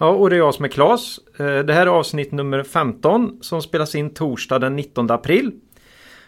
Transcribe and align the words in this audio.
Ja, 0.00 0.06
och 0.06 0.30
det 0.30 0.36
är 0.36 0.38
jag 0.38 0.54
som 0.54 0.64
är 0.64 0.68
Klas. 0.68 1.18
Eh, 1.38 1.58
det 1.58 1.72
här 1.72 1.82
är 1.82 1.86
avsnitt 1.86 2.32
nummer 2.32 2.62
15 2.62 3.38
som 3.40 3.62
spelas 3.62 3.94
in 3.94 4.14
torsdag 4.14 4.58
den 4.58 4.76
19 4.76 5.10
april. 5.10 5.52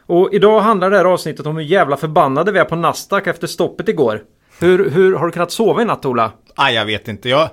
Och 0.06 0.28
idag 0.32 0.60
handlar 0.60 0.90
det 0.90 0.96
här 0.96 1.04
avsnittet 1.04 1.46
om 1.46 1.56
hur 1.56 1.64
jävla 1.64 1.96
förbannade 1.96 2.52
vi 2.52 2.58
är 2.58 2.64
på 2.64 2.76
Nasdaq 2.76 3.26
efter 3.26 3.46
stoppet 3.46 3.88
igår. 3.88 4.22
Hur, 4.60 4.90
hur 4.90 5.14
har 5.14 5.26
du 5.26 5.32
kunnat 5.32 5.52
sova 5.52 5.82
i 5.82 5.84
natt 5.84 6.04
Ola? 6.04 6.32
Nej, 6.58 6.74
jag 6.74 6.86
vet 6.86 7.08
inte. 7.08 7.28
Jag, 7.28 7.50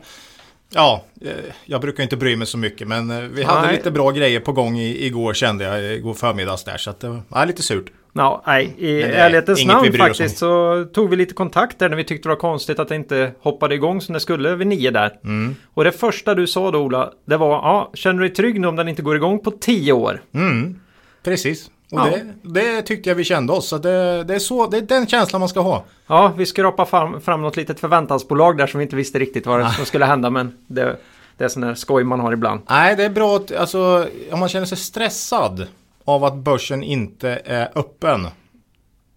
ja, 0.70 1.04
eh, 1.22 1.32
jag 1.66 1.82
brukar 1.82 2.04
inte 2.04 2.18
bry 2.18 2.36
mig 2.36 2.48
så 2.48 2.58
mycket, 2.58 2.88
men 2.88 3.12
eh, 3.12 3.20
vi 3.20 3.44
hade 3.44 3.68
Nej. 3.68 3.76
lite 3.76 3.92
bra 3.92 4.12
grejer 4.12 4.40
på 4.40 4.52
gång 4.52 4.78
i, 4.78 5.06
igår 5.06 5.34
kände 5.34 5.64
jag, 5.64 5.94
igår 5.94 6.14
förmiddags 6.14 6.64
där. 6.64 6.78
Så 6.78 6.90
att 6.90 7.00
det 7.00 7.22
var 7.28 7.46
lite 7.46 7.64
surt. 7.64 7.86
Ja, 8.14 8.44
nej, 8.48 8.76
i 8.78 9.02
Men 9.02 9.10
det 9.10 9.16
är 9.16 9.26
ärlighetens 9.26 9.66
namn 9.66 9.94
faktiskt 9.94 10.38
så 10.38 10.86
tog 10.94 11.10
vi 11.10 11.16
lite 11.16 11.34
kontakt 11.34 11.80
där 11.80 11.90
när 11.90 11.98
vi 11.98 12.04
tyckte 12.04 12.30
det 12.30 12.34
var 12.34 12.40
konstigt 12.40 12.80
att 12.80 12.88
det 12.88 12.96
inte 12.96 13.32
hoppade 13.42 13.76
igång 13.76 14.02
som 14.02 14.14
det 14.14 14.20
skulle 14.20 14.56
vid 14.56 14.68
nio 14.68 14.92
där. 14.92 15.20
Mm. 15.24 15.56
Och 15.74 15.84
det 15.84 15.92
första 15.92 16.36
du 16.36 16.48
sa 16.48 16.72
då 16.72 16.80
Ola, 16.80 17.12
det 17.26 17.38
var 17.38 17.50
ja, 17.50 17.92
känner 17.94 18.22
du 18.22 18.28
dig 18.28 18.36
trygg 18.36 18.62
nu 18.62 18.68
om 18.68 18.76
den 18.76 18.88
inte 18.88 19.02
går 19.02 19.16
igång 19.16 19.40
på 19.40 19.52
tio 19.52 19.94
år? 19.94 20.22
Mm, 20.34 20.80
precis. 21.24 21.68
Och 21.92 22.00
Ja. 22.00 22.08
det, 22.42 22.62
det 22.62 22.82
tyckte 22.82 23.10
jag 23.10 23.16
vi 23.16 23.24
kände 23.24 23.54
oss. 23.54 23.68
Så 23.68 23.78
det, 23.78 24.24
det, 24.24 24.36
är 24.36 24.40
så, 24.40 24.68
det 24.68 24.78
är 24.78 24.82
den 24.82 25.08
känslan 25.08 25.40
man 25.40 25.50
ska 25.50 25.60
ha. 25.60 25.84
Ja, 26.08 26.34
vi 26.38 26.46
skrapade 26.46 26.90
fram, 26.90 27.22
fram 27.22 27.42
något 27.42 27.58
litet 27.58 27.80
förväntansbolag 27.80 28.58
där 28.58 28.68
som 28.68 28.78
vi 28.78 28.84
inte 28.84 28.96
visste 28.96 29.20
riktigt 29.20 29.46
vad 29.46 29.60
det 29.60 29.70
som 29.70 29.86
skulle 29.86 30.06
hända 30.06 30.30
men 30.30 30.58
det, 30.68 30.98
det 31.38 31.44
är 31.44 31.48
sån 31.48 31.64
här 31.64 31.76
skoj 31.76 32.04
man 32.04 32.20
har 32.20 32.34
ibland. 32.34 32.62
Nej, 32.70 32.96
det 32.96 33.04
är 33.04 33.10
bra 33.10 33.36
att, 33.36 33.52
alltså, 33.52 34.08
om 34.32 34.40
man 34.40 34.50
känner 34.50 34.66
sig 34.66 34.78
stressad 34.78 35.68
av 36.10 36.24
att 36.24 36.36
börsen 36.36 36.84
inte 36.84 37.42
är 37.46 37.70
öppen. 37.76 38.28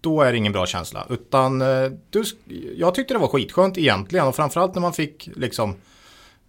Då 0.01 0.21
är 0.21 0.31
det 0.31 0.37
ingen 0.37 0.53
bra 0.53 0.65
känsla. 0.65 1.07
Utan 1.09 1.61
eh, 1.61 1.91
du, 2.09 2.23
jag 2.75 2.95
tyckte 2.95 3.13
det 3.13 3.17
var 3.19 3.27
skitskönt 3.27 3.77
egentligen. 3.77 4.27
Och 4.27 4.35
framförallt 4.35 4.73
när 4.75 4.81
man 4.81 4.93
fick 4.93 5.29
liksom, 5.35 5.75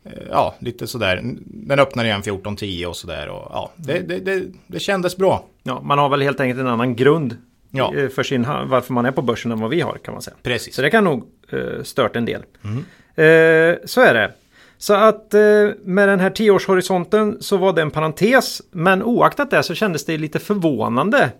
eh, 0.05 0.13
ja, 0.31 0.55
lite 0.59 0.87
sådär. 0.87 1.21
Den 1.45 1.79
öppnar 1.79 2.05
igen 2.05 2.23
14.10 2.23 2.87
och 2.87 2.97
sådär. 2.97 3.29
Och, 3.29 3.49
ja, 3.53 3.71
det, 3.77 3.99
det, 3.99 4.19
det, 4.19 4.43
det 4.67 4.79
kändes 4.81 5.17
bra. 5.17 5.45
Ja, 5.63 5.81
man 5.81 5.99
har 5.99 6.09
väl 6.09 6.23
helt 6.23 6.41
enkelt 6.41 6.61
en 6.61 6.67
annan 6.67 6.97
grund 6.97 7.37
Ja. 7.71 7.95
eh, 7.97 8.09
för 8.09 8.23
sin, 8.23 8.43
varför 8.67 8.93
man 8.93 9.07
är 9.07 9.11
på 9.13 9.23
börsen 9.23 9.53
än 9.53 9.61
vad 9.61 9.71
vi 9.71 9.81
har 9.81 9.99
kan 9.99 10.15
man 10.15 10.23
säga. 10.23 10.37
Precis. 10.43 10.75
Så 10.75 10.83
det 10.83 10.91
kan 10.91 11.05
nog 11.05 11.25
eh, 11.53 11.83
stört 11.83 12.17
en 12.17 12.25
del. 12.25 12.43
Mm. 12.65 12.79
Eh, 13.17 13.79
så 13.85 14.01
är 14.01 14.15
det. 14.15 14.33
Så 14.79 14.95
att 14.95 15.35
eh, 15.35 15.41
med 15.85 16.09
den 16.09 16.21
här 16.21 16.31
tioårshorisonten 16.31 17.37
så 17.41 17.57
var 17.57 17.73
det 17.73 17.83
en 17.83 17.91
parentes. 17.91 18.63
Men 18.71 19.03
oaktat 19.03 19.51
det 19.51 19.63
så 19.63 19.75
kändes 19.75 20.05
det 20.05 20.19
lite 20.19 20.39
förvånande 20.39 21.31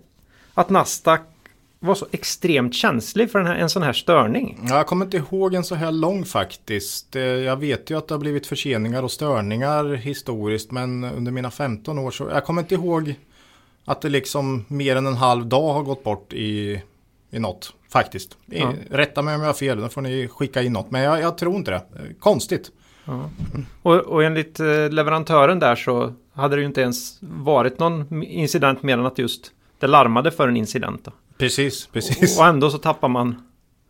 att 0.53 0.69
Nasdaq 0.69 1.21
var 1.79 1.95
så 1.95 2.07
extremt 2.11 2.73
känslig 2.73 3.31
för 3.31 3.41
här, 3.43 3.55
en 3.55 3.69
sån 3.69 3.83
här 3.83 3.93
störning. 3.93 4.59
Ja, 4.69 4.75
Jag 4.77 4.87
kommer 4.87 5.05
inte 5.05 5.17
ihåg 5.17 5.53
en 5.53 5.63
så 5.63 5.75
här 5.75 5.91
lång 5.91 6.25
faktiskt. 6.25 7.15
Eh, 7.15 7.21
Jag 7.23 7.57
vet 7.59 7.89
ju 7.89 7.97
att 7.97 8.07
det 8.07 8.13
har 8.13 8.19
blivit 8.19 8.47
förseningar 8.47 9.03
och 9.03 9.11
störningar 9.11 9.93
historiskt. 9.95 10.71
Men 10.71 11.03
under 11.03 11.31
mina 11.31 11.51
15 11.51 11.99
år 11.99 12.11
så, 12.11 12.29
jag 12.33 12.45
kommer 12.45 12.61
inte 12.61 12.75
ihåg 12.75 13.15
att 13.85 14.01
det 14.01 14.09
liksom 14.09 14.65
mer 14.67 14.95
än 14.95 15.05
en 15.07 15.13
halv 15.15 15.45
dag 15.45 15.73
har 15.73 15.83
gått 15.83 16.03
bort 16.03 16.33
i, 16.33 16.81
i 17.31 17.39
något. 17.39 17.73
Faktiskt. 17.89 18.37
Ja. 18.45 18.73
Rätta 18.89 19.21
mig 19.21 19.35
om 19.35 19.41
jag 19.41 19.47
har 19.47 19.53
fel, 19.53 19.81
då 19.81 19.89
får 19.89 20.01
ni 20.01 20.27
skicka 20.27 20.61
in 20.61 20.73
något. 20.73 20.91
Men 20.91 21.01
jag, 21.01 21.21
jag 21.21 21.37
tror 21.37 21.55
inte 21.55 21.71
det. 21.71 21.75
Eh, 21.77 22.01
Konstigt. 23.05 23.65
Och, 23.81 23.95
och 23.95 24.23
enligt 24.23 24.59
eh, 24.59 24.89
leverantören 24.89 25.59
där 25.59 25.75
så 25.75 26.13
hade 26.33 26.55
det 26.55 26.59
ju 26.59 26.65
inte 26.67 26.81
ens 26.81 27.17
varit 27.21 27.79
någon 27.79 28.23
incident 28.23 28.83
mer 28.83 28.97
än 28.97 29.05
att 29.05 29.17
just 29.17 29.51
det 29.79 29.87
larmade 29.87 30.31
för 30.31 30.47
en 30.47 30.57
incident. 30.57 31.05
Då. 31.05 31.11
Precis, 31.37 31.87
precis. 31.87 32.39
Och 32.39 32.45
ändå 32.45 32.69
så 32.69 32.77
tappar 32.77 33.07
man 33.07 33.35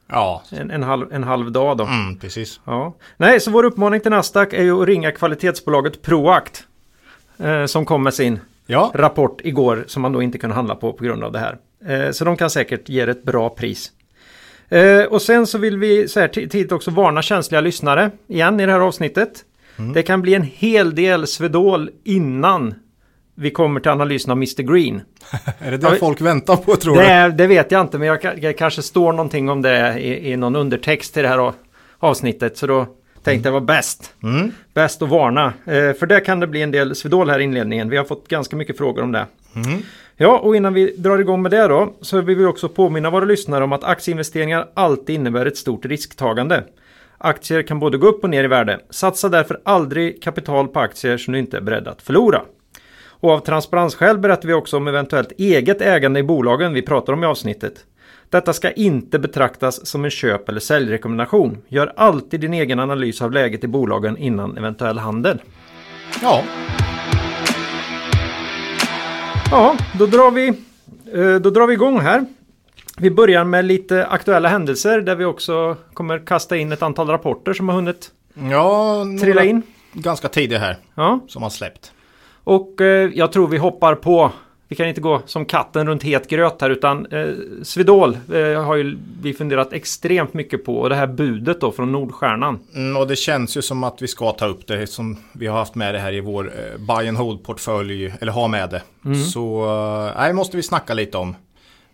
Ja, 0.07 0.43
en, 0.51 0.71
en, 0.71 0.83
halv, 0.83 1.13
en 1.13 1.23
halv 1.23 1.51
dag 1.51 1.77
då. 1.77 1.83
mm, 1.83 2.19
precis. 2.19 2.59
Ja. 2.65 2.93
Nej, 3.17 3.39
så 3.39 3.51
vår 3.51 3.63
uppmaning 3.63 3.99
till 4.01 4.11
Nasdaq 4.11 4.53
är 4.53 4.63
ju 4.63 4.81
att 4.81 4.87
ringa 4.87 5.11
kvalitetsbolaget 5.11 6.01
Proact. 6.01 6.63
Eh, 7.37 7.65
som 7.65 7.85
kom 7.85 8.03
med 8.03 8.13
sin 8.13 8.39
Ja, 8.67 8.91
rapport 8.93 9.41
igår 9.43 9.83
som 9.87 10.01
man 10.01 10.11
då 10.11 10.21
inte 10.21 10.37
kunde 10.37 10.55
handla 10.55 10.75
på 10.75 10.93
på 10.93 11.03
grund 11.03 11.23
av 11.23 11.31
det 11.31 11.39
här. 11.39 11.57
Eh, 11.85 12.11
så 12.11 12.25
de 12.25 12.37
kan 12.37 12.49
säkert 12.49 12.89
ge 12.89 13.01
ett 13.01 13.23
bra 13.23 13.49
pris. 13.49 13.91
Eh, 14.69 15.03
och 15.03 15.21
sen 15.21 15.47
så 15.47 15.57
vill 15.57 15.77
vi 15.77 16.07
så 16.07 16.19
här 16.19 16.27
ti- 16.27 16.49
tidigt 16.49 16.71
också 16.71 16.91
varna 16.91 17.21
känsliga 17.21 17.61
lyssnare 17.61 18.11
igen 18.27 18.59
i 18.59 18.65
det 18.65 18.71
här 18.71 18.79
avsnittet. 18.79 19.29
Det 19.93 20.03
kan 20.03 20.21
bli 20.21 20.33
en 20.33 20.43
hel 20.43 20.95
del 20.95 21.27
Swedol 21.27 21.89
innan 22.03 22.73
vi 23.35 23.51
kommer 23.51 23.79
till 23.79 23.91
analysen 23.91 24.31
av 24.31 24.37
Mr 24.37 24.61
Green. 24.73 25.01
är 25.59 25.71
det 25.71 25.77
det 25.77 25.87
Ja, 25.87 25.95
folk 25.99 26.21
väntar 26.21 26.55
på 26.55 26.75
tror 26.75 26.95
du? 26.95 27.01
Det, 27.01 27.33
det 27.37 27.47
vet 27.47 27.71
jag 27.71 27.81
inte, 27.81 27.97
men 27.97 28.07
jag, 28.07 28.39
jag 28.41 28.57
kanske 28.57 28.81
står 28.81 29.11
någonting 29.13 29.49
om 29.49 29.61
det 29.61 29.99
i, 29.99 30.31
i 30.31 30.37
någon 30.37 30.55
undertext 30.55 31.13
till 31.13 31.23
det 31.23 31.29
här 31.29 31.53
avsnittet. 31.99 32.57
Så 32.57 32.67
då 32.67 32.87
tänkte 33.23 33.47
jag 33.49 33.53
var 33.53 33.61
bäst. 33.61 34.13
Mm. 34.23 34.51
Bäst 34.73 35.01
att 35.01 35.09
varna. 35.09 35.45
Eh, 35.65 35.93
för 35.93 36.05
där 36.05 36.25
kan 36.25 36.39
det 36.39 36.47
bli 36.47 36.61
en 36.61 36.71
del 36.71 36.95
Swedol 36.95 37.29
här 37.29 37.39
i 37.39 37.43
inledningen. 37.43 37.89
Vi 37.89 37.97
har 37.97 38.03
fått 38.05 38.27
ganska 38.27 38.55
mycket 38.55 38.77
frågor 38.77 39.03
om 39.03 39.11
det. 39.11 39.25
Mm. 39.55 39.81
Ja, 40.17 40.39
och 40.39 40.55
innan 40.55 40.73
vi 40.73 40.95
drar 40.97 41.19
igång 41.19 41.41
med 41.41 41.51
det 41.51 41.67
då 41.67 41.93
så 42.01 42.21
vill 42.21 42.37
vi 42.37 42.45
också 42.45 42.69
påminna 42.69 43.09
våra 43.09 43.25
lyssnare 43.25 43.63
om 43.63 43.73
att 43.73 43.83
aktieinvesteringar 43.83 44.67
alltid 44.73 45.15
innebär 45.15 45.45
ett 45.45 45.57
stort 45.57 45.85
risktagande. 45.85 46.63
Aktier 47.17 47.61
kan 47.61 47.79
både 47.79 47.97
gå 47.97 48.07
upp 48.07 48.23
och 48.23 48.29
ner 48.29 48.43
i 48.43 48.47
värde. 48.47 48.79
Satsa 48.89 49.29
därför 49.29 49.61
aldrig 49.65 50.23
kapital 50.23 50.67
på 50.67 50.79
aktier 50.79 51.17
som 51.17 51.33
du 51.33 51.39
inte 51.39 51.57
är 51.57 51.61
beredd 51.61 51.87
att 51.87 52.01
förlora. 52.01 52.41
Och 53.07 53.31
av 53.31 53.39
transparensskäl 53.39 54.17
berättar 54.17 54.47
vi 54.47 54.53
också 54.53 54.77
om 54.77 54.87
eventuellt 54.87 55.31
eget 55.37 55.81
ägande 55.81 56.19
i 56.19 56.23
bolagen 56.23 56.73
vi 56.73 56.81
pratar 56.81 57.13
om 57.13 57.23
i 57.23 57.27
avsnittet. 57.27 57.73
Detta 58.29 58.53
ska 58.53 58.71
inte 58.71 59.19
betraktas 59.19 59.85
som 59.85 60.05
en 60.05 60.11
köp 60.11 60.49
eller 60.49 60.59
säljrekommendation. 60.59 61.57
Gör 61.67 61.93
alltid 61.95 62.39
din 62.39 62.53
egen 62.53 62.79
analys 62.79 63.21
av 63.21 63.31
läget 63.31 63.63
i 63.63 63.67
bolagen 63.67 64.17
innan 64.17 64.57
eventuell 64.57 64.97
handel. 64.97 65.41
Ja, 66.21 66.43
Ja, 69.51 69.75
då 69.99 70.05
drar 70.05 70.31
vi, 70.31 70.47
eh, 71.13 71.35
då 71.41 71.49
drar 71.49 71.67
vi 71.67 71.73
igång 71.73 71.99
här. 71.99 72.25
Vi 72.97 73.11
börjar 73.11 73.43
med 73.43 73.65
lite 73.65 74.05
aktuella 74.07 74.49
händelser 74.49 75.01
där 75.01 75.15
vi 75.15 75.25
också 75.25 75.75
kommer 75.93 76.25
kasta 76.25 76.57
in 76.57 76.71
ett 76.71 76.81
antal 76.81 77.07
rapporter 77.09 77.53
som 77.53 77.69
har 77.69 77.75
hunnit 77.75 78.11
ja 78.51 79.05
trilla 79.21 79.43
in. 79.43 79.61
ganska 79.93 80.27
tidigt 80.27 80.59
här 80.59 80.77
Ja, 80.95 81.19
som 81.27 81.43
har 81.43 81.49
släppt. 81.49 81.91
och 82.43 82.81
eh, 82.81 83.09
jag 83.13 83.31
tror 83.31 83.47
vi 83.47 83.57
hoppar 83.57 83.95
på. 83.95 84.31
Vi 84.67 84.75
kan 84.75 84.87
inte 84.87 85.01
gå 85.01 85.21
som 85.25 85.45
katten 85.45 85.87
runt 85.87 86.03
het 86.03 86.29
gröt 86.29 86.61
här 86.61 86.69
utan 86.69 87.05
eh, 87.05 87.27
Svedol 87.63 88.17
eh, 88.33 88.63
har 88.63 88.75
ju 88.75 88.97
vi 89.21 89.33
funderat 89.33 89.73
extremt 89.73 90.33
mycket 90.33 90.65
på 90.65 90.77
och 90.77 90.89
det 90.89 90.95
här 90.95 91.07
budet 91.07 91.61
då 91.61 91.71
från 91.71 91.91
Nordstjärnan. 91.91 92.59
Mm, 92.75 92.97
och 92.97 93.07
det 93.07 93.15
känns 93.15 93.57
ju 93.57 93.61
som 93.61 93.83
att 93.83 94.01
vi 94.01 94.07
ska 94.07 94.31
ta 94.31 94.45
upp 94.45 94.67
det 94.67 94.87
som 94.87 95.17
vi 95.33 95.47
har 95.47 95.57
haft 95.57 95.75
med 95.75 95.93
det 95.95 95.99
här 95.99 96.13
i 96.13 96.19
vår 96.19 96.51
eh, 96.55 96.79
buy 96.79 97.07
and 97.07 97.17
hold 97.17 97.43
portfölj 97.43 98.13
eller 98.21 98.31
ha 98.31 98.47
med 98.47 98.69
det. 98.69 98.81
Så 99.33 99.65
eh, 99.65 100.21
nej, 100.21 100.33
måste 100.33 100.57
vi 100.57 100.63
snacka 100.63 100.93
lite 100.93 101.17
om. 101.17 101.35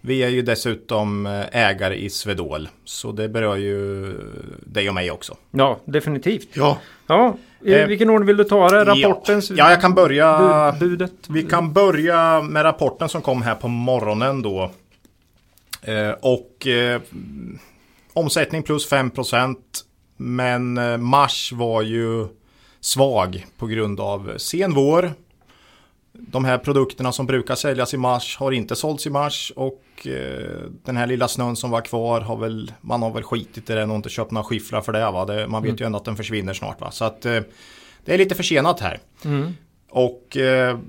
Vi 0.02 0.24
är 0.24 0.30
ju 0.30 0.42
dessutom 0.42 1.26
eh, 1.26 1.46
ägare 1.52 1.96
i 1.96 2.10
Svedol 2.10 2.70
så 2.86 3.12
det 3.12 3.30
berör 3.30 3.56
ju 3.56 4.14
dig 4.60 4.90
och 4.90 4.96
mig 4.96 5.12
också. 5.12 5.38
Ja, 5.52 5.80
definitivt. 5.86 6.50
Ja, 6.54 6.78
Ja, 7.08 7.38
i 7.64 7.74
Eh, 7.74 7.88
vilken 7.88 8.10
ordning 8.10 8.28
vill 8.28 8.38
du 8.38 8.44
ta 8.44 8.70
det? 8.70 8.86
Rapportens 8.86 9.52
ja 9.52 9.70
jag 9.70 9.82
kan 9.82 9.94
börja. 9.94 10.72
bud, 10.80 10.90
budet? 10.90 11.14
Vi 11.30 11.44
kan 11.44 11.74
börja 11.74 12.42
med 12.42 12.64
rapporten 12.64 13.10
som 13.10 13.22
kom 13.22 13.42
här 13.42 13.56
på 13.56 13.68
morgonen 13.68 14.42
då. 14.42 14.72
Eh, 15.82 16.12
och 16.22 16.68
eh, 16.68 17.02
omsättning 18.14 18.64
plus 18.64 18.92
5%. 18.92 19.56
Men 20.18 20.78
eh, 20.78 20.98
mars 20.98 21.52
var 21.52 21.82
ju 21.82 22.28
svag 22.80 23.46
på 23.58 23.68
grund 23.68 24.00
av 24.00 24.34
sen 24.38 24.74
vår. 24.74 25.12
De 26.14 26.46
här 26.46 26.58
produkterna 26.58 27.12
som 27.12 27.26
brukar 27.26 27.56
säljas 27.56 27.94
i 27.94 27.98
mars 27.98 28.38
har 28.38 28.52
inte 28.52 28.76
sålts 28.76 29.08
i 29.08 29.10
mars 29.10 29.54
och 29.56 29.84
eh, 30.08 30.70
den 30.84 30.98
här 30.98 31.08
lilla 31.08 31.28
snön 31.28 31.56
som 31.56 31.72
var 31.72 31.82
kvar 31.82 32.22
har 32.22 32.38
väl 32.38 32.72
man 32.82 33.02
har 33.02 33.12
väl 33.12 33.24
skitit 33.24 33.70
i 33.70 33.74
den 33.74 33.90
och 33.90 33.96
inte 33.96 34.10
köpt 34.10 34.32
några 34.32 34.44
skiffrar 34.44 34.82
för 34.82 34.94
det. 34.94 35.12
Va? 35.12 35.26
det 35.26 35.48
man 35.48 35.64
vet 35.64 35.82
ju 35.82 35.86
ändå 35.86 35.98
att 35.98 36.06
den 36.06 36.16
försvinner 36.16 36.54
snart. 36.54 36.82
Va? 36.82 36.92
Så 36.92 37.06
att 37.06 37.26
eh, 37.26 37.40
det 38.06 38.14
är 38.14 38.18
lite 38.18 38.36
försenat 38.36 38.80
här. 38.80 39.00
Mm. 39.26 39.54
Och 39.90 40.38
eh, 40.38 40.80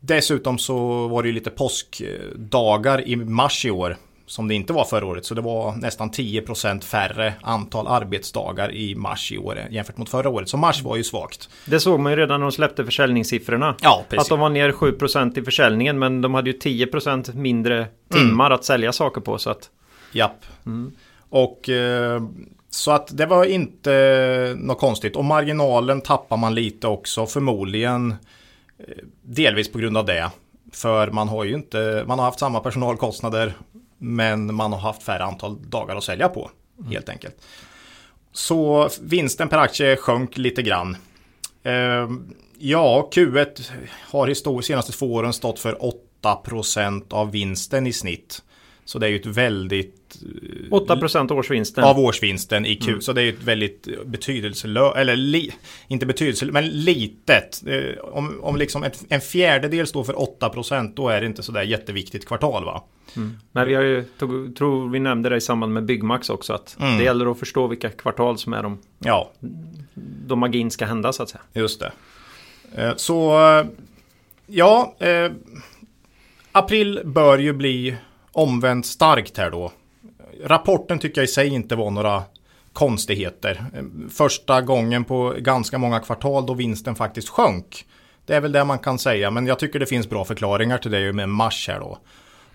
dessutom 0.00 0.58
så 0.58 1.08
var 1.08 1.22
det 1.22 1.28
ju 1.28 1.34
lite 1.34 1.50
påskdagar 1.50 3.08
i 3.08 3.16
mars 3.16 3.64
i 3.64 3.70
år. 3.70 3.96
Som 4.26 4.48
det 4.48 4.54
inte 4.54 4.72
var 4.72 4.84
förra 4.84 5.06
året. 5.06 5.24
Så 5.24 5.34
det 5.34 5.40
var 5.40 5.72
nästan 5.72 6.10
10% 6.10 6.84
färre 6.84 7.34
antal 7.42 7.86
arbetsdagar 7.86 8.72
i 8.72 8.94
mars 8.94 9.32
i 9.32 9.38
år 9.38 9.58
jämfört 9.70 9.96
mot 9.96 10.08
förra 10.08 10.28
året. 10.28 10.48
Så 10.48 10.56
mars 10.56 10.82
var 10.82 10.96
ju 10.96 11.04
svagt. 11.04 11.48
Det 11.66 11.80
såg 11.80 12.00
man 12.00 12.12
ju 12.12 12.18
redan 12.18 12.40
när 12.40 12.46
de 12.46 12.52
släppte 12.52 12.84
försäljningssiffrorna. 12.84 13.74
Ja, 13.82 14.04
precis. 14.08 14.22
Att 14.22 14.28
de 14.28 14.40
var 14.40 14.48
ner 14.48 14.72
7% 14.72 15.38
i 15.38 15.42
försäljningen 15.42 15.98
men 15.98 16.20
de 16.20 16.34
hade 16.34 16.50
ju 16.50 16.58
10% 16.58 17.34
mindre 17.34 17.86
timmar 18.12 18.50
att 18.50 18.64
sälja 18.64 18.92
saker 18.92 19.20
på. 19.20 19.38
Så 19.38 19.50
att... 19.50 19.70
Japp. 20.12 20.44
Och 21.28 21.68
eh, 21.68 22.22
så 22.70 22.90
att 22.90 23.16
det 23.16 23.26
var 23.26 23.44
inte 23.44 24.56
något 24.58 24.78
konstigt. 24.78 25.16
Och 25.16 25.24
marginalen 25.24 26.00
tappar 26.00 26.36
man 26.36 26.54
lite 26.54 26.86
också. 26.86 27.26
Förmodligen 27.26 28.10
eh, 28.78 28.86
delvis 29.22 29.72
på 29.72 29.78
grund 29.78 29.96
av 29.96 30.04
det. 30.06 30.30
För 30.72 31.10
man 31.10 31.28
har 31.28 31.44
ju 31.44 31.54
inte, 31.54 32.04
man 32.06 32.18
har 32.18 32.26
haft 32.26 32.38
samma 32.38 32.60
personalkostnader. 32.60 33.54
Men 34.04 34.54
man 34.54 34.72
har 34.72 34.80
haft 34.80 35.02
färre 35.02 35.24
antal 35.24 35.70
dagar 35.70 35.96
att 35.96 36.04
sälja 36.04 36.28
på. 36.28 36.50
Helt 36.90 37.08
enkelt. 37.08 37.36
Så 38.32 38.88
vinsten 39.00 39.48
per 39.48 39.58
aktie 39.58 39.96
sjönk 39.96 40.38
lite 40.38 40.62
grann. 40.62 40.96
Eh, 41.62 42.08
ja, 42.58 43.08
Q1 43.12 43.70
har 44.10 44.26
historiskt 44.26 44.66
senaste 44.66 44.92
två 44.92 45.14
åren 45.14 45.32
stått 45.32 45.58
för 45.58 45.78
8% 46.22 47.12
av 47.12 47.30
vinsten 47.30 47.86
i 47.86 47.92
snitt. 47.92 48.42
Så 48.84 48.98
det 48.98 49.06
är 49.06 49.10
ju 49.10 49.16
ett 49.16 49.26
väldigt... 49.26 50.00
8% 50.70 51.32
årsvinsten. 51.32 51.84
Av 51.84 51.98
årsvinsten 51.98 52.66
i 52.66 52.76
Q. 52.76 53.00
Så 53.00 53.12
det 53.12 53.20
är 53.20 53.24
ju 53.24 53.32
ett 53.32 53.42
väldigt 53.42 53.88
betydelselöst, 54.06 54.96
eller 54.96 55.16
li, 55.16 55.52
inte 55.88 56.06
betydelselöst, 56.06 56.52
men 56.52 56.68
litet. 56.68 57.62
Eh, 57.66 58.04
Om, 58.04 58.38
om 58.42 58.56
liksom 58.56 58.82
ett, 58.82 59.04
en 59.08 59.20
fjärdedel 59.20 59.86
står 59.86 60.04
för 60.04 60.12
8% 60.12 60.92
då 60.96 61.08
är 61.08 61.20
det 61.20 61.26
inte 61.26 61.42
sådär 61.42 61.62
jätteviktigt 61.62 62.26
kvartal 62.26 62.64
va? 62.64 62.84
Nej, 63.52 63.66
vi 63.66 63.74
har 63.74 63.82
ju, 63.82 64.04
tog, 64.18 64.56
tror 64.56 64.88
vi 64.88 64.98
nämnde 65.00 65.28
det 65.28 65.36
i 65.36 65.40
samband 65.40 65.72
med 65.72 65.84
Byggmax 65.84 66.30
också. 66.30 66.52
Att 66.52 66.76
Mm. 66.80 66.98
det 66.98 67.04
gäller 67.04 67.30
att 67.30 67.38
förstå 67.38 67.66
vilka 67.66 67.90
kvartal 67.90 68.38
som 68.38 68.52
är 68.52 68.62
de, 68.62 68.78
Ja, 68.98 69.30
då 70.26 70.36
magin 70.36 70.70
ska 70.70 70.84
hända 70.86 71.12
så 71.12 71.22
att 71.22 71.28
säga. 71.28 71.42
just 71.52 71.80
det. 71.80 71.92
Eh, 72.74 72.92
Så, 72.96 73.48
eh, 73.58 73.66
ja. 74.46 74.94
Eh, 74.98 75.32
april 76.52 77.00
bör 77.04 77.38
ju 77.38 77.52
bli 77.52 77.96
omvänt 78.34 78.86
starkt 78.86 79.38
här 79.38 79.50
då. 79.50 79.72
Rapporten 80.44 80.98
tycker 80.98 81.20
jag 81.20 81.24
i 81.24 81.32
sig 81.32 81.48
inte 81.48 81.76
var 81.76 81.90
några 81.90 82.22
konstigheter. 82.72 83.64
Första 84.10 84.60
gången 84.60 85.04
på 85.04 85.34
ganska 85.38 85.78
många 85.78 86.00
kvartal 86.00 86.46
då 86.46 86.54
vinsten 86.54 86.94
faktiskt 86.94 87.28
sjönk. 87.28 87.86
Det 88.26 88.34
är 88.34 88.40
väl 88.40 88.52
det 88.52 88.64
man 88.64 88.78
kan 88.78 88.98
säga, 88.98 89.30
men 89.30 89.46
jag 89.46 89.58
tycker 89.58 89.78
det 89.78 89.86
finns 89.86 90.10
bra 90.10 90.24
förklaringar 90.24 90.78
till 90.78 90.90
det 90.90 91.12
med 91.12 91.28
mars 91.28 91.68
här 91.68 91.80
då. 91.80 91.98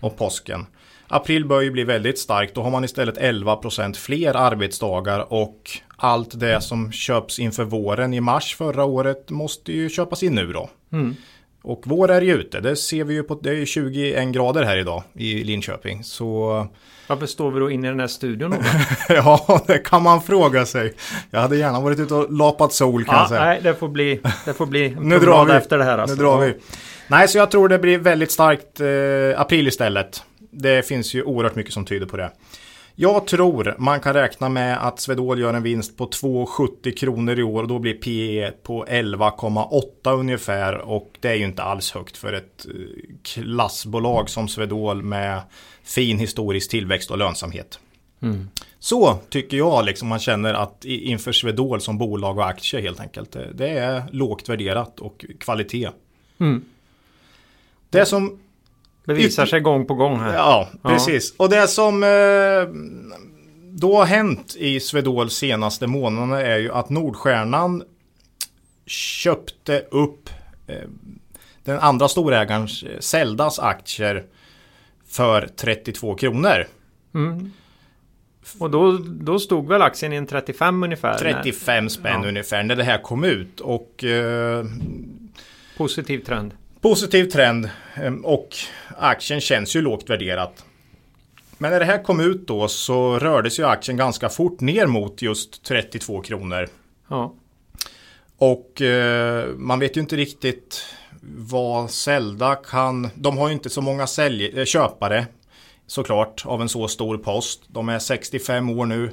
Och 0.00 0.16
påsken. 0.16 0.66
April 1.08 1.44
bör 1.44 1.60
ju 1.60 1.70
bli 1.70 1.84
väldigt 1.84 2.18
starkt. 2.18 2.54
Då 2.54 2.62
har 2.62 2.70
man 2.70 2.84
istället 2.84 3.18
11% 3.18 3.94
fler 3.94 4.36
arbetsdagar 4.36 5.32
och 5.32 5.70
allt 5.96 6.40
det 6.40 6.60
som 6.60 6.92
köps 6.92 7.38
inför 7.38 7.64
våren 7.64 8.14
i 8.14 8.20
mars 8.20 8.56
förra 8.56 8.84
året 8.84 9.30
måste 9.30 9.72
ju 9.72 9.88
köpas 9.88 10.22
in 10.22 10.34
nu 10.34 10.52
då. 10.52 10.70
Mm. 10.92 11.16
Och 11.62 11.82
vår 11.86 12.10
är 12.10 12.20
ju 12.20 12.34
ute. 12.34 12.60
Det 12.60 12.76
ser 12.76 13.04
vi 13.04 13.14
ju 13.14 13.22
på, 13.22 13.34
det 13.42 13.50
är 13.50 13.54
ju 13.54 13.66
21 13.66 14.28
grader 14.28 14.62
här 14.62 14.76
idag 14.76 15.02
i 15.14 15.44
Linköping. 15.44 16.04
Så 16.04 16.66
Varför 17.06 17.26
står 17.26 17.50
vi 17.50 17.60
då 17.60 17.70
inne 17.70 17.86
i 17.86 17.90
den 17.90 18.00
här 18.00 18.06
studion? 18.06 18.50
då? 18.50 18.56
ja, 19.14 19.64
det 19.66 19.78
kan 19.78 20.02
man 20.02 20.22
fråga 20.22 20.66
sig. 20.66 20.94
Jag 21.30 21.40
hade 21.40 21.56
gärna 21.56 21.80
varit 21.80 21.98
ute 21.98 22.14
och 22.14 22.32
lapat 22.32 22.72
sol 22.72 23.04
kan 23.04 23.14
jag 23.14 23.24
ja, 23.24 23.28
säga. 23.28 23.44
nej, 23.44 23.60
det 23.62 23.74
får 23.74 23.88
bli, 23.88 24.20
det 24.44 24.54
får 24.54 24.66
bli 24.66 24.96
Nu 25.00 25.18
drar 25.18 25.44
vi. 25.44 25.52
efter 25.52 25.78
det 25.78 25.84
här. 25.84 25.98
Alltså. 25.98 26.16
Nu 26.16 26.22
drar 26.22 26.40
vi. 26.40 26.54
Nej, 27.08 27.28
så 27.28 27.38
jag 27.38 27.50
tror 27.50 27.68
det 27.68 27.78
blir 27.78 27.98
väldigt 27.98 28.30
starkt 28.30 28.80
eh, 28.80 29.40
april 29.40 29.68
istället. 29.68 30.22
Det 30.52 30.86
finns 30.86 31.14
ju 31.14 31.22
oerhört 31.22 31.54
mycket 31.54 31.72
som 31.72 31.84
tyder 31.84 32.06
på 32.06 32.16
det. 32.16 32.30
Jag 32.94 33.26
tror 33.26 33.74
man 33.78 34.00
kan 34.00 34.14
räkna 34.14 34.48
med 34.48 34.86
att 34.86 35.00
Swedol 35.00 35.38
gör 35.40 35.54
en 35.54 35.62
vinst 35.62 35.96
på 35.96 36.06
2,70 36.06 36.96
kronor 36.96 37.38
i 37.38 37.42
år 37.42 37.62
och 37.62 37.68
då 37.68 37.78
blir 37.78 37.94
PE 37.94 38.50
på 38.62 38.84
11,8 38.84 40.12
ungefär 40.18 40.74
och 40.78 41.12
det 41.20 41.28
är 41.28 41.34
ju 41.34 41.44
inte 41.44 41.62
alls 41.62 41.92
högt 41.92 42.16
för 42.16 42.32
ett 42.32 42.66
eh, 42.66 42.72
klassbolag 43.22 44.30
som 44.30 44.48
Swedol 44.48 45.02
med 45.02 45.40
fin 45.82 46.18
historisk 46.18 46.70
tillväxt 46.70 47.10
och 47.10 47.18
lönsamhet. 47.18 47.78
Så 48.78 49.14
tycker 49.28 49.56
jag 49.56 49.84
liksom 49.84 50.08
man 50.08 50.18
känner 50.18 50.54
att 50.54 50.84
inför 50.84 51.32
Swedol 51.32 51.80
som 51.80 51.98
bolag 51.98 52.38
och 52.38 52.46
aktie 52.48 52.80
helt 52.80 53.00
enkelt. 53.00 53.32
Det- 53.32 53.52
Det 53.54 53.68
är 53.68 54.02
lågt 54.12 54.48
värderat 54.48 55.00
och 55.00 55.24
kvalitet. 55.40 55.88
Mm. 56.40 56.64
Det 57.90 58.06
som 58.06 58.38
Bevisar 59.14 59.46
sig 59.46 59.60
gång 59.60 59.86
på 59.86 59.94
gång 59.94 60.18
här. 60.20 60.34
Ja, 60.34 60.68
precis. 60.82 61.34
Och 61.36 61.48
det 61.50 61.68
som 61.68 62.02
eh, 62.02 62.08
då 63.72 63.96
har 63.96 64.04
hänt 64.04 64.56
i 64.58 64.80
Swedol 64.80 65.30
senaste 65.30 65.86
månaderna 65.86 66.40
är 66.42 66.58
ju 66.58 66.72
att 66.72 66.90
Nordstjärnan 66.90 67.82
köpte 68.86 69.80
upp 69.90 70.30
eh, 70.66 70.74
den 71.64 71.78
andra 71.78 72.08
storägarens 72.08 72.82
eh, 72.82 72.98
Zeldas 73.00 73.58
aktier 73.58 74.24
för 75.06 75.48
32 75.56 76.14
kronor. 76.14 76.66
Och 78.58 78.70
då, 78.70 78.98
då 78.98 79.38
stod 79.38 79.68
väl 79.68 79.82
aktien 79.82 80.12
i 80.12 80.16
en 80.16 80.26
35 80.26 80.82
ungefär. 80.82 81.18
35 81.18 81.88
spänn 81.88 82.22
Ja. 82.22 82.28
ungefär 82.28 82.62
när 82.62 82.76
det 82.76 82.84
här 82.84 82.98
kom 83.02 83.24
ut. 83.24 83.60
Och 83.60 84.04
eh, 84.04 84.64
Positiv 85.76 86.18
trend. 86.18 86.54
Positiv 86.80 87.24
trend 87.24 87.70
eh, 87.94 88.14
och 88.14 88.48
aktien 88.98 89.40
känns 89.40 89.76
ju 89.76 89.82
lågt 89.82 90.10
värderat. 90.10 90.64
Men 91.58 91.70
när 91.70 91.80
det 91.80 91.86
här 91.86 92.02
kom 92.02 92.20
ut 92.20 92.46
då 92.46 92.68
så 92.68 93.18
rörde 93.18 93.50
sig 93.50 93.64
aktien 93.64 93.96
ganska 93.96 94.28
fort 94.28 94.60
ner 94.60 94.86
mot 94.86 95.22
just 95.22 95.64
32 95.64 96.20
kronor. 96.20 96.68
Ja. 97.08 97.34
Och 98.38 98.82
eh, 98.82 99.46
man 99.56 99.78
vet 99.78 99.96
ju 99.96 100.00
inte 100.00 100.16
riktigt 100.16 100.84
vad 101.36 101.90
Zelda 101.90 102.54
kan. 102.54 103.10
De 103.14 103.38
har 103.38 103.48
ju 103.48 103.54
inte 103.54 103.70
så 103.70 103.80
många 103.80 104.06
sälj, 104.06 104.58
eh, 104.58 104.64
köpare 104.64 105.26
såklart 105.86 106.42
av 106.46 106.62
en 106.62 106.68
så 106.68 106.88
stor 106.88 107.18
post. 107.18 107.62
De 107.66 107.88
är 107.88 107.98
65 107.98 108.70
år 108.70 108.86
nu. 108.86 109.10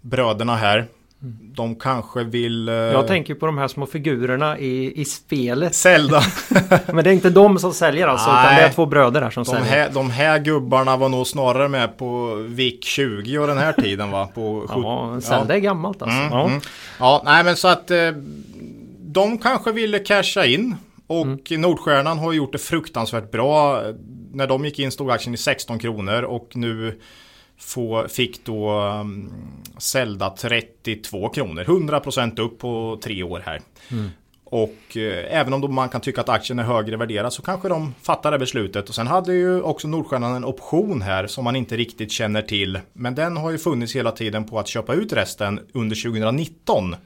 Bröderna 0.00 0.56
här. 0.56 0.86
De 1.54 1.74
kanske 1.74 2.24
vill... 2.24 2.68
Eh, 2.68 2.74
Jag 2.74 3.06
tänker 3.06 3.34
på 3.34 3.46
de 3.46 3.58
här 3.58 3.68
små 3.68 3.86
figurerna 3.86 4.58
i, 4.58 5.00
i 5.00 5.04
spelet. 5.04 5.74
Zelda. 5.74 6.22
Men 6.92 7.04
det 7.04 7.10
är 7.10 7.14
inte 7.14 7.30
de 7.30 7.58
som 7.58 7.72
säljer 7.74 8.06
alltså. 8.08 8.30
Utan 8.30 8.42
Nej. 8.44 8.56
det 8.56 8.62
är 8.62 8.72
två 8.72 8.86
bröder 8.86 9.22
här 9.22 9.30
som 9.30 9.44
De 9.44 9.50
säljer. 9.50 9.66
här, 9.66 9.90
de 9.90 10.10
här 10.10 10.38
gubbarna 10.38 10.96
var 10.96 11.08
nog 11.08 11.26
snarare 11.26 11.68
med 11.68 11.98
på 11.98 12.34
VIK 12.34 12.84
20 12.84 13.38
och 13.38 13.46
den 13.46 13.58
här 13.58 13.72
tiden 13.72 14.10
va? 14.10 14.26
På 14.34 14.66
Ja, 14.68 15.20
Zelda 15.20 15.54
är 15.54 15.58
gammalt 15.58 16.02
alltså. 16.02 16.18
Mm, 16.18 16.32
ja. 16.32 16.46
mm. 16.46 16.60
Ja, 16.98 17.22
nej 17.24 17.44
men 17.44 17.56
så 17.56 17.68
att 17.68 17.90
eh, 17.90 17.98
de 19.00 19.38
kanske 19.38 19.72
ville 19.72 19.98
casha 19.98 20.44
in. 20.46 20.76
Och 21.06 21.26
Mm. 21.26 21.60
Nordstjärnan 21.60 22.18
har 22.18 22.32
gjort 22.32 22.52
det 22.52 22.58
fruktansvärt 22.58 23.30
bra. 23.30 23.82
När 24.32 24.46
de 24.46 24.64
gick 24.64 24.78
in 24.78 24.90
stod 24.90 25.10
aktien 25.10 25.34
i 25.34 25.36
16 25.36 25.78
kronor 25.78 26.22
och 26.22 26.50
nu 26.54 27.00
få, 27.60 28.08
fick 28.08 28.44
då 28.44 28.80
um, 28.80 29.32
Zelda 29.78 30.30
32 30.30 31.28
kronor. 31.28 31.64
100% 31.64 32.40
upp 32.40 32.58
på 32.58 32.98
tre 33.02 33.22
år 33.22 33.42
här. 33.46 33.60
Mm. 33.90 34.10
Och 34.44 34.96
eh, 34.96 35.38
även 35.40 35.52
om 35.52 35.74
man 35.74 35.88
kan 35.88 36.00
tycka 36.00 36.20
att 36.20 36.28
aktien 36.28 36.58
är 36.58 36.62
högre 36.62 36.96
värderad 36.96 37.32
så 37.32 37.42
kanske 37.42 37.68
de 37.68 37.94
fattar 38.02 38.30
det 38.30 38.38
beslutet. 38.38 38.88
Och 38.88 38.94
sen 38.94 39.06
hade 39.06 39.32
ju 39.34 39.62
också 39.62 39.88
Nordstjärnan 39.88 40.34
en 40.34 40.44
option 40.44 41.02
här 41.02 41.26
som 41.26 41.44
man 41.44 41.56
inte 41.56 41.76
riktigt 41.76 42.12
känner 42.12 42.42
till. 42.42 42.78
Men 42.92 43.14
den 43.14 43.36
har 43.36 43.50
ju 43.50 43.58
funnits 43.58 43.96
hela 43.96 44.12
tiden 44.12 44.44
på 44.44 44.58
att 44.58 44.68
köpa 44.68 44.94
ut 44.94 45.12
resten 45.12 45.60
under 45.74 46.02
2019. 46.02 46.96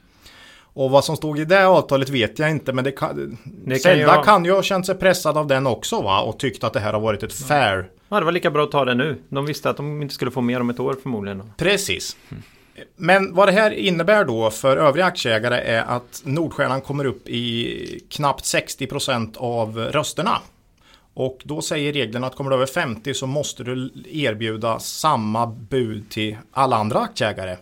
Och 0.57 0.91
vad 0.91 1.05
som 1.05 1.15
stod 1.15 1.39
i 1.39 1.45
det 1.45 1.67
avtalet 1.67 2.09
vet 2.09 2.39
jag 2.39 2.51
inte 2.51 2.73
men 2.73 2.83
det 2.83 2.91
kan, 2.91 3.37
Det 3.43 3.73
kan 3.73 3.79
Zelda 3.79 4.15
ha- 4.15 4.23
kan 4.23 4.45
ju 4.45 4.51
ha 4.51 4.63
känt 4.63 4.85
sig 4.85 4.95
pressad 4.95 5.37
av 5.37 5.47
den 5.47 5.67
också 5.67 6.01
va? 6.01 6.21
Och 6.21 6.39
tyckt 6.39 6.63
att 6.63 6.73
det 6.73 6.79
här 6.79 6.93
har 6.93 6.99
varit 6.99 7.23
ett 7.23 7.33
fair. 7.33 7.85
Ja, 8.15 8.19
det 8.19 8.25
var 8.25 8.31
lika 8.31 8.51
bra 8.51 8.63
att 8.63 8.71
ta 8.71 8.85
det 8.85 8.95
nu. 8.95 9.17
De 9.29 9.45
visste 9.45 9.69
att 9.69 9.77
de 9.77 10.01
inte 10.01 10.13
skulle 10.13 10.31
få 10.31 10.41
mer 10.41 10.59
om 10.59 10.69
ett 10.69 10.79
år 10.79 10.97
förmodligen. 11.03 11.51
Precis. 11.57 12.17
Men 12.95 13.33
vad 13.33 13.47
det 13.47 13.51
här 13.51 13.71
innebär 13.71 14.25
då 14.25 14.49
för 14.49 14.77
övriga 14.77 15.05
aktieägare 15.05 15.55
är 15.55 15.81
att 15.81 16.21
Nordstjärnan 16.25 16.81
kommer 16.81 17.05
upp 17.05 17.29
i 17.29 18.01
knappt 18.09 18.43
60% 18.43 19.37
av 19.37 19.77
rösterna. 19.77 20.41
Och 21.13 21.41
då 21.43 21.61
säger 21.61 21.93
reglerna 21.93 22.27
att 22.27 22.35
kommer 22.35 22.49
du 22.49 22.55
över 22.55 22.65
50 22.65 23.13
så 23.13 23.27
måste 23.27 23.63
du 23.63 23.91
erbjuda 24.11 24.79
samma 24.79 25.47
bud 25.47 26.09
till 26.09 26.37
alla 26.51 26.75
andra 26.75 26.99
aktieägare. 26.99 27.57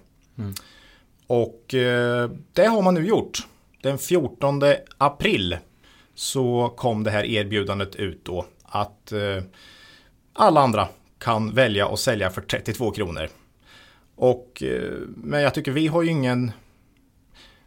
Och 1.27 1.73
eh, 1.73 2.29
det 2.53 2.65
har 2.65 2.81
man 2.81 2.93
nu 2.93 3.05
gjort. 3.07 3.37
Den 3.81 3.97
14 3.97 4.61
april 4.97 5.57
så 6.15 6.73
kom 6.77 7.03
det 7.03 7.11
här 7.11 7.23
erbjudandet 7.23 7.95
ut 7.95 8.25
då 8.25 8.45
att 8.63 9.11
eh, 9.11 9.43
alla 10.33 10.61
andra 10.61 10.87
kan 11.19 11.53
välja 11.53 11.87
att 11.87 11.99
sälja 11.99 12.29
för 12.29 12.41
32 12.41 12.91
kronor. 12.91 13.29
Och, 14.15 14.63
eh, 14.63 14.91
men 15.15 15.41
jag 15.41 15.53
tycker 15.53 15.71
vi 15.71 15.87
har 15.87 16.01
ju 16.01 16.09
ingen 16.09 16.51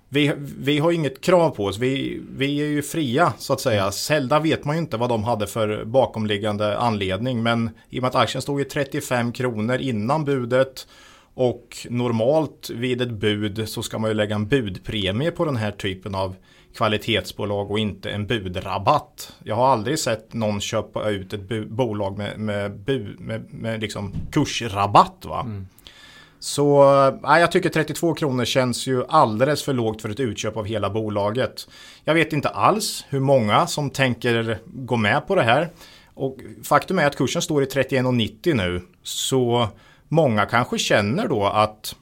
vi, 0.08 0.32
vi 0.58 0.78
har 0.78 0.92
inget 0.92 1.20
krav 1.20 1.50
på 1.50 1.64
oss. 1.64 1.78
Vi, 1.78 2.22
vi 2.36 2.60
är 2.60 2.66
ju 2.66 2.82
fria 2.82 3.32
så 3.38 3.52
att 3.52 3.60
säga. 3.60 3.92
Zelda 3.92 4.40
vet 4.40 4.64
man 4.64 4.76
ju 4.76 4.82
inte 4.82 4.96
vad 4.96 5.08
de 5.08 5.24
hade 5.24 5.46
för 5.46 5.84
bakomliggande 5.84 6.78
anledning. 6.78 7.42
Men 7.42 7.70
i 7.90 7.98
och 7.98 8.02
med 8.02 8.08
att 8.08 8.14
aktien 8.14 8.42
stod 8.42 8.60
i 8.60 8.64
35 8.64 9.32
kronor 9.32 9.78
innan 9.78 10.24
budet. 10.24 10.86
Och 11.34 11.76
normalt 11.90 12.70
vid 12.70 13.02
ett 13.02 13.10
bud 13.10 13.68
så 13.68 13.82
ska 13.82 13.98
man 13.98 14.10
ju 14.10 14.14
lägga 14.14 14.34
en 14.34 14.48
budpremie 14.48 15.30
på 15.30 15.44
den 15.44 15.56
här 15.56 15.70
typen 15.70 16.14
av 16.14 16.34
kvalitetsbolag 16.76 17.70
och 17.70 17.78
inte 17.78 18.10
en 18.10 18.26
budrabatt. 18.26 19.32
Jag 19.44 19.56
har 19.56 19.68
aldrig 19.68 19.98
sett 19.98 20.34
någon 20.34 20.60
köpa 20.60 21.08
ut 21.08 21.32
ett 21.32 21.68
bolag 21.68 22.18
med, 22.18 22.38
med, 22.38 22.72
bu, 22.72 23.16
med, 23.18 23.54
med 23.54 23.80
liksom 23.80 24.12
kursrabatt. 24.32 25.24
Va? 25.24 25.40
Mm. 25.40 25.66
Så 26.38 26.84
nej, 27.22 27.40
jag 27.40 27.52
tycker 27.52 27.68
32 27.68 28.14
kronor 28.14 28.44
känns 28.44 28.86
ju 28.86 29.04
alldeles 29.08 29.64
för 29.64 29.72
lågt 29.72 30.02
för 30.02 30.08
ett 30.08 30.20
utköp 30.20 30.56
av 30.56 30.64
hela 30.64 30.90
bolaget. 30.90 31.68
Jag 32.04 32.14
vet 32.14 32.32
inte 32.32 32.48
alls 32.48 33.04
hur 33.08 33.20
många 33.20 33.66
som 33.66 33.90
tänker 33.90 34.58
gå 34.66 34.96
med 34.96 35.26
på 35.26 35.34
det 35.34 35.42
här. 35.42 35.70
Och 36.14 36.38
faktum 36.64 36.98
är 36.98 37.06
att 37.06 37.16
kursen 37.16 37.42
står 37.42 37.62
i 37.62 37.66
31,90 37.66 38.54
nu. 38.54 38.82
Så 39.02 39.68
många 40.08 40.46
kanske 40.46 40.78
känner 40.78 41.28
då 41.28 41.46
att 41.46 41.96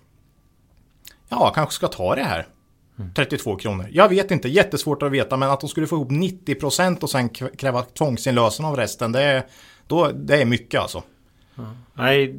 ja, 1.28 1.52
kanske 1.54 1.74
ska 1.74 1.88
ta 1.88 2.14
det 2.14 2.24
här. 2.24 2.46
32 3.14 3.56
kronor. 3.56 3.86
Jag 3.90 4.08
vet 4.08 4.30
inte, 4.30 4.48
jättesvårt 4.48 5.02
att 5.02 5.12
veta 5.12 5.36
men 5.36 5.50
att 5.50 5.60
de 5.60 5.68
skulle 5.68 5.86
få 5.86 5.96
ihop 5.96 6.10
90% 6.10 7.02
och 7.02 7.10
sen 7.10 7.28
kräva 7.28 7.82
tvångsinlösen 7.82 8.66
av 8.66 8.76
resten 8.76 9.12
det 9.12 9.22
är, 9.22 9.42
då, 9.86 10.10
det 10.14 10.40
är 10.40 10.44
mycket 10.44 10.80
alltså. 10.80 11.02
Ja. 11.54 11.76
Nej, 11.94 12.36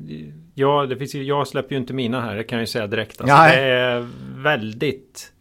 ja, 0.53 0.85
det 0.85 0.97
finns, 0.97 1.15
jag 1.15 1.47
släpper 1.47 1.75
ju 1.75 1.81
inte 1.81 1.93
mina 1.93 2.21
här, 2.21 2.35
det 2.35 2.43
kan 2.43 2.57
jag 2.57 2.63
ju 2.63 2.67
säga 2.67 2.87
direkt. 2.87 3.21
Alltså, 3.21 3.35
det 3.35 3.59
är 3.59 4.07
väldigt... 4.43 5.31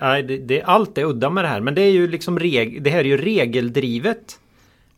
Nej, 0.00 0.22
det, 0.22 0.38
det, 0.38 0.62
allt 0.62 0.98
är 0.98 1.04
udda 1.04 1.30
med 1.30 1.44
det 1.44 1.48
här, 1.48 1.60
men 1.60 1.74
det 1.74 1.82
är 1.82 1.90
ju 1.90 2.08
liksom 2.08 2.38
reg, 2.38 2.82
det 2.82 2.90
här 2.90 2.98
är 2.98 3.04
ju 3.04 3.16
regeldrivet. 3.16 4.38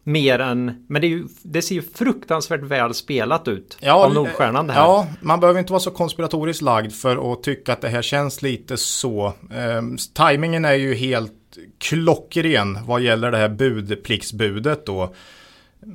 Mer 0.08 0.38
än, 0.38 0.86
men 0.88 1.02
det, 1.02 1.06
ju, 1.06 1.26
det, 1.42 1.62
ser 1.62 1.74
ju 1.74 1.82
fruktansvärt 1.82 2.62
väl 2.62 2.94
spelat 2.94 3.48
ut 3.48 3.76
ja, 3.80 3.92
av 3.92 4.14
Nordstjärnan 4.14 4.66
det 4.66 4.72
här. 4.72 4.80
Ja, 4.80 5.06
man 5.20 5.40
behöver 5.40 5.60
inte 5.60 5.72
vara 5.72 5.80
så 5.80 5.90
konspiratoriskt 5.90 6.62
lagd 6.62 6.92
för 6.92 7.32
att 7.32 7.42
tycka 7.42 7.72
att 7.72 7.80
det 7.80 7.88
här 7.88 8.02
känns 8.02 8.42
lite 8.42 8.76
så. 8.76 9.26
Eh, 9.50 9.82
timingen 10.14 10.64
är 10.64 10.74
ju 10.74 10.94
helt 10.94 11.32
klockren 11.78 12.78
vad 12.86 13.00
gäller 13.00 13.30
det 13.30 13.38
här 13.38 13.48
budpliktsbudet 13.48 14.86
då. 14.86 15.14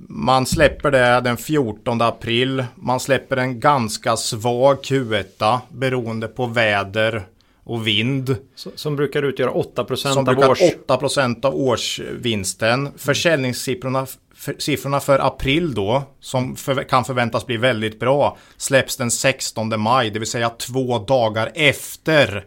Man 0.08 0.46
släpper 0.46 0.92
det 0.92 1.22
den 1.22 1.38
14 1.38 2.02
april. 2.02 2.66
Man 2.76 3.00
släpper 3.00 3.38
en 3.38 3.60
ganska 3.60 4.18
svag 4.18 4.78
Q1 4.78 5.60
beroende 5.70 6.28
på 6.28 6.46
väder 6.46 7.26
och 7.64 7.88
vind. 7.88 8.36
Som 8.76 8.96
brukar 8.96 9.24
utgöra 9.24 9.52
8% 9.52 9.96
som 9.96 10.28
av 10.28 10.40
års... 10.40 10.62
8% 10.88 11.46
av 11.46 11.56
årsvinsten. 11.56 12.90
Försäljningssiffrorna 12.98 14.08
för, 14.36 14.56
siffrorna 14.58 15.00
för 15.00 15.20
april 15.20 15.74
då, 15.74 16.04
som 16.20 16.56
för, 16.56 16.84
kan 16.84 17.06
förväntas 17.06 17.46
bli 17.46 17.58
väldigt 17.58 18.00
bra, 18.00 18.38
släpps 18.58 18.98
den 18.98 19.12
16 19.12 19.82
maj, 19.82 20.10
det 20.10 20.20
vill 20.20 20.28
säga 20.28 20.50
två 20.50 21.00
dagar 21.00 21.52
efter 21.56 22.46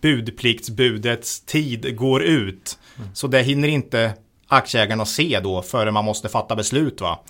budpliktsbudets 0.00 1.40
tid 1.40 1.96
går 1.96 2.22
ut. 2.22 2.78
Mm. 2.98 3.08
Så 3.14 3.26
det 3.26 3.42
hinner 3.42 3.68
inte 3.68 4.12
aktieägarna 4.48 5.06
se 5.06 5.40
då 5.42 5.62
före 5.62 5.90
man 5.90 6.04
måste 6.04 6.28
fatta 6.28 6.56
beslut. 6.56 7.00
va. 7.00 7.20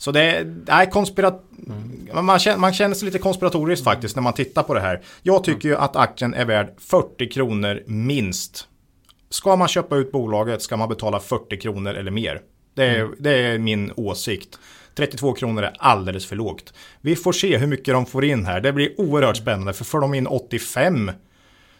Så 0.00 0.12
det 0.12 0.46
är 0.66 0.90
konspirat... 0.90 1.42
Mm. 1.66 2.26
Man, 2.26 2.38
känner, 2.38 2.58
man 2.58 2.72
känner 2.72 2.94
sig 2.94 3.06
lite 3.06 3.18
konspiratoriskt 3.18 3.86
mm. 3.86 3.94
faktiskt 3.94 4.16
när 4.16 4.22
man 4.22 4.32
tittar 4.32 4.62
på 4.62 4.74
det 4.74 4.80
här. 4.80 5.02
Jag 5.22 5.44
tycker 5.44 5.68
ju 5.68 5.76
att 5.76 5.96
aktien 5.96 6.34
är 6.34 6.44
värd 6.44 6.74
40 6.78 7.28
kronor 7.28 7.82
minst. 7.86 8.68
Ska 9.30 9.56
man 9.56 9.68
köpa 9.68 9.96
ut 9.96 10.12
bolaget 10.12 10.62
ska 10.62 10.76
man 10.76 10.88
betala 10.88 11.20
40 11.20 11.56
kronor 11.56 11.94
eller 11.94 12.10
mer. 12.10 12.40
Det 12.74 12.84
är, 12.84 13.00
mm. 13.00 13.14
det 13.18 13.30
är 13.30 13.58
min 13.58 13.92
åsikt. 13.96 14.58
32 14.94 15.32
kronor 15.32 15.62
är 15.62 15.72
alldeles 15.78 16.26
för 16.26 16.36
lågt. 16.36 16.74
Vi 17.00 17.16
får 17.16 17.32
se 17.32 17.58
hur 17.58 17.66
mycket 17.66 17.94
de 17.94 18.06
får 18.06 18.24
in 18.24 18.46
här. 18.46 18.60
Det 18.60 18.72
blir 18.72 19.00
oerhört 19.00 19.36
spännande 19.36 19.72
för 19.72 19.84
får 19.84 20.00
de 20.00 20.14
in 20.14 20.26
85 20.26 21.10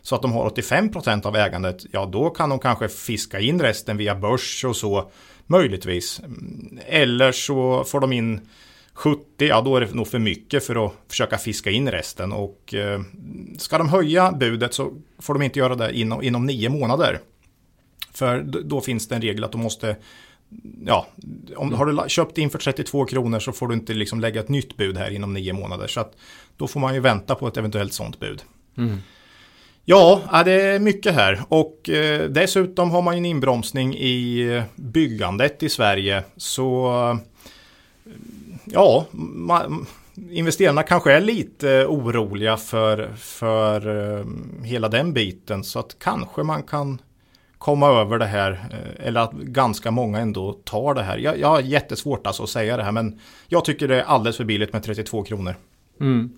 så 0.03 0.15
att 0.15 0.23
de 0.23 0.33
har 0.33 0.51
85% 0.51 1.27
av 1.27 1.37
ägandet, 1.37 1.85
ja 1.91 2.07
då 2.07 2.31
kan 2.31 2.51
de 2.51 2.59
kanske 2.59 2.89
fiska 2.89 3.41
in 3.41 3.61
resten 3.61 3.97
via 3.97 4.15
börs 4.15 4.65
och 4.65 4.77
så. 4.77 5.11
Möjligtvis. 5.51 6.21
Eller 6.87 7.33
så 7.33 7.85
får 7.85 8.01
de 8.01 8.13
in 8.13 8.41
70, 8.93 9.23
ja 9.39 9.61
då 9.61 9.77
är 9.77 9.81
det 9.81 9.95
nog 9.95 10.09
för 10.09 10.19
mycket 10.19 10.67
för 10.67 10.87
att 10.87 10.93
försöka 11.09 11.39
fiska 11.39 11.71
in 11.71 11.91
resten. 11.91 12.33
Och 12.33 12.75
eh, 12.75 13.01
ska 13.59 13.79
de 13.79 13.89
höja 13.89 14.33
budet 14.33 14.75
så 14.75 14.93
får 15.19 15.35
de 15.35 15.43
inte 15.43 15.59
göra 15.59 15.75
det 15.75 15.99
inom, 15.99 16.23
inom 16.23 16.47
nio 16.47 16.69
månader. 16.69 17.21
För 18.13 18.43
då 18.43 18.81
finns 18.81 19.09
det 19.09 19.15
en 19.15 19.23
regel 19.23 19.45
att 19.45 19.53
de 19.53 19.61
måste 19.61 19.97
Ja, 20.87 21.07
om 21.57 21.73
har 21.73 21.87
du 21.87 22.09
köpt 22.09 22.39
in 22.39 22.51
för 22.51 22.59
32 22.59 23.05
kronor 23.05 23.39
så 23.39 23.53
får 23.53 23.69
du 23.69 23.75
inte 23.75 23.95
liksom 23.95 24.21
lägga 24.21 24.41
ett 24.41 24.49
nytt 24.49 24.77
bud 24.77 24.97
här 24.97 25.11
inom 25.11 25.35
nio 25.35 25.53
månader. 25.53 25.87
Så 25.87 26.01
att 26.01 26.17
då 26.57 26.69
får 26.69 26.81
man 26.81 26.95
ju 26.95 27.01
vänta 27.01 27.35
på 27.35 27.49
ett 27.49 27.57
eventuellt 27.57 27.93
sånt 27.93 28.21
bud. 28.21 28.43
Mm. 28.77 28.99
Ja, 29.85 30.43
det 30.45 30.53
är 30.53 30.79
mycket 30.79 31.15
här 31.15 31.43
och 31.49 31.89
eh, 31.89 32.29
dessutom 32.29 32.91
har 32.91 33.03
man 33.03 33.15
ju 33.15 33.19
en 33.19 33.25
inbromsning 33.25 33.95
i 33.95 34.41
eh, 34.57 34.63
byggandet 34.77 35.63
i 35.63 35.69
Sverige. 35.69 36.25
Så 36.37 36.87
eh, 36.87 37.17
ja, 38.65 39.07
ja, 39.49 39.67
investerarna 40.31 40.83
kanske 40.83 41.13
är 41.13 41.21
lite 41.21 41.87
oroliga 41.87 42.57
för, 42.57 43.15
för 43.17 44.25
hela 44.65 44.89
den 44.89 45.13
biten. 45.13 45.65
Så 45.65 45.79
att 45.79 45.97
kanske 45.99 46.43
man 46.43 46.63
kan 46.63 46.99
komma 47.59 47.89
över 47.89 48.19
det 48.19 48.27
här. 48.27 48.65
Eller 48.99 49.21
att 49.21 49.33
ganska 49.33 49.91
många 49.91 50.19
ändå 50.19 50.53
tar 50.53 50.95
det 50.95 51.03
här. 51.03 51.19
Jag, 51.19 51.39
jag 51.39 51.49
har 51.49 51.61
jättesvårt 51.61 52.27
alltså 52.27 52.43
att 52.43 52.49
säga 52.49 52.77
det 52.77 52.83
här 52.83 52.93
men 52.93 53.21
jag 53.49 53.65
tycker 53.65 53.89
det 53.89 53.97
är 54.01 54.05
alldeles 54.05 54.37
för 54.37 54.45
billigt 54.45 54.73
med 54.73 54.83
32 54.83 55.23
kronor. 55.23 55.55
Mm. 56.01 56.31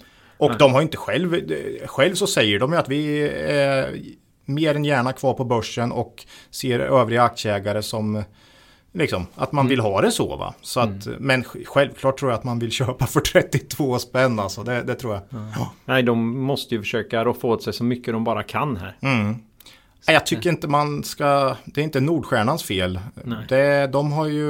Och 0.42 0.48
Nej. 0.48 0.58
de 0.58 0.74
har 0.74 0.82
inte 0.82 0.96
själv, 0.96 1.52
själv 1.86 2.14
så 2.14 2.26
säger 2.26 2.58
de 2.58 2.72
ju 2.72 2.78
att 2.78 2.88
vi 2.88 3.28
är 3.28 3.96
mer 4.44 4.74
än 4.74 4.84
gärna 4.84 5.12
kvar 5.12 5.34
på 5.34 5.44
börsen 5.44 5.92
och 5.92 6.26
ser 6.50 6.80
övriga 6.80 7.22
aktieägare 7.22 7.82
som 7.82 8.22
Liksom, 8.94 9.26
att 9.34 9.52
man 9.52 9.62
mm. 9.62 9.70
vill 9.70 9.80
ha 9.80 10.00
det 10.00 10.10
så 10.10 10.36
va. 10.36 10.54
Så 10.60 10.80
att, 10.80 11.06
mm. 11.06 11.18
Men 11.20 11.44
självklart 11.44 12.18
tror 12.18 12.30
jag 12.30 12.38
att 12.38 12.44
man 12.44 12.58
vill 12.58 12.70
köpa 12.70 13.06
för 13.06 13.20
32 13.32 13.98
spänn 13.98 14.40
alltså. 14.40 14.62
Det, 14.62 14.82
det 14.82 14.94
tror 14.94 15.14
jag. 15.14 15.22
Ja. 15.30 15.72
Nej, 15.84 16.02
de 16.02 16.40
måste 16.40 16.74
ju 16.74 16.80
försöka 16.80 17.24
roffa 17.24 17.46
åt 17.46 17.62
sig 17.62 17.72
så 17.72 17.84
mycket 17.84 18.14
de 18.14 18.24
bara 18.24 18.42
kan 18.42 18.76
här. 18.76 18.96
Mm. 19.00 19.36
Jag 20.06 20.26
tycker 20.26 20.50
inte 20.50 20.68
man 20.68 21.04
ska, 21.04 21.56
det 21.64 21.80
är 21.80 21.84
inte 21.84 22.00
Nordstjärnans 22.00 22.62
fel. 22.62 23.00
Nej. 23.24 23.46
Det, 23.48 23.86
de 23.86 24.12
har 24.12 24.26
ju... 24.26 24.44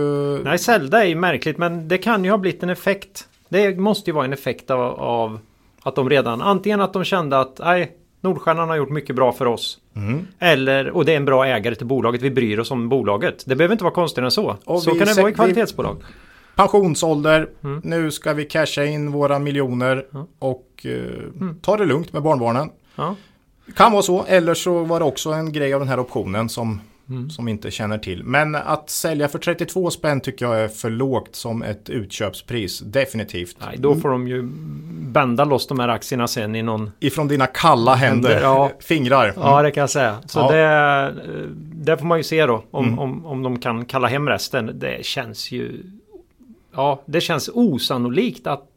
Nej, 0.45 0.59
Zelda 0.59 1.05
är 1.05 1.09
ju 1.09 1.15
märkligt 1.15 1.59
men 1.59 1.89
det 1.89 1.99
kan 1.99 2.25
ju 2.25 2.31
ha 2.31 2.39
blivit 2.39 2.63
en 2.63 2.71
effekt. 2.71 3.29
Det 3.49 3.79
måste 3.79 4.11
ju 4.11 4.15
vara 4.15 4.25
en 4.25 4.33
effekt 4.33 4.71
av, 4.71 4.81
av 5.01 5.39
att 5.83 5.95
de 5.95 6.11
redan, 6.11 6.41
antingen 6.43 6.81
att 6.81 6.93
de 6.93 7.05
kände 7.05 7.41
att 7.41 7.59
nej, 7.59 7.97
Nordstjärnan 8.21 8.69
har 8.69 8.77
gjort 8.77 8.91
mycket 8.91 9.17
bra 9.17 9.33
för 9.33 9.47
oss. 9.47 9.79
Mm. 9.97 10.27
Eller, 10.39 10.91
och 10.91 11.05
det 11.05 11.13
är 11.13 11.17
en 11.17 11.25
bra 11.25 11.47
ägare 11.47 11.75
till 11.75 11.87
bolaget, 11.87 12.23
vi 12.23 12.31
bryr 12.31 12.59
oss 12.59 12.71
om 12.71 12.89
bolaget. 12.89 13.43
Det 13.47 13.57
behöver 13.57 13.73
inte 13.73 13.85
vara 13.85 13.95
konstigare 13.95 14.27
än 14.27 14.31
så. 14.31 14.57
Och 14.65 14.83
så 14.83 14.91
kan 14.91 15.07
det 15.07 15.15
vara 15.15 15.31
i 15.31 15.35
kvalitetsbolag. 15.35 16.03
Pensionsålder, 16.57 17.49
mm. 17.65 17.81
nu 17.85 18.11
ska 18.11 18.33
vi 18.33 18.45
casha 18.45 18.85
in 18.85 19.13
våra 19.13 19.39
miljoner 19.39 20.07
mm. 20.15 20.27
och 20.39 20.67
eh, 20.85 21.41
mm. 21.41 21.59
ta 21.63 21.77
det 21.77 21.85
lugnt 21.85 22.13
med 22.13 22.23
barnbarnen. 22.23 22.71
Kan 23.77 23.93
vara 23.93 24.03
så, 24.03 24.25
eller 24.29 24.55
så 24.55 24.85
var 24.85 25.01
det 25.01 25.05
också 25.05 25.31
en 25.31 25.53
grej 25.53 25.75
av 25.75 25.81
den 25.81 25.89
här 25.89 26.01
optionen 26.01 26.49
som 26.49 26.81
Mm. 27.13 27.31
Som 27.31 27.49
inte 27.49 27.71
känner 27.71 27.99
till. 27.99 28.25
Men 28.25 28.55
att 28.55 28.91
sälja 28.91 29.29
för 29.29 29.39
32 29.39 29.91
spänn 29.91 30.21
tycker 30.21 30.47
jag 30.47 30.61
är 30.61 30.69
för 30.69 30.91
lågt 30.91 31.37
som 31.37 31.63
ett 31.63 31.91
utköpspris. 31.91 32.81
Definitivt. 32.81 33.57
Nej, 33.61 33.77
då 33.79 33.95
får 33.95 34.09
de 34.09 34.29
ju 34.29 34.43
bända 35.13 35.45
loss 35.45 35.67
de 35.67 35.79
här 35.79 35.89
aktierna 35.89 36.29
sen 36.29 36.55
i 36.55 36.63
någon... 36.63 36.91
Ifrån 37.01 37.29
dina 37.29 37.47
kalla 37.47 37.95
händer. 37.95 38.31
händer 38.31 38.47
ja. 38.47 38.71
Fingrar. 38.81 39.29
Mm. 39.29 39.41
Ja, 39.41 39.63
det 39.63 39.71
kan 39.71 39.81
jag 39.81 39.91
säga. 39.91 40.19
Så 40.27 40.39
ja. 40.39 40.53
det, 40.53 41.15
det 41.75 41.99
får 41.99 42.07
man 42.07 42.19
ju 42.19 42.25
se 42.25 42.47
då. 42.47 42.65
Om, 42.71 42.87
mm. 42.87 42.99
om, 42.99 43.27
om 43.27 43.43
de 43.43 43.59
kan 43.59 43.85
kalla 43.85 44.09
hem 44.09 44.29
resten. 44.29 44.79
Det 44.79 45.05
känns 45.05 45.53
ju... 45.53 45.83
Ja, 46.75 47.03
det 47.07 47.21
känns 47.21 47.51
osannolikt 47.55 48.47
att 48.47 48.72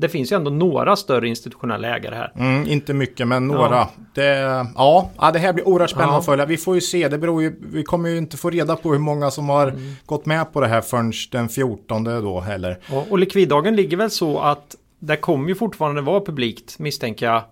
det 0.00 0.08
finns 0.08 0.32
ju 0.32 0.36
ändå 0.36 0.50
några 0.50 0.96
större 0.96 1.28
institutionella 1.28 1.96
ägare 1.96 2.14
här. 2.14 2.32
Mm, 2.36 2.66
inte 2.68 2.94
mycket, 2.94 3.28
men 3.28 3.46
några. 3.46 3.76
Ja. 3.76 3.90
Det, 4.14 4.66
ja, 4.76 5.30
det 5.32 5.38
här 5.38 5.52
blir 5.52 5.68
oerhört 5.68 5.90
spännande 5.90 6.14
ja. 6.14 6.18
att 6.18 6.24
följa. 6.24 6.46
Vi 6.46 6.56
får 6.56 6.74
ju 6.74 6.80
se, 6.80 7.08
det 7.08 7.18
beror 7.18 7.42
ju, 7.42 7.54
vi 7.72 7.82
kommer 7.82 8.08
ju 8.08 8.18
inte 8.18 8.36
få 8.36 8.50
reda 8.50 8.76
på 8.76 8.92
hur 8.92 8.98
många 8.98 9.30
som 9.30 9.48
har 9.48 9.68
mm. 9.68 9.94
gått 10.06 10.26
med 10.26 10.52
på 10.52 10.60
det 10.60 10.66
här 10.66 10.80
förrän 10.80 11.12
den 11.30 11.48
14 11.48 12.04
då 12.04 12.40
heller. 12.40 12.78
Och, 12.92 13.10
och 13.10 13.18
likviddagen 13.18 13.76
ligger 13.76 13.96
väl 13.96 14.10
så 14.10 14.38
att 14.38 14.76
det 14.98 15.16
kommer 15.16 15.48
ju 15.48 15.54
fortfarande 15.54 16.02
vara 16.02 16.20
publikt 16.20 16.78
misstänker 16.78 17.26
jag 17.26 17.42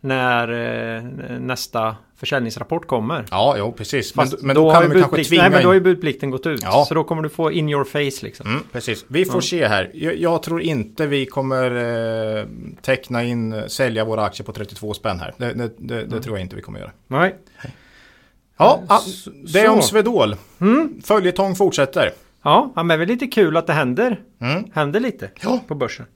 när 0.00 0.48
eh, 0.96 1.02
nästa 1.38 1.96
försäljningsrapport 2.16 2.86
kommer. 2.86 3.24
Ja, 3.30 3.54
jo, 3.58 3.72
precis. 3.72 4.14
Men, 4.14 4.28
men 4.40 4.56
då, 4.56 4.64
då 4.64 4.72
kan 4.72 4.90
vi 4.90 5.00
kanske 5.00 5.24
tvinga 5.24 5.42
Nej, 5.42 5.50
men 5.50 5.62
då 5.62 5.68
har 5.68 5.74
ju 5.74 5.80
budplikten 5.80 6.30
gått 6.30 6.46
ut. 6.46 6.60
Ja. 6.62 6.84
Så 6.88 6.94
då 6.94 7.04
kommer 7.04 7.22
du 7.22 7.28
få 7.28 7.52
in 7.52 7.68
your 7.68 7.84
face 7.84 8.26
liksom. 8.26 8.46
Mm, 8.46 8.62
precis. 8.72 9.04
Vi 9.08 9.24
får 9.24 9.34
ja. 9.34 9.40
se 9.40 9.66
här. 9.66 9.90
Jag, 9.94 10.16
jag, 10.16 10.42
tror 10.42 10.62
inte 10.62 11.06
vi 11.06 11.26
kommer 11.26 11.70
eh, 12.40 12.46
teckna 12.82 13.24
in, 13.24 13.62
sälja 13.68 14.04
våra 14.04 14.24
aktier 14.24 14.44
på 14.46 14.52
32 14.52 14.94
spänn 14.94 15.20
här. 15.20 15.34
Det, 15.38 15.52
det, 15.52 15.54
det, 15.54 15.94
det 15.94 16.02
mm. 16.02 16.22
tror 16.22 16.36
jag 16.36 16.44
inte 16.44 16.56
vi 16.56 16.62
kommer 16.62 16.80
göra. 16.80 16.92
Nej. 17.06 17.34
Ja, 18.56 18.82
ah, 18.88 19.00
det 19.52 19.60
är 19.60 19.70
om. 19.70 19.82
Swedol. 19.82 20.36
Följetong 21.04 21.56
fortsätter. 21.56 22.12
Ja, 22.42 22.72
men 22.74 22.88
det 22.88 22.94
är 22.94 22.98
väl 22.98 23.08
lite 23.08 23.26
kul 23.26 23.56
att 23.56 23.66
det 23.66 23.72
händer. 23.72 24.20
Mm. 24.40 24.64
Händer 24.72 25.00
lite 25.00 25.30
Ja. 25.40 25.60
på 25.66 25.74
börsen. 25.74 26.06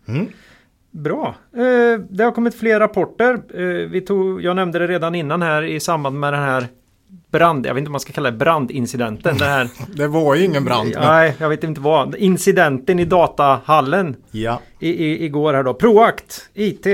Bra. 0.91 1.35
Eh, 1.57 2.01
det 2.11 2.25
har 2.25 2.31
kommit 2.33 2.55
fler 2.55 2.81
rapporter. 2.81 3.41
Eh, 3.55 3.89
vi 3.91 4.01
tog, 4.01 4.43
jag 4.45 4.57
nämnde 4.57 4.79
det 4.79 4.87
redan 4.87 5.15
innan 5.15 5.43
här 5.43 5.63
i 5.63 5.81
samband 5.81 6.21
med 6.21 6.33
den 6.33 6.43
här 6.43 6.67
brand, 7.31 7.67
jag 7.67 7.75
vet 7.75 7.79
inte 7.79 7.89
om 7.89 7.93
man 7.93 8.01
ska 8.01 8.13
kalla 8.13 8.31
det 8.31 8.37
brandincidenten. 8.37 9.37
Den 9.39 9.49
här, 9.49 9.69
Det 9.95 10.07
var 10.07 10.35
ju 10.35 10.45
ingen 10.45 10.65
brand. 10.65 10.95
nej, 11.01 11.35
jag 11.39 11.49
vet 11.49 11.65
inte 11.65 11.81
vad. 11.81 12.15
Incidenten 12.15 12.99
i 12.99 13.05
datahallen 13.05 14.17
Ja. 14.31 14.61
i, 14.79 14.89
i, 15.07 15.25
igår 15.25 15.55
här 15.55 15.63
då. 15.63 15.75
Proact 15.75 16.49
IT. 16.55 16.87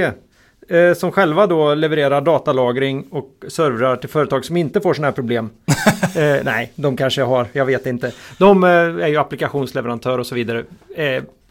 Eh, 0.68 0.94
som 0.96 1.12
själva 1.12 1.46
då 1.46 1.74
levererar 1.74 2.20
datalagring 2.20 3.06
och 3.10 3.30
servrar 3.48 3.96
till 3.96 4.08
företag 4.08 4.44
som 4.44 4.56
inte 4.56 4.80
får 4.80 4.94
sådana 4.94 5.06
här 5.06 5.14
problem. 5.14 5.50
eh, 6.16 6.36
nej, 6.44 6.72
de 6.76 6.96
kanske 6.96 7.22
har, 7.22 7.46
jag 7.52 7.64
vet 7.66 7.86
inte. 7.86 8.12
De 8.38 8.64
eh, 8.64 8.70
är 8.70 9.08
ju 9.08 9.16
applikationsleverantör 9.16 10.18
och 10.18 10.26
så 10.26 10.34
vidare. 10.34 10.64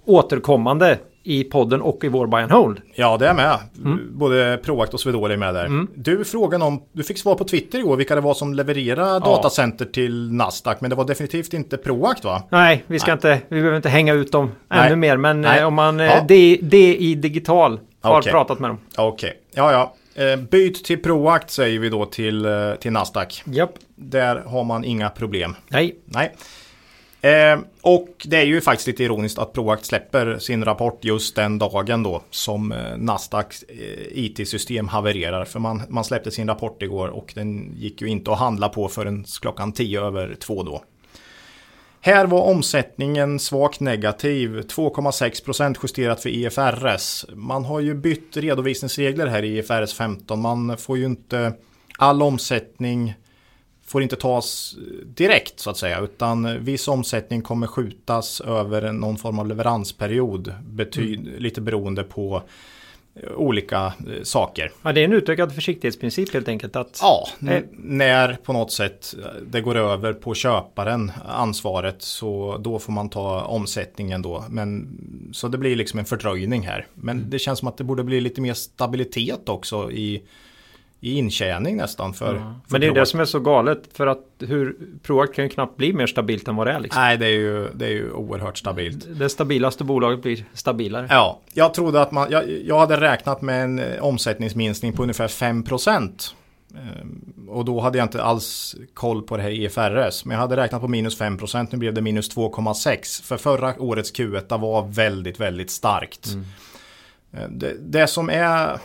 Återkommande 0.05 0.97
i 1.27 1.43
podden 1.43 1.81
och 1.81 2.03
i 2.03 2.07
vår 2.07 2.27
buy 2.27 2.41
and 2.41 2.51
hold. 2.51 2.81
ja, 2.95 3.17
det 3.17 3.27
är 3.27 3.33
med. 3.33 3.57
Mm. 3.85 3.99
Både 4.11 4.59
Proact 4.63 4.93
och 4.93 4.99
Swedol 4.99 5.31
är 5.31 5.37
med 5.37 5.53
där. 5.53 5.87
Du 5.95 6.25
frågade 6.25 6.63
om, 6.65 6.81
du 6.91 7.03
fick 7.03 7.17
svar 7.17 7.35
på 7.35 7.43
Twitter 7.43 7.79
igår 7.79 7.95
vilka 7.97 8.15
det 8.15 8.21
var 8.21 8.33
som 8.33 8.53
levererar 8.53 9.19
datacenter 9.19 9.85
till 9.85 10.31
Nasdaq. 10.31 10.81
Men 10.81 10.89
det 10.89 10.95
var 10.95 11.05
definitivt 11.05 11.53
inte 11.53 11.77
Proact 11.77 12.23
va? 12.23 12.43
Nej, 12.49 12.83
vi 12.87 12.99
ska 12.99 13.13
inte, 13.13 13.41
vi 13.47 13.55
behöver 13.55 13.77
inte 13.77 13.89
hänga 13.89 14.13
ut 14.13 14.31
dem 14.31 14.51
Nej. 14.69 14.87
ännu 14.87 14.95
mer. 14.95 15.17
Men 15.17 15.41
Nej. 15.41 15.59
eh, 15.59 15.67
om 15.67 15.73
man, 15.73 15.99
eh, 15.99 16.05
Ja. 16.05 16.25
det, 16.27 16.59
det 16.61 16.95
i 16.95 17.15
digital 17.15 17.79
har 18.01 18.19
Okej. 18.19 18.31
pratat 18.31 18.59
med 18.59 18.69
dem. 18.69 18.77
Okej, 18.97 19.33
ja 19.53 19.71
ja. 19.71 19.93
Eh, 20.23 20.39
byt 20.39 20.83
till 20.85 21.03
Proact 21.03 21.49
säger 21.49 21.79
vi 21.79 21.89
då 21.89 22.05
till, 22.05 22.47
till 22.79 22.91
Nasdaq. 22.91 23.43
Japp. 23.45 23.71
Där 23.95 24.35
har 24.45 24.63
man 24.63 24.83
inga 24.83 25.09
problem. 25.09 25.55
Nej. 25.67 25.95
Nej. 26.05 26.31
Eh, 27.25 27.59
och 27.81 28.09
det 28.25 28.37
är 28.37 28.45
ju 28.45 28.61
faktiskt 28.61 28.87
lite 28.87 29.03
ironiskt 29.03 29.39
att 29.39 29.53
Proact 29.53 29.85
släpper 29.85 30.39
sin 30.39 30.65
rapport 30.65 31.05
just 31.05 31.35
den 31.35 31.57
dagen 31.57 32.03
då 32.03 32.21
som 32.29 32.71
eh, 32.71 32.97
Nasdaqs 32.97 33.63
eh, 33.63 33.77
IT-system 34.11 34.87
havererar. 34.87 35.45
För 35.45 35.59
man, 35.59 35.81
man 35.89 36.03
släppte 36.03 36.31
sin 36.31 36.47
rapport 36.47 36.81
igår 36.81 37.07
och 37.07 37.31
den 37.35 37.73
gick 37.77 38.01
ju 38.01 38.07
inte 38.07 38.31
att 38.31 38.39
handla 38.39 38.69
på 38.69 38.87
förrän 38.87 39.25
klockan 39.41 39.71
10 39.71 40.01
över 40.01 40.35
2 40.35 40.63
då. 40.63 40.83
Här 42.01 42.25
var 42.25 42.41
omsättningen 42.41 43.39
svagt 43.39 43.79
negativ, 43.79 44.49
2,6% 44.49 45.77
justerat 45.83 46.21
för 46.21 46.29
IFRS. 46.29 47.25
Man 47.33 47.65
har 47.65 47.79
ju 47.79 47.93
bytt 47.93 48.37
redovisningsregler 48.37 49.27
här 49.27 49.43
i 49.43 49.57
IFRS 49.57 49.93
15. 49.93 50.41
Man 50.41 50.77
får 50.77 50.97
ju 50.97 51.05
inte 51.05 51.53
all 51.97 52.21
omsättning 52.21 53.13
får 53.87 54.03
inte 54.03 54.15
tas 54.15 54.75
direkt 55.05 55.59
så 55.59 55.69
att 55.69 55.77
säga 55.77 55.99
utan 55.99 56.63
viss 56.63 56.87
omsättning 56.87 57.41
kommer 57.41 57.67
skjutas 57.67 58.41
över 58.41 58.91
någon 58.91 59.17
form 59.17 59.39
av 59.39 59.47
leveransperiod 59.47 60.53
betyd, 60.69 61.33
lite 61.41 61.61
beroende 61.61 62.03
på 62.03 62.41
eh, 63.15 63.31
olika 63.35 63.85
eh, 63.85 64.23
saker. 64.23 64.71
Ja, 64.83 64.91
det 64.93 65.01
är 65.01 65.05
en 65.05 65.13
utökad 65.13 65.55
försiktighetsprincip 65.55 66.33
helt 66.33 66.47
enkelt. 66.47 66.75
Att, 66.75 66.99
Ja, 67.01 67.27
Eh. 67.41 67.47
n- 67.55 67.67
när 67.77 68.33
på 68.43 68.53
något 68.53 68.71
sätt 68.71 69.15
det 69.47 69.61
går 69.61 69.75
över 69.77 70.13
på 70.13 70.33
köparen 70.33 71.11
ansvaret 71.27 72.01
så 72.01 72.57
då 72.59 72.79
får 72.79 72.93
man 72.93 73.09
ta 73.09 73.41
omsättningen 73.41 74.21
då. 74.21 74.43
Men, 74.49 74.97
så 75.33 75.47
det 75.47 75.57
blir 75.57 75.75
liksom 75.75 75.99
en 75.99 76.05
fördröjning 76.05 76.61
här. 76.67 76.85
Men 76.93 77.29
det 77.29 77.39
känns 77.39 77.59
som 77.59 77.67
att 77.67 77.77
det 77.77 77.83
borde 77.83 78.03
bli 78.03 78.21
lite 78.21 78.41
mer 78.41 78.53
stabilitet 78.53 79.49
också 79.49 79.91
i, 79.91 80.21
i 81.05 81.17
intjäning 81.17 81.77
nästan 81.77 82.13
för, 82.13 82.25
för 82.33 82.53
Men 82.67 82.81
det 82.81 82.87
är 82.87 82.89
det 82.89 82.93
Proact. 82.95 83.11
som 83.11 83.19
är 83.19 83.25
så 83.25 83.39
galet 83.39 83.83
för 83.93 84.07
att 84.07 84.19
hur 84.39 84.75
Proact 85.03 85.33
kan 85.35 85.43
ju 85.45 85.49
knappt 85.49 85.77
bli 85.77 85.93
mer 85.93 86.07
stabilt 86.07 86.47
än 86.47 86.55
vad 86.55 86.67
det 86.67 86.73
är. 86.73 86.79
Liksom. 86.79 87.01
Nej, 87.01 87.17
det 87.17 87.25
är 87.25 87.29
ju, 87.29 87.67
det 87.73 87.85
är 87.85 87.89
ju 87.89 88.11
oerhört 88.11 88.57
stabilt. 88.57 89.07
Det 89.19 89.29
stabilaste 89.29 89.83
bolaget 89.83 90.21
blir 90.21 90.45
stabilare. 90.53 91.07
Ja, 91.09 91.39
jag 91.53 91.73
trodde 91.73 92.01
att 92.01 92.11
man, 92.11 92.27
jag, 92.31 92.49
jag 92.65 92.79
hade 92.79 93.01
räknat 93.01 93.41
med 93.41 93.63
en 93.63 93.79
eh, 93.79 94.03
omsättningsminskning 94.03 94.93
på 94.93 95.01
ungefär 95.01 95.27
5%. 95.27 96.33
Ehm, 96.75 97.47
Och 97.49 97.65
då 97.65 97.79
hade 97.79 97.97
jag 97.97 98.05
inte 98.05 98.23
alls 98.23 98.75
koll 98.93 99.21
på 99.21 99.37
det 99.37 99.43
här 99.43 99.49
IFRS. 99.49 100.25
Men 100.25 100.33
jag 100.35 100.41
hade 100.41 100.55
räknat 100.57 100.81
på 100.81 100.87
minus 100.87 101.19
5%, 101.21 101.67
nu 101.71 101.77
blev 101.77 101.93
det 101.93 102.01
minus 102.01 102.35
2,6%. 102.35 103.23
För 103.23 103.37
förra 103.37 103.81
årets 103.81 104.13
Q1 104.13 104.59
var 104.59 104.87
väldigt, 104.87 105.39
väldigt 105.39 105.69
starkt. 105.71 106.27
Eh, 107.33 107.49
Det, 107.49 107.73
det 107.79 108.07
som 108.07 108.29
är... 108.29 108.79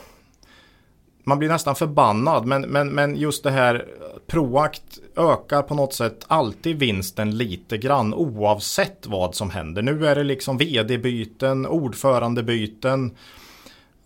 Man 1.30 1.38
blir 1.38 1.48
nästan 1.48 1.74
förbannad, 1.74 2.46
men, 2.46 2.62
men, 2.62 2.88
men 2.88 3.16
just 3.16 3.42
det 3.42 3.50
här 3.50 3.84
Proact 4.26 4.98
ökar 5.16 5.62
på 5.62 5.74
något 5.74 5.94
sätt 5.94 6.24
alltid 6.26 6.78
vinsten 6.78 7.36
lite 7.38 7.78
grann 7.78 8.14
oavsett 8.14 9.06
vad 9.06 9.34
som 9.34 9.50
händer. 9.50 9.82
Nu 9.82 10.06
är 10.06 10.14
det 10.14 10.24
liksom 10.24 10.58
vd-byten, 10.58 11.66
ordförandebyten. 11.66 13.10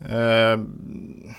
Eh, 0.00 0.58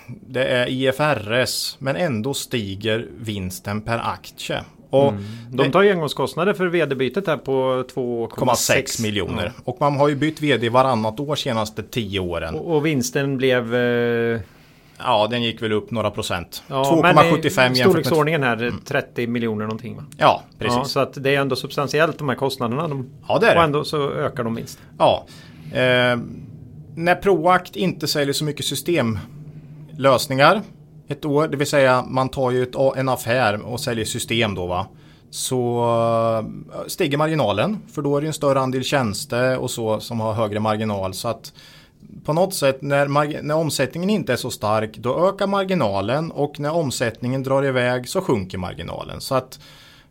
det 0.06 0.44
är 0.44 0.68
IFRS, 0.68 1.76
men 1.78 1.96
ändå 1.96 2.34
stiger 2.34 3.08
vinsten 3.18 3.80
per 3.80 3.98
aktie. 3.98 4.64
Och 4.90 5.14
De 5.50 5.70
tar 5.70 5.82
ju 5.82 5.90
engångskostnader 5.90 6.54
för 6.54 6.66
vd-bytet 6.66 7.26
här 7.26 7.36
på 7.36 7.84
2,6 7.94 8.28
2,6 8.28 9.02
miljoner. 9.02 9.52
Och 9.64 9.76
man 9.80 9.96
har 9.96 10.08
ju 10.08 10.14
bytt 10.14 10.42
vd 10.42 10.68
varannat 10.68 11.20
år 11.20 11.36
senaste 11.36 11.82
10 11.82 12.20
åren. 12.20 12.54
Och, 12.54 12.76
och 12.76 12.86
vinsten 12.86 13.36
blev... 13.36 13.74
Eh, 13.74 14.40
Ja, 14.98 15.26
den 15.30 15.42
gick 15.42 15.62
väl 15.62 15.72
upp 15.72 15.90
några 15.90 16.10
procent. 16.10 16.62
ja, 16.68 16.98
men 17.02 17.16
i 17.16 17.18
2,75 17.18 17.28
jämfört 17.28 17.52
med... 17.68 17.76
Storleksordningen 17.76 18.42
här 18.42 18.72
30 18.84 19.26
miljoner 19.26 19.64
någonting 19.64 19.96
va? 19.96 20.02
Ja, 20.18 20.42
Ja, 20.58 20.58
precis. 20.58 20.92
så 20.92 21.00
att 21.00 21.12
det 21.22 21.34
är 21.34 21.40
ändå 21.40 21.56
substantiellt 21.56 22.18
de 22.18 22.28
här 22.28 22.36
kostnaderna. 22.36 22.88
De, 22.88 23.10
Ja, 23.28 23.38
det 23.38 23.46
är 23.46 23.50
och 23.50 23.56
det. 23.60 23.64
ändå 23.64 23.84
så 23.84 24.10
ökar 24.10 24.44
de 24.44 24.54
vinst. 24.54 24.78
Ja. 24.98 25.26
Eh, 25.72 26.18
när 26.94 27.14
Proact 27.14 27.76
inte 27.76 28.06
säljer 28.08 28.32
så 28.32 28.44
mycket 28.44 28.64
systemlösningar 28.66 30.62
ett 31.08 31.24
år, 31.24 31.48
det 31.48 31.56
vill 31.56 31.66
säga 31.66 32.04
man 32.08 32.28
tar 32.28 32.50
ju 32.50 32.62
ett, 32.62 32.74
en 32.96 33.08
affär 33.08 33.62
och 33.62 33.80
säljer 33.80 34.04
system 34.04 34.54
då 34.54 34.66
va. 34.66 34.86
Så 35.30 35.84
eh, 36.74 36.86
stiger 36.86 37.18
marginalen 37.18 37.78
för 37.94 38.02
då 38.02 38.16
är 38.16 38.20
det 38.20 38.26
en 38.26 38.32
större 38.32 38.60
andel 38.60 38.84
tjänster 38.84 39.58
och 39.58 39.70
så 39.70 40.00
som 40.00 40.20
har 40.20 40.32
högre 40.32 40.60
marginal. 40.60 41.14
Så 41.14 41.28
att 41.28 41.52
på 42.24 42.32
något 42.32 42.54
sätt 42.54 42.82
när, 42.82 43.42
när 43.42 43.54
omsättningen 43.54 44.10
inte 44.10 44.32
är 44.32 44.36
så 44.36 44.50
stark 44.50 44.96
då 44.96 45.28
ökar 45.28 45.46
marginalen 45.46 46.30
och 46.30 46.60
när 46.60 46.74
omsättningen 46.74 47.42
drar 47.42 47.64
iväg 47.64 48.08
så 48.08 48.20
sjunker 48.20 48.58
marginalen. 48.58 49.20
Så 49.20 49.34
att 49.34 49.60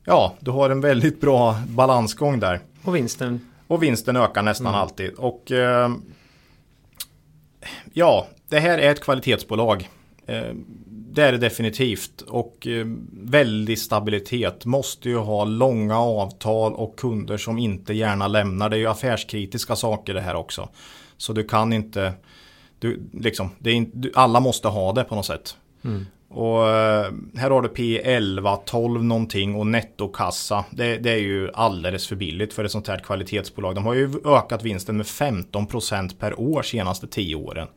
ja, 0.06 0.34
du 0.39 0.52
har 0.52 0.70
en 0.70 0.82
väldigt 0.82 1.22
bra 1.22 1.56
balansgång 1.68 2.39
där. 2.39 2.60
Och 2.84 2.96
vinsten. 2.96 3.52
Och 3.68 3.84
vinsten 3.84 4.15
ökar 4.15 4.41
nästan 4.41 4.76
alltid. 4.76 5.13
Och 5.13 5.52
eh, 5.52 5.89
ja, 7.94 8.28
det 8.50 8.60
här 8.60 8.78
är 8.78 8.91
ett 8.91 9.02
kvalitetsbolag. 9.02 9.89
Eh, 10.26 10.54
det 10.88 11.24
är 11.24 11.32
det 11.32 11.38
definitivt. 11.38 12.22
Och 12.22 12.68
eh, 12.68 12.86
väldig 13.12 13.80
stabilitet. 13.80 14.65
Måste 14.65 15.10
ju 15.10 15.18
ha 15.18 15.46
långa 15.46 16.00
avtal 16.00 16.74
och 16.74 17.00
kunder 17.00 17.38
som 17.38 17.58
inte 17.58 17.94
gärna 17.94 18.28
lämnar. 18.28 18.70
Det 18.70 18.76
är 18.76 18.80
ju 18.80 18.88
affärskritiska 18.88 19.76
saker 19.76 20.13
det 20.13 20.22
här 20.22 20.36
också. 20.36 20.70
Så 21.17 21.34
du 21.34 21.43
kan 21.43 21.73
inte, 21.73 22.13
du, 22.80 23.01
liksom, 23.13 23.49
det 23.60 23.69
är 23.69 23.73
inte, 23.73 23.97
du, 23.97 24.12
alla 24.15 24.39
måste 24.39 24.67
ha 24.67 24.93
det 24.93 25.04
på 25.04 25.15
något 25.15 25.25
sätt. 25.25 25.58
Och 26.30 26.69
eh, 26.69 27.12
här 27.36 27.49
har 27.49 27.62
du 27.62 27.67
P11, 27.69 28.60
12 28.65 29.04
någonting 29.04 29.56
och 29.56 29.67
nettokassa. 29.67 30.65
Det, 30.71 30.97
det 30.97 31.12
är 31.12 31.17
ju 31.17 31.51
alldeles 31.54 32.08
för 32.08 32.15
billigt 32.15 32.54
för 32.54 32.63
ett 32.63 32.71
sånt 32.71 32.88
här 32.88 32.97
kvalitetsbolag. 32.99 33.75
De 33.75 33.86
har 33.86 33.93
ju 33.93 34.10
ökat 34.25 34.63
vinsten 34.63 34.97
med 34.97 35.06
15% 35.06 36.15
per 36.19 36.39
år 36.39 36.62
senaste 36.62 37.08
10 37.08 37.36
åren. 37.36 37.67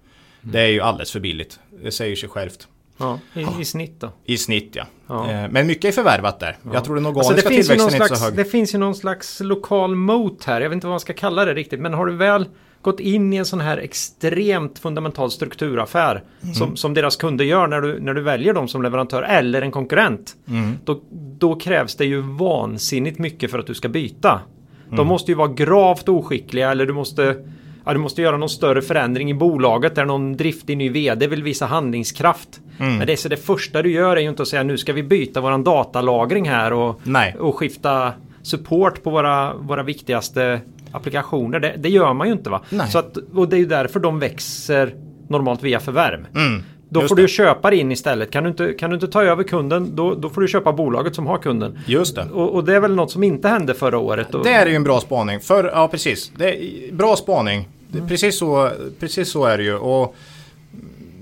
Det 0.40 0.60
är 0.60 0.66
ju 0.66 0.80
alldeles 0.80 1.12
för 1.12 1.20
billigt. 1.20 1.60
Det 1.82 1.90
säger 1.90 2.16
sig 2.16 2.28
självt. 2.28 2.68
Ja, 2.98 3.18
i, 3.34 3.60
i 3.60 3.64
snitt 3.64 4.00
då. 4.00 4.10
I 4.24 4.38
snitt 4.38 4.70
ja. 4.72 4.86
Ja. 5.06 5.30
Eh, 5.30 5.48
Men 5.50 5.66
mycket 5.66 5.84
är 5.84 5.92
förvärvat 5.92 6.40
där. 6.40 6.56
Jag 6.72 6.84
tror 6.84 6.94
den 6.94 7.06
Alltså 7.06 7.20
organiska 7.32 7.48
det, 7.48 7.54
finns 7.54 7.70
ju 7.70 7.76
någon 7.76 7.88
tillväxten 7.88 8.00
är 8.00 8.04
inte 8.04 8.06
slags, 8.08 8.20
så 8.20 8.24
hög. 8.26 8.36
det 8.36 8.44
finns 8.44 8.74
ju 8.74 8.78
någon 8.78 8.94
slags 8.94 9.40
lokal 9.40 9.94
mot 9.94 10.44
här. 10.44 10.60
Jag 10.60 10.68
vet 10.68 10.74
inte 10.74 10.86
vad 10.86 10.92
man 10.92 11.00
ska 11.00 11.12
kalla 11.12 11.44
det 11.44 11.54
riktigt. 11.54 11.80
Men 11.80 11.94
har 11.94 12.06
du 12.06 12.16
väl 12.16 12.48
gått 12.82 13.00
in 13.00 13.32
i 13.32 13.36
en 13.36 13.44
sån 13.44 13.60
här 13.60 13.78
extremt 13.78 14.78
fundamental 14.78 15.30
strukturaffär 15.30 16.22
Mm. 16.42 16.54
som, 16.54 16.76
som 16.76 16.94
deras 16.94 17.16
kunder 17.16 17.44
gör 17.44 17.66
när 17.66 17.80
du, 17.80 18.00
när 18.00 18.14
du 18.14 18.20
väljer 18.22 18.54
dem 18.54 18.68
som 18.68 18.82
leverantör 18.82 19.22
eller 19.22 19.62
en 19.62 19.70
konkurrent. 19.70 20.36
Mm. 20.48 20.72
Då, 20.84 21.00
då 21.38 21.54
krävs 21.54 21.94
det 21.96 22.04
ju 22.04 22.20
vansinnigt 22.20 23.18
mycket 23.18 23.50
för 23.50 23.58
att 23.58 23.66
du 23.66 23.74
ska 23.74 23.88
byta. 23.88 24.40
Mm. 24.86 24.96
De 24.96 25.06
måste 25.06 25.30
ju 25.30 25.34
vara 25.34 25.48
gravt 25.48 26.08
oskickliga 26.08 26.70
eller 26.70 26.86
du 26.86 26.92
måste 26.92 27.36
Ja, 27.84 27.92
du 27.92 27.98
måste 27.98 28.22
göra 28.22 28.36
någon 28.36 28.48
större 28.48 28.82
förändring 28.82 29.30
i 29.30 29.34
bolaget 29.34 29.94
där 29.94 30.04
någon 30.04 30.36
driftig 30.36 30.76
ny 30.76 30.88
vd 30.88 31.26
vill 31.26 31.42
visa 31.42 31.66
handlingskraft. 31.66 32.60
Mm. 32.78 32.96
Men 32.96 33.06
det 33.06 33.12
är 33.12 33.16
så 33.16 33.28
det 33.28 33.36
första 33.36 33.82
du 33.82 33.90
gör 33.92 34.16
är 34.16 34.20
ju 34.20 34.28
inte 34.28 34.42
att 34.42 34.48
säga 34.48 34.62
nu 34.62 34.78
ska 34.78 34.92
vi 34.92 35.02
byta 35.02 35.40
våran 35.40 35.64
datalagring 35.64 36.48
här 36.48 36.72
och, 36.72 37.00
och 37.38 37.56
skifta 37.56 38.12
support 38.42 39.02
på 39.02 39.10
våra, 39.10 39.54
våra 39.54 39.82
viktigaste 39.82 40.60
applikationer. 40.92 41.60
Det, 41.60 41.74
det 41.78 41.88
gör 41.88 42.14
man 42.14 42.26
ju 42.26 42.32
inte 42.32 42.50
va? 42.50 42.62
Nej. 42.70 42.90
Så 42.90 42.98
att, 42.98 43.16
och 43.16 43.48
det 43.48 43.56
är 43.56 43.60
ju 43.60 43.66
därför 43.66 44.00
de 44.00 44.18
växer 44.18 44.94
normalt 45.28 45.62
via 45.62 45.80
förvärv. 45.80 46.26
Mm. 46.34 46.62
Då 46.90 47.00
Just 47.00 47.08
får 47.08 47.16
det. 47.16 47.22
du 47.22 47.28
köpa 47.28 47.74
in 47.74 47.92
istället. 47.92 48.30
Kan 48.30 48.44
du 48.44 48.50
inte, 48.50 48.72
kan 48.72 48.90
du 48.90 48.94
inte 48.94 49.08
ta 49.08 49.22
över 49.22 49.44
kunden 49.44 49.96
då, 49.96 50.14
då 50.14 50.28
får 50.28 50.40
du 50.40 50.48
köpa 50.48 50.72
bolaget 50.72 51.14
som 51.14 51.26
har 51.26 51.38
kunden. 51.38 51.78
Just 51.86 52.14
det. 52.14 52.24
Och, 52.32 52.54
och 52.54 52.64
det 52.64 52.74
är 52.74 52.80
väl 52.80 52.94
något 52.94 53.10
som 53.10 53.22
inte 53.22 53.48
hände 53.48 53.74
förra 53.74 53.98
året. 53.98 54.34
Och, 54.34 54.44
Det 54.44 54.52
är 54.52 54.66
ju 54.66 54.74
en 54.74 54.84
bra 54.84 55.00
spaning. 55.00 55.40
För, 55.40 55.70
ja, 55.74 55.88
precis. 55.88 56.32
Det 56.36 56.54
är, 56.54 56.92
bra 56.92 57.16
spaning. 57.16 57.68
Mm. 57.94 58.08
precis, 58.08 58.38
så, 58.38 58.70
precis 59.00 59.30
så 59.30 59.44
är 59.44 59.58
det 59.58 59.64
ju. 59.64 59.74
Och 59.74 60.16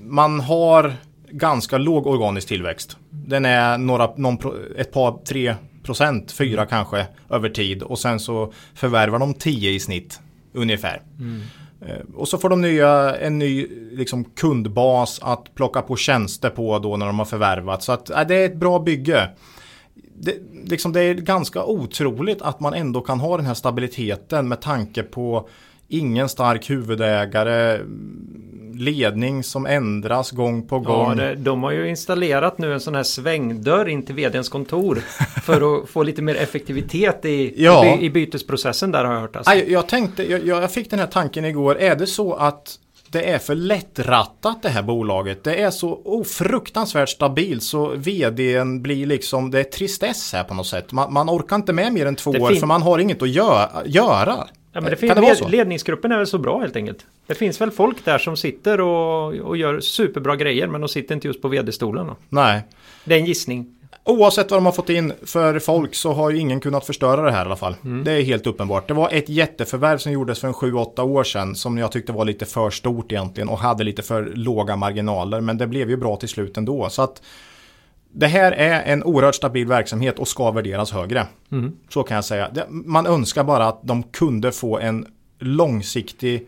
man 0.03 0.39
har 0.39 0.93
ganska 1.29 1.77
låg 1.77 2.07
organisk 2.07 2.47
tillväxt. 2.47 2.97
Den 3.09 3.45
är 3.45 3.77
några, 3.77 4.09
någon, 4.15 4.37
ett 4.77 4.91
par, 4.93 5.17
tre 5.25 5.55
procent, 5.87 6.31
fyra 6.31 6.61
Mm. 6.61 6.69
kanske 6.69 7.07
över 7.29 7.49
tid. 7.49 7.83
Och 7.83 7.99
sen 7.99 8.19
så 8.19 8.53
förvärvar 8.75 9.19
de 9.19 9.33
10 9.33 9.71
i 9.71 9.79
snitt 9.79 10.19
ungefär. 10.53 11.01
Mm. 11.19 11.41
Eh, 11.81 12.05
Och 12.15 12.27
så 12.27 12.37
får 12.37 12.49
de 12.49 12.61
nya, 12.61 13.15
en 13.15 13.39
ny 13.39 13.67
liksom, 13.91 14.23
kundbas 14.23 15.19
att 15.23 15.55
plocka 15.55 15.81
på 15.81 15.95
tjänster 15.95 16.49
på 16.49 16.79
då 16.79 16.97
när 16.97 17.05
de 17.05 17.19
har 17.19 17.25
förvärvat. 17.25 17.83
Så 17.83 17.91
att, 17.91 18.09
äh, 18.09 18.21
det 18.27 18.35
är 18.35 18.45
ett 18.45 18.55
bra 18.57 18.79
bygge. 18.79 19.29
Det, 20.19 20.35
liksom, 20.65 20.93
det 20.93 21.01
är 21.01 21.13
ganska 21.13 21.63
otroligt 21.65 22.41
att 22.41 22.59
man 22.59 22.73
ändå 22.73 23.01
kan 23.01 23.19
ha 23.19 23.37
den 23.37 23.45
här 23.45 23.53
stabiliteten 23.53 24.47
med 24.47 24.61
tanke 24.61 25.03
på 25.03 25.49
ingen 25.89 26.29
stark 26.29 26.69
huvudägare, 26.69 27.79
ledning 28.75 29.43
som 29.43 29.65
ändras 29.65 30.31
gång 30.31 30.67
på 30.67 30.75
Ja, 30.75 30.79
gång. 30.79 31.15
det, 31.17 31.35
de 31.35 31.63
har 31.63 31.71
ju 31.71 31.89
installerat 31.89 32.57
nu 32.57 32.73
en 32.73 32.79
sån 32.79 32.95
här 32.95 33.03
svängdörr 33.03 33.87
in 33.89 34.05
till 34.05 34.15
vdns 34.15 34.49
kontor 34.49 34.95
för 35.43 35.81
att 35.83 35.89
få 35.89 36.03
lite 36.03 36.21
mer 36.21 36.35
effektivitet 36.35 37.25
i, 37.25 37.53
Ja. 37.63 37.85
i, 37.85 37.97
by- 37.97 38.05
i 38.05 38.09
bytesprocessen 38.09 38.91
där 38.91 39.05
har 39.05 39.13
jag 39.13 39.21
hört. 39.21 39.35
Alltså. 39.35 39.51
Aj, 39.51 39.71
jag 39.71 39.87
tänkte, 39.87 40.31
jag, 40.31 40.45
jag 40.47 40.71
fick 40.71 40.89
den 40.89 40.99
här 40.99 41.07
tanken 41.07 41.45
igår. 41.45 41.77
Är 41.77 41.95
det 41.95 42.07
så 42.07 42.33
att 42.33 42.79
det 43.11 43.29
är 43.29 43.37
för 43.39 43.55
lättrattat 43.55 44.61
det 44.63 44.69
här 44.69 44.83
bolaget? 44.83 45.43
Det 45.43 45.61
är 45.61 45.71
så 45.71 46.01
ofruktansvärt 46.05 47.09
stabilt 47.09 47.63
så 47.63 47.87
vdn 47.95 48.81
blir 48.81 49.05
liksom, 49.05 49.51
det 49.51 49.59
är 49.59 49.63
tristess 49.63 50.33
här 50.33 50.43
på 50.43 50.53
något 50.53 50.67
sätt. 50.67 50.91
Man, 50.91 51.13
man 51.13 51.29
orkar 51.29 51.55
inte 51.55 51.73
med 51.73 51.93
mer 51.93 52.05
än 52.05 52.15
två 52.15 52.31
år 52.31 52.55
för 52.59 52.67
man 52.67 52.81
har 52.81 52.99
inget 52.99 53.21
att 53.21 53.27
gö- 53.29 53.81
göra. 53.85 54.47
Ja, 54.77 54.81
men 54.81 54.89
det 54.89 54.95
kan 54.95 54.99
finns, 54.99 55.15
det 55.15 55.21
vara 55.21 55.35
så? 55.35 55.47
ledningsgruppen 55.47 56.11
är 56.11 56.17
väl 56.17 56.27
så 56.27 56.37
bra 56.37 56.59
helt 56.59 56.75
enkelt. 56.75 57.05
Det 57.27 57.35
finns 57.35 57.61
väl 57.61 57.71
folk 57.71 58.05
där 58.05 58.17
som 58.17 58.37
sitter 58.37 58.81
och, 58.81 59.33
och 59.33 59.57
gör 59.57 59.79
superbra 59.79 60.35
grejer 60.35 60.67
men 60.67 60.81
de 60.81 60.89
sitter 60.89 61.15
inte 61.15 61.27
just 61.27 61.41
på 61.41 61.47
vd-stolen. 61.47 62.11
Nej. 62.29 62.61
Det 63.03 63.15
är 63.15 63.19
en 63.19 63.25
gissning. 63.25 63.75
Oavsett 64.03 64.51
vad 64.51 64.57
de 64.57 64.65
har 64.65 64.73
fått 64.73 64.89
in 64.89 65.13
för 65.25 65.59
folk 65.59 65.95
så 65.95 66.13
har 66.13 66.29
ju 66.29 66.37
ingen 66.37 66.59
kunnat 66.59 66.85
förstöra 66.85 67.21
det 67.21 67.31
här 67.31 67.41
i 67.41 67.45
alla 67.45 67.55
fall. 67.55 67.75
Mm. 67.83 68.03
Det 68.03 68.11
är 68.11 68.21
helt 68.21 68.47
uppenbart. 68.47 68.87
Det 68.87 68.93
var 68.93 69.09
ett 69.09 69.29
jätteförvärv 69.29 69.97
som 69.97 70.11
gjordes 70.11 70.39
för 70.39 70.47
en 70.47 70.53
7-8 70.53 71.01
år 71.01 71.23
sedan 71.23 71.55
som 71.55 71.77
jag 71.77 71.91
tyckte 71.91 72.11
var 72.11 72.25
lite 72.25 72.45
för 72.45 72.69
stort 72.69 73.11
egentligen 73.11 73.49
och 73.49 73.59
hade 73.59 73.83
lite 73.83 74.01
för 74.01 74.31
låga 74.35 74.75
marginaler. 74.75 75.41
Men 75.41 75.57
det 75.57 75.67
blev 75.67 75.89
ju 75.89 75.97
bra 75.97 76.15
till 76.15 76.29
slut 76.29 76.57
ändå. 76.57 76.89
Så 76.89 77.01
att 77.01 77.21
det 78.19 78.27
här 78.27 78.51
är 78.51 78.83
en 78.83 79.03
oerhört 79.03 79.35
stabil 79.35 79.67
verksamhet 79.67 80.19
och 80.19 80.27
ska 80.27 80.51
värderas 80.51 80.91
högre. 80.91 81.27
Mm. 81.51 81.71
Så 81.89 82.03
kan 82.03 82.15
jag 82.15 82.25
säga. 82.25 82.49
Man 82.69 83.05
önskar 83.05 83.43
bara 83.43 83.67
att 83.67 83.79
de 83.83 84.03
kunde 84.03 84.51
få 84.51 84.79
en 84.79 85.05
långsiktig 85.39 86.47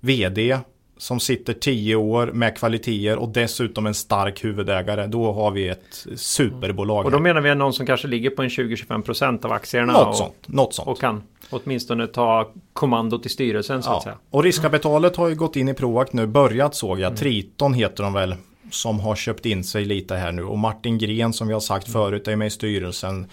vd 0.00 0.58
som 0.96 1.20
sitter 1.20 1.52
10 1.52 1.96
år 1.96 2.26
med 2.26 2.58
kvaliteter 2.58 3.16
och 3.16 3.28
dessutom 3.28 3.86
en 3.86 3.94
stark 3.94 4.44
huvudägare. 4.44 5.06
Då 5.06 5.32
har 5.32 5.50
vi 5.50 5.68
ett 5.68 6.06
superbolag. 6.16 7.04
Och 7.04 7.10
då 7.10 7.18
menar 7.18 7.40
vi 7.40 7.54
någon 7.54 7.72
som 7.72 7.86
kanske 7.86 8.08
ligger 8.08 8.30
på 8.30 8.42
en 8.42 8.48
20-25% 8.48 9.44
av 9.44 9.52
aktierna. 9.52 9.92
Något 9.92 10.08
och, 10.08 10.16
sånt. 10.16 10.48
Något 10.48 10.74
sånt. 10.74 10.88
och 10.88 11.00
kan 11.00 11.22
åtminstone 11.50 12.06
ta 12.06 12.50
kommandot 12.72 13.26
i 13.26 13.28
styrelsen 13.28 13.82
så 13.82 13.90
att 13.90 14.02
säga. 14.02 14.16
Och 14.30 14.42
riskkapitalet 14.42 15.16
har 15.16 15.28
ju 15.28 15.34
gått 15.34 15.56
in 15.56 15.68
i 15.68 15.74
Proact 15.74 16.12
nu, 16.12 16.26
börjat 16.26 16.74
såg 16.74 17.00
jag. 17.00 17.16
Triton 17.16 17.74
heter 17.74 18.02
de 18.02 18.12
väl, 18.12 18.34
som 18.70 19.00
har 19.00 19.16
köpt 19.16 19.46
in 19.46 19.64
sig 19.64 19.84
lite 19.84 20.16
här 20.16 20.32
nu. 20.32 20.42
Och 20.44 20.58
Martin 20.58 20.98
Gren 20.98 21.32
som 21.32 21.50
har 21.50 21.60
sagt 21.60 21.92
förut 21.92 22.28
är 22.28 22.36
med 22.36 22.46
i 22.46 22.50
styrelsen. 22.50 23.26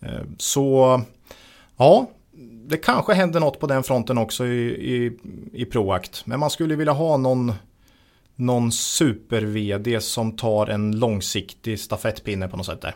Eh, 0.00 0.20
Så 0.38 1.00
ja, 1.76 2.10
det 2.66 2.76
kanske 2.76 3.14
händer 3.14 3.40
något 3.40 3.60
på 3.60 3.66
den 3.66 3.82
fronten 3.82 4.18
också 4.18 4.46
i, 4.46 4.94
i, 4.94 5.18
i 5.52 5.64
Proact. 5.64 6.26
Men 6.26 6.40
man 6.40 6.50
skulle 6.50 6.76
vilja 6.76 6.92
ha 6.92 7.16
någon, 7.16 7.52
någon 8.36 8.72
super-vd 8.72 10.00
som 10.00 10.36
tar 10.36 10.66
en 10.66 10.98
långsiktig 10.98 11.80
stafettpinne 11.80 12.48
på 12.48 12.56
något 12.56 12.66
sätt 12.66 12.80
där. 12.80 12.94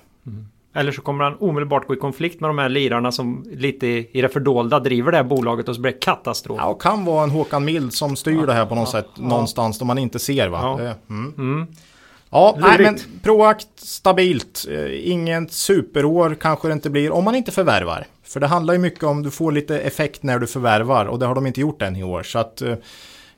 Eller 0.76 0.92
så 0.92 1.02
kommer 1.02 1.24
han 1.24 1.36
omedelbart 1.40 1.86
gå 1.86 1.94
i 1.94 1.96
konflikt 1.96 2.40
med 2.40 2.50
de 2.50 2.58
här 2.58 2.68
lirarna 2.68 3.12
som 3.12 3.44
lite 3.52 3.86
i 3.86 4.22
det 4.22 4.28
fördolda 4.28 4.80
driver 4.80 5.10
det 5.10 5.16
här 5.16 5.24
bolaget 5.24 5.68
och 5.68 5.74
så 5.74 5.80
blir 5.80 5.92
det 5.92 5.98
katastrof. 5.98 6.58
Ja, 6.60 6.66
och 6.66 6.82
kan 6.82 7.04
vara 7.04 7.24
en 7.24 7.30
Håkan 7.30 7.64
Mild 7.64 7.92
som 7.92 8.16
styr 8.16 8.46
det 8.46 8.52
här 8.52 8.66
på 8.66 8.74
något 8.74 8.88
sätt 8.88 9.08
någonstans 9.16 9.78
där 9.78 9.86
man 9.86 9.98
inte 9.98 10.18
ser 10.18 10.48
va. 10.48 10.76
Ja. 10.78 10.94
Mm. 11.14 11.34
Mm. 11.38 11.66
Ja, 12.30 12.56
nej, 12.58 12.78
men. 12.78 12.98
Proact 13.22 13.68
stabilt. 13.76 14.66
Eh, 14.70 15.10
Ingen 15.10 15.48
superår 15.48 16.36
kanske 16.40 16.68
det 16.68 16.72
inte 16.72 16.90
blir 16.90 17.10
om 17.12 17.24
man 17.24 17.34
inte 17.34 17.52
förvärvar. 17.52 18.06
För 18.24 18.40
det 18.40 18.46
handlar 18.46 18.74
ju 18.74 18.80
mycket 18.80 19.04
om 19.04 19.22
du 19.22 19.30
får 19.30 19.52
lite 19.52 19.78
effekt 19.78 20.22
när 20.22 20.38
du 20.38 20.46
förvärvar 20.46 21.06
och 21.06 21.18
det 21.18 21.26
har 21.26 21.34
de 21.34 21.46
inte 21.46 21.60
gjort 21.60 21.82
än 21.82 21.96
i 21.96 22.04
år. 22.04 22.22
Så 22.22 22.38
att 22.38 22.62
eh, 22.62 22.74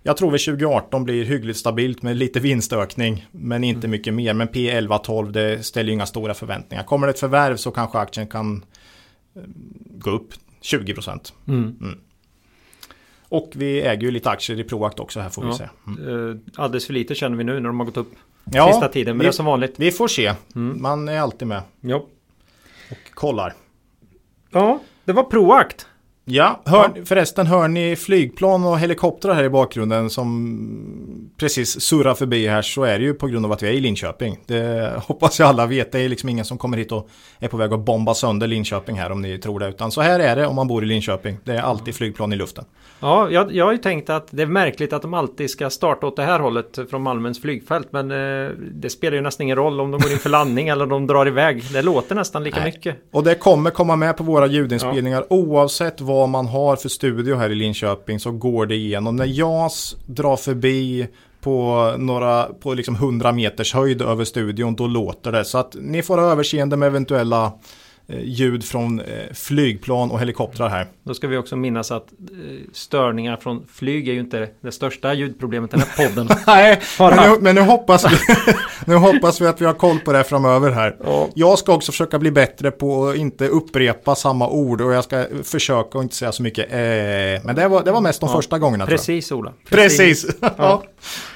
jag 0.07 0.17
tror 0.17 0.31
väl 0.31 0.41
2018 0.41 1.05
blir 1.05 1.25
hyggligt 1.25 1.57
stabilt 1.59 2.03
med 2.03 2.17
lite 2.17 2.41
vinstökning 2.41 3.27
men 3.33 3.65
inte 3.65 3.89
mycket 3.89 4.15
mer. 4.15 4.35
Men 4.35 4.49
P11-12 4.49 5.31
det 5.31 5.63
ställer 5.67 5.87
ju 5.89 5.93
inga 5.95 6.07
stora 6.07 6.35
förväntningar. 6.35 6.85
Kommer 6.85 7.07
det 7.07 7.11
ett 7.11 7.21
förvärv 7.21 7.57
så 7.57 7.71
kanske 7.71 7.99
aktien 7.99 8.27
kan 8.27 8.65
eh, 9.37 9.43
gå 9.99 10.11
upp 10.11 10.33
20 10.61 10.95
procent. 10.95 11.33
Mm. 11.49 11.77
Och 13.29 13.53
vi 13.55 13.81
äger 13.83 14.03
ju 14.03 14.11
lite 14.11 14.31
aktier 14.31 14.61
i 14.61 14.65
Proact 14.65 15.01
också 15.01 15.21
här 15.21 15.29
får 15.29 15.43
vi 15.43 15.49
Ja. 15.49 15.55
se. 15.55 15.69
Mm. 15.87 16.31
Eh, 16.31 16.37
alldeles 16.57 16.87
för 16.87 16.93
lite 16.93 17.15
känner 17.15 17.37
vi 17.37 17.45
nu 17.45 17.53
när 17.61 17.67
de 17.69 17.79
har 17.79 17.87
gått 17.87 17.97
upp 17.97 18.13
Ja, 18.45 18.73
sista 18.73 18.89
tiden. 18.89 19.17
Men 19.17 19.19
vi- 19.19 19.25
det 19.25 19.31
är 19.31 19.33
som 19.33 19.47
vanligt. 19.47 19.75
Vi 19.77 19.91
får 19.93 20.09
se. 20.09 20.35
Mm. 20.55 20.83
Man 20.83 21.09
är 21.09 21.21
alltid 21.21 21.49
med 21.49 21.63
Ja. 21.81 21.97
och 22.91 23.15
kollar. 23.15 23.55
ja, 24.51 24.81
det 25.05 25.13
var 25.13 25.23
Proact. 25.25 25.87
Ja, 26.29 26.61
hör, 26.65 27.05
förresten 27.05 27.47
hör 27.47 27.69
ni 27.69 27.97
flygplan 27.97 28.65
och 28.65 28.79
helikoptrar 28.79 29.35
här 29.35 29.45
i 29.45 29.49
bakgrunden 29.49 30.11
som 30.11 31.31
precis 31.37 31.81
surrar 31.81 32.15
förbi 32.15 32.47
här 32.47 32.63
så 32.63 32.85
är 32.85 32.99
det 32.99 33.05
ju 33.05 33.15
på 33.15 33.27
grund 33.27 33.47
av 33.47 33.53
att 33.53 33.63
vi 33.63 33.69
är 33.69 33.73
i 33.73 33.81
Linköping. 33.81 34.39
Det 34.47 34.93
hoppas 35.07 35.39
jag 35.39 35.49
alla 35.49 35.67
vet. 35.67 35.93
Det 35.93 36.01
är 36.01 36.09
liksom 36.09 36.29
ingen 36.29 36.45
som 36.45 36.59
kommer 36.59 36.77
hit 36.77 36.93
och 36.93 37.09
är 37.39 37.49
på 37.49 37.57
väg 37.57 37.73
att 37.73 37.81
bomba 37.81 38.15
sönder 38.15 38.47
Linköping 38.47 38.97
här 38.99 39.13
om 39.13 39.23
ni 39.23 39.39
tror 39.39 39.61
det. 39.61 39.69
Utan 39.69 39.91
så 39.91 40.01
här 40.01 40.21
är 40.21 40.37
det 40.37 40.47
om 40.47 40.57
man 40.57 40.69
bor 40.69 40.85
i 40.85 40.87
Linköping. 40.87 41.39
Det 41.45 41.53
är 41.53 41.63
alltid 41.63 41.95
flygplan 41.95 42.33
i 42.33 42.37
luften. 42.37 42.65
Ja, 43.01 43.31
jag, 43.31 43.53
jag 43.53 43.65
har 43.65 43.73
ju 43.73 43.79
tänkt 43.79 44.11
att 44.11 44.29
det 44.31 44.43
är 44.43 44.47
märkligt 44.47 44.93
att 44.93 45.03
de 45.03 45.15
alltid 45.15 45.51
ska 45.51 45.71
starta 45.71 46.07
åt 46.07 46.17
det 46.17 46.23
här 46.23 46.41
hållet 46.41 46.79
från 46.91 47.03
Malmens 47.03 47.41
flygfält. 47.41 47.89
Men 47.91 48.11
eh, 48.11 48.51
det 48.73 48.91
spelar 48.91 49.17
ju 49.17 49.23
nästan 49.23 49.45
ingen 49.45 49.57
roll 49.57 49.81
om 49.81 49.91
de 49.91 50.01
går 50.01 50.13
in 50.13 50.19
för 50.19 50.31
landning 50.31 50.69
eller 50.73 50.85
om 50.85 50.91
de 50.91 51.07
drar 51.07 51.29
iväg. 51.29 51.65
Det 51.73 51.83
låter 51.83 52.15
nästan 52.15 52.45
lika 52.45 52.61
Nej. 52.61 52.73
mycket. 52.73 52.97
Och 53.13 53.25
det 53.25 53.35
kommer 53.35 53.71
komma 53.71 53.97
med 53.97 54.17
på 54.17 54.25
våra 54.25 54.47
ljudinspelningar 54.47 55.25
oavsett 55.31 56.01
vad 56.01 56.16
vad 56.17 56.29
man 56.29 56.47
har 56.47 56.77
för 56.77 56.89
studio 56.89 57.37
här 57.37 57.51
i 57.51 57.55
Linköping 57.55 58.21
så 58.21 58.31
går 58.31 58.67
det 58.67 58.75
igenom. 58.75 59.17
När 59.17 59.25
JAS 59.27 59.97
drar 60.07 60.37
förbi 60.37 61.09
på 61.41 61.95
några, 61.99 62.45
på 62.45 62.75
liksom 62.75 62.95
100 62.95 63.33
meters 63.33 63.75
höjd 63.75 64.03
över 64.03 64.25
studion, 64.25 64.75
då 64.75 64.87
låter 64.87 65.33
det. 65.33 65.45
Så 65.45 65.59
att 65.59 65.77
ni 65.81 66.03
får 66.03 66.19
ha 66.19 66.31
överseende 66.31 66.77
med 66.77 66.87
eventuella 66.87 67.53
ljud 68.09 68.65
från 68.65 69.01
eh, 69.01 69.07
flygplan 69.35 70.11
och 70.11 70.21
helikoptrar 70.21 70.69
här. 70.69 70.87
Då 71.03 71.15
ska 71.15 71.29
vi 71.29 71.37
också 71.37 71.57
minnas 71.57 71.91
att 71.91 72.13
eh, 72.13 72.59
störningar 72.73 73.37
från 73.37 73.67
flyg 73.73 74.09
är 74.09 74.13
ju 74.13 74.21
inte 74.21 74.49
det 74.61 74.73
största 74.73 75.15
ljudproblemet 75.15 75.75
i 75.75 75.77
den 75.77 75.87
här 75.89 76.09
podden. 76.09 76.29
Nej, 76.47 76.81
men 76.99 77.31
nu, 77.31 77.39
men 77.41 77.55
nu 77.55 77.61
hoppas 77.61 78.05
vi 78.05 78.17
Nu 78.87 78.95
hoppas 78.95 79.41
vi 79.41 79.47
att 79.47 79.61
vi 79.61 79.65
har 79.65 79.73
koll 79.73 79.99
på 79.99 80.13
det 80.13 80.25
framöver 80.25 80.71
här. 80.71 80.97
Ja. 81.05 81.29
Jag 81.35 81.59
ska 81.59 81.75
också 81.75 81.93
försöka 81.93 82.19
bli 82.19 82.31
bättre 82.31 82.71
på 82.71 83.09
att 83.09 83.17
inte 83.17 83.49
upprepa 83.49 84.15
samma 84.15 84.49
ord 84.49 84.81
och 84.81 84.93
jag 84.93 85.05
ska 85.05 85.25
försöka 85.43 85.99
att 85.99 86.03
inte 86.03 86.15
säga 86.15 86.33
så 86.33 86.43
mycket 86.43 86.73
eh, 86.73 86.77
Men 87.45 87.55
det 87.55 87.69
var, 87.69 87.85
det 87.85 87.93
var 87.93 88.01
mest 88.01 88.21
de 88.21 88.31
Ja, 88.31 88.37
första 88.37 88.59
gångerna. 88.59 88.87
Precis 88.87 89.33
Ola. 89.33 89.53
Precis! 89.71 90.27
ja. 90.41 90.83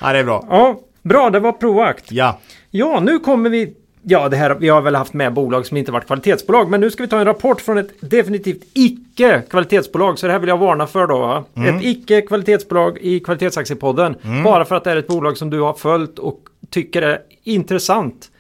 ja, 0.01 0.13
det 0.13 0.19
är 0.19 0.25
bra. 0.25 0.47
Ja, 0.51 0.81
bra 1.03 1.31
det 1.31 1.41
var 1.41 1.53
Proact. 1.53 2.13
Ja, 2.13 2.39
Ja, 2.71 3.01
nu 3.01 3.19
kommer 3.19 3.51
vi... 3.51 3.75
Ja, 4.03 4.29
det 4.29 4.37
här, 4.37 4.55
vi 4.55 4.69
har 4.69 4.81
väl 4.81 4.95
haft 4.95 5.13
med 5.13 5.33
bolag 5.33 5.67
som 5.67 5.77
inte 5.77 5.93
varit 5.93 6.07
kvalitetsbolag, 6.07 6.71
men 6.71 6.81
nu 6.81 6.91
ska 6.91 7.03
vi 7.03 7.09
ta 7.09 7.19
en 7.19 7.25
rapport 7.25 7.61
från 7.61 7.79
ett 7.79 7.91
definitivt 8.01 8.63
icke 8.75 9.43
kvalitetsbolag. 9.51 10.19
Så 10.19 10.27
det 10.27 10.33
här 10.33 10.41
vill 10.41 10.49
jag 10.49 10.59
varna 10.59 10.87
för 10.87 11.07
då. 11.07 11.19
Va? 11.19 11.45
Ett 11.69 11.83
icke 11.85 12.23
kvalitetsbolag 12.23 12.99
i 12.99 13.21
kvalitetsaktiepodden. 13.21 14.17
Bara 14.45 14.65
för 14.65 14.75
att 14.75 14.85
det 14.85 14.91
är 14.91 14.97
ett 14.97 15.07
bolag 15.07 15.37
som 15.37 15.51
du 15.51 15.61
har 15.61 15.75
följt 15.75 16.19
och 16.19 16.41
tycker 16.71 17.03
är 17.03 17.19
intressant. 17.45 18.31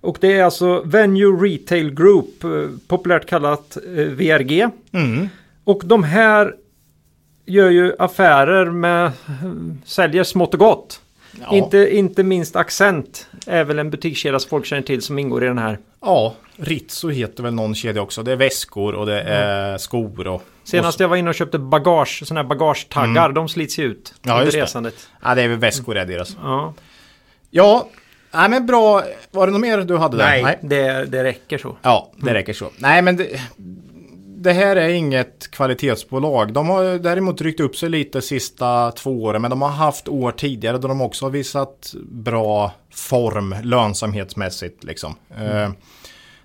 Och 0.00 0.18
det 0.20 0.38
är 0.38 0.44
alltså 0.44 0.82
Venue 0.84 1.46
Retail 1.46 1.94
Group, 1.94 2.44
eh, 2.44 2.50
populärt 2.88 3.26
kallat 3.26 3.76
eh, 3.96 4.04
VRG. 4.04 4.68
mm. 4.92 5.28
Och 5.64 5.82
de 5.84 6.02
här 6.04 6.54
gör 7.46 7.70
ju 7.70 7.92
affärer 7.98 8.66
med, 8.70 9.12
säljer 9.84 10.24
smått 10.24 10.54
och 10.54 10.60
gott. 10.60 11.00
Ja. 11.40 11.56
Inte, 11.56 11.96
inte 11.96 12.22
minst 12.22 12.56
Accent 12.56 13.26
är 13.46 13.64
väl 13.64 13.78
en 13.78 13.90
butikskedja 13.90 14.38
som 14.38 14.48
folk 14.48 14.66
känner 14.66 14.82
till 14.82 15.02
som 15.02 15.18
ingår 15.18 15.44
i 15.44 15.46
den 15.46 15.58
här. 15.58 15.78
ja, 16.00 16.34
Ritzo 16.56 17.08
heter 17.08 17.42
väl 17.42 17.54
någon 17.54 17.74
kedja 17.74 18.02
också. 18.02 18.22
Det 18.22 18.32
är 18.32 18.36
väskor 18.36 18.94
och 18.94 19.06
det 19.06 19.20
är 19.22 19.78
skor 19.78 20.26
och... 20.26 20.42
Senast 20.64 21.00
jag 21.00 21.08
var 21.08 21.16
inne 21.16 21.28
och 21.30 21.34
köpte 21.34 21.58
bagage, 21.58 22.22
sådana 22.26 22.42
här 22.42 22.48
bagagetaggar, 22.48 23.32
de 23.32 23.48
slits 23.48 23.78
ju 23.78 23.84
ut 23.84 24.14
Mm. 24.14 24.20
Ja, 24.22 24.32
under 24.32 24.44
just 24.44 24.56
det. 24.56 24.62
resandet. 24.62 25.08
Ja, 25.22 25.34
det 25.34 25.42
är 25.42 25.48
väl 25.48 25.58
väskor 25.58 25.96
är 25.96 26.06
deras. 26.06 26.36
Ja. 26.42 26.74
Ja, 27.50 27.88
Nej 28.32 28.48
men 28.50 28.66
bra. 28.66 29.02
Var 29.30 29.46
det 29.46 29.52
något 29.52 29.60
mer 29.60 29.78
du 29.78 29.96
hade 29.96 30.16
där? 30.16 30.42
Nej, 30.42 30.58
Det, 30.62 31.04
det 31.04 31.24
räcker 31.24 31.58
så. 31.58 31.76
Ja, 31.82 32.12
det 32.16 32.34
räcker 32.34 32.52
så. 32.52 32.70
Nej 32.78 33.02
men 33.02 33.16
det, 33.16 33.40
det 34.46 34.52
här 34.52 34.76
är 34.76 34.88
inget 34.88 35.50
kvalitetsbolag. 35.50 36.52
De 36.52 36.68
har 36.68 36.98
däremot 36.98 37.40
ryckt 37.40 37.60
upp 37.60 37.76
sig 37.76 37.88
lite 37.88 38.22
sista 38.22 38.92
två 38.92 39.22
åren. 39.22 39.42
Men 39.42 39.50
de 39.50 39.62
har 39.62 39.68
haft 39.68 40.08
år 40.08 40.32
tidigare 40.32 40.78
då 40.78 40.88
de 40.88 41.00
också 41.00 41.24
har 41.24 41.30
visat 41.30 41.94
bra 42.10 42.72
form 42.94 43.54
lönsamhetsmässigt. 43.62 44.84
Liksom. 44.84 45.14
Mm. 45.36 45.72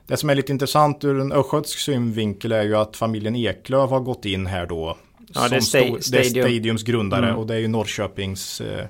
Det 0.07 0.17
som 0.17 0.29
är 0.29 0.35
lite 0.35 0.51
intressant 0.51 1.03
ur 1.03 1.19
en 1.19 1.31
östgötsk 1.31 1.79
synvinkel 1.79 2.51
är 2.51 2.63
ju 2.63 2.75
att 2.75 2.97
familjen 2.97 3.35
Eklöf 3.35 3.89
har 3.89 3.99
gått 3.99 4.25
in 4.25 4.45
här 4.45 4.65
då. 4.65 4.97
Ja, 5.33 5.47
det 5.49 5.55
är, 5.55 5.59
sta 5.59 5.77
Stadium. 5.79 5.99
det 6.11 6.19
är 6.19 6.23
Stadiums 6.23 6.83
grundare 6.83 7.25
mm. 7.25 7.37
och 7.37 7.47
det 7.47 7.55
är 7.55 7.59
ju 7.59 7.67
Norrköpings, 7.67 8.61
eh, 8.61 8.85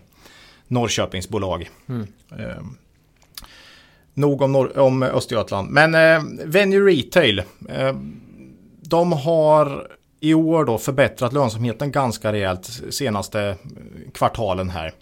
Norrköpings 0.67 1.29
bolag. 1.29 1.69
Mm. 1.89 2.07
Eh, 2.31 2.63
nog 4.13 4.41
om, 4.41 4.51
Norr, 4.51 4.77
om 4.77 5.03
Östergötland. 5.03 5.69
Men 5.69 5.95
eh, 5.95 6.45
Venue 6.45 6.91
Retail. 6.91 7.39
Eh, 7.69 7.95
de 8.91 9.11
har 9.11 9.87
i 10.19 10.33
år 10.33 10.65
då 10.65 10.77
förbättrat 10.77 11.33
lönsamheten 11.33 11.91
ganska 11.91 12.33
rejält 12.33 12.81
senaste 12.89 13.55
kvartalen 14.13 14.69
här. 14.69 14.93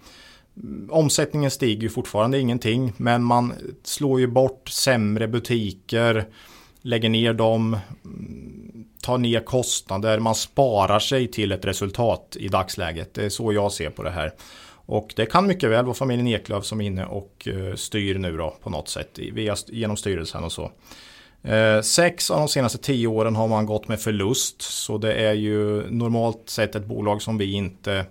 Omsättningen 0.90 1.52
stiger 1.52 1.82
ju 1.82 1.90
fortfarande 1.90 2.40
ingenting 2.40 2.94
men 2.98 3.24
man 3.24 3.54
slår 3.84 4.20
ju 4.20 4.28
bort 4.28 4.70
sämre 4.70 5.28
butiker, 5.28 6.28
lägger 6.82 7.10
ner 7.10 7.34
dem, 7.34 7.78
tar 9.02 9.18
ner 9.18 9.40
kostnader, 9.40 10.20
man 10.20 10.36
sparar 10.36 11.00
sig 11.00 11.28
till 11.28 11.52
ett 11.52 11.66
resultat 11.66 12.38
i 12.40 12.48
dagsläget. 12.48 13.14
Det 13.14 13.26
är 13.26 13.30
så 13.30 13.54
jag 13.54 13.72
ser 13.72 13.90
på 13.90 14.04
det 14.04 14.12
här. 14.12 14.34
Och 14.86 15.14
det 15.16 15.26
kan 15.26 15.48
mycket 15.48 15.70
väl 15.70 15.86
vara 15.86 15.96
familjen 15.96 16.28
Eklöf 16.28 16.66
som 16.66 16.82
är 16.82 16.86
inne 16.86 17.06
och 17.06 17.48
eh, 17.48 17.76
styr 17.76 18.18
nu 18.18 18.38
då 18.38 18.56
på 18.64 18.70
något 18.70 18.90
sätt 18.90 19.20
via, 19.34 19.56
genom 19.68 19.98
styrelsen 19.98 20.44
och 20.44 20.52
så. 20.52 20.72
Eh, 21.44 21.82
sex 21.82 22.32
av 22.32 22.40
de 22.40 22.48
senaste 22.48 22.78
tio 22.78 23.08
åren 23.08 23.36
har 23.36 23.48
man 23.48 23.66
gått 23.66 23.88
med 23.88 24.00
förlust. 24.00 24.62
Så 24.62 24.98
det 24.98 25.14
är 25.14 25.34
ju 25.34 25.92
normalt 25.92 26.50
sett 26.50 26.76
ett 26.76 26.86
bolag 26.86 27.22
som 27.22 27.38
vi 27.38 27.54
inte 27.54 28.06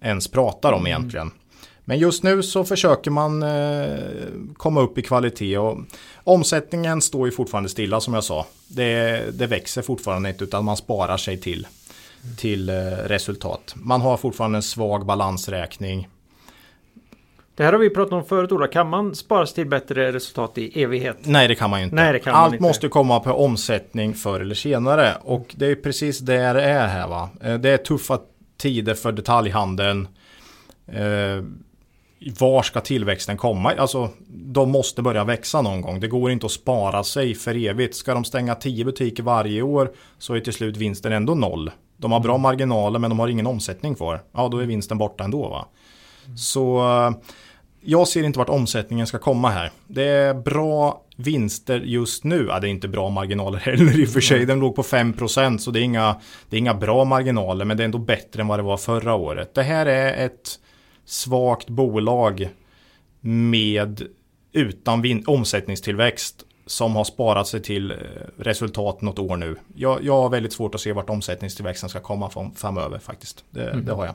ens 0.00 0.28
pratar 0.28 0.72
om 0.72 0.80
mm. 0.80 0.86
egentligen. 0.86 1.30
Men 1.88 1.98
just 1.98 2.22
nu 2.22 2.42
så 2.42 2.64
försöker 2.64 3.10
man 3.10 3.42
eh, 3.42 3.98
komma 4.56 4.80
upp 4.80 4.98
i 4.98 5.02
kvalitet 5.02 5.58
och 5.58 5.78
omsättningen 6.24 7.02
står 7.02 7.26
ju 7.26 7.32
fortfarande 7.32 7.68
stilla 7.68 8.00
som 8.00 8.14
jag 8.14 8.24
sa. 8.24 8.46
Det, 8.68 9.24
det 9.38 9.46
växer 9.46 9.82
fortfarande 9.82 10.28
inte 10.28 10.44
utan 10.44 10.64
man 10.64 10.76
sparar 10.76 11.16
sig 11.16 11.38
till, 11.40 11.66
till 12.36 12.68
eh, 12.68 12.74
resultat. 13.04 13.74
Man 13.76 14.00
har 14.00 14.16
fortfarande 14.16 14.58
en 14.58 14.62
svag 14.62 15.06
balansräkning. 15.06 16.08
Det 17.56 17.64
här 17.64 17.72
har 17.72 17.80
vi 17.80 17.90
pratat 17.90 18.12
om 18.12 18.24
förut 18.24 18.52
Ola. 18.52 18.66
Kan 18.66 18.88
man 18.88 19.14
spara 19.14 19.46
sig 19.46 19.54
till 19.54 19.66
bättre 19.66 20.12
resultat 20.12 20.58
i 20.58 20.82
evighet? 20.82 21.16
Nej 21.20 21.48
det 21.48 21.54
kan 21.54 21.70
man 21.70 21.80
ju 21.80 21.84
inte. 21.84 21.96
Nej, 21.96 22.12
det 22.12 22.18
kan 22.18 22.34
Allt 22.34 22.54
inte. 22.54 22.62
måste 22.62 22.88
komma 22.88 23.20
på 23.20 23.30
omsättning 23.32 24.14
förr 24.14 24.40
eller 24.40 24.54
senare. 24.54 25.14
Och 25.22 25.54
det 25.56 25.66
är 25.66 25.74
precis 25.74 26.18
där 26.18 26.54
det 26.54 26.62
är 26.62 26.86
här 26.86 27.08
va. 27.08 27.28
Eh, 27.42 27.54
det 27.54 27.70
är 27.70 27.76
tuffa 27.76 28.18
tider 28.56 28.94
för 28.94 29.12
detaljhandeln. 29.12 30.08
Eh, 30.86 31.44
var 32.40 32.62
ska 32.62 32.80
tillväxten 32.80 33.36
komma? 33.36 33.72
Alltså, 33.78 34.08
de 34.28 34.70
måste 34.70 35.02
börja 35.02 35.24
växa 35.24 35.62
någon 35.62 35.80
gång. 35.80 36.00
Det 36.00 36.08
går 36.08 36.30
inte 36.30 36.46
att 36.46 36.52
spara 36.52 37.04
sig 37.04 37.34
för 37.34 37.66
evigt. 37.66 37.96
Ska 37.96 38.14
de 38.14 38.24
stänga 38.24 38.54
10 38.54 38.84
butiker 38.84 39.22
varje 39.22 39.62
år 39.62 39.92
så 40.18 40.34
är 40.34 40.40
till 40.40 40.52
slut 40.52 40.76
vinsten 40.76 41.12
ändå 41.12 41.34
noll. 41.34 41.70
De 41.96 42.12
har 42.12 42.20
bra 42.20 42.34
mm. 42.34 42.42
marginaler 42.42 42.98
men 42.98 43.10
de 43.10 43.18
har 43.18 43.28
ingen 43.28 43.46
omsättning 43.46 43.94
kvar. 43.94 44.22
Ja, 44.32 44.48
då 44.48 44.58
är 44.58 44.66
vinsten 44.66 44.98
borta 44.98 45.24
ändå. 45.24 45.48
Va? 45.48 45.68
Så 46.36 46.78
eh, 46.78 47.10
jag 47.86 48.08
ser 48.08 48.24
inte 48.24 48.38
vart 48.38 48.48
omsättningen 48.48 49.06
ska 49.06 49.18
komma 49.18 49.50
här. 49.50 49.70
Det 49.86 50.04
är 50.04 50.34
bra 50.34 51.02
vinster 51.16 51.80
just 51.80 52.24
nu. 52.24 52.46
Ja, 52.48 52.60
det 52.60 52.68
är 52.68 52.70
inte 52.70 52.88
bra 52.88 53.10
marginaler 53.10 53.58
heller 53.62 54.00
i 54.00 54.04
och 54.04 54.08
för 54.08 54.20
sig. 54.20 54.46
Den 54.46 54.60
låg 54.60 54.76
på 54.76 54.82
5% 54.82 55.58
så 55.58 55.70
det 55.70 55.80
är, 55.80 55.82
inga, 55.82 56.16
det 56.50 56.56
är 56.56 56.58
inga 56.58 56.74
bra 56.74 57.04
marginaler 57.04 57.64
men 57.64 57.76
det 57.76 57.82
är 57.82 57.84
ändå 57.84 57.98
bättre 57.98 58.40
än 58.40 58.48
vad 58.48 58.58
det 58.58 58.62
var 58.62 58.76
förra 58.76 59.14
året. 59.14 59.54
Det 59.54 59.62
här 59.62 59.86
är 59.86 60.26
ett 60.26 60.58
svagt 61.04 61.68
bolag 61.68 62.48
med 63.20 64.02
utan 64.52 65.02
vin- 65.02 65.24
omsättningstillväxt 65.26 66.44
som 66.66 66.96
har 66.96 67.04
sparat 67.04 67.48
sig 67.48 67.62
till 67.62 67.90
eh, 67.90 67.96
resultat 68.38 69.00
något 69.00 69.18
år 69.18 69.36
nu. 69.36 69.56
Jag, 69.74 70.04
jag 70.04 70.22
har 70.22 70.28
väldigt 70.28 70.52
svårt 70.52 70.74
att 70.74 70.80
se 70.80 70.92
vart 70.92 71.10
omsättningstillväxten 71.10 71.88
ska 71.88 72.00
komma 72.00 72.30
från 72.30 72.54
framöver 72.54 72.98
faktiskt. 72.98 73.44
Det, 73.50 73.70
mm. 73.70 73.84
det 73.84 73.92
har 73.92 74.06
jag. 74.06 74.14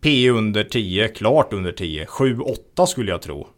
P 0.00 0.30
under 0.30 0.64
10, 0.64 1.08
klart 1.08 1.52
under 1.52 1.72
10. 1.72 2.04
7-8 2.04 2.86
skulle 2.86 3.10
jag 3.10 3.22
tro. 3.22 3.48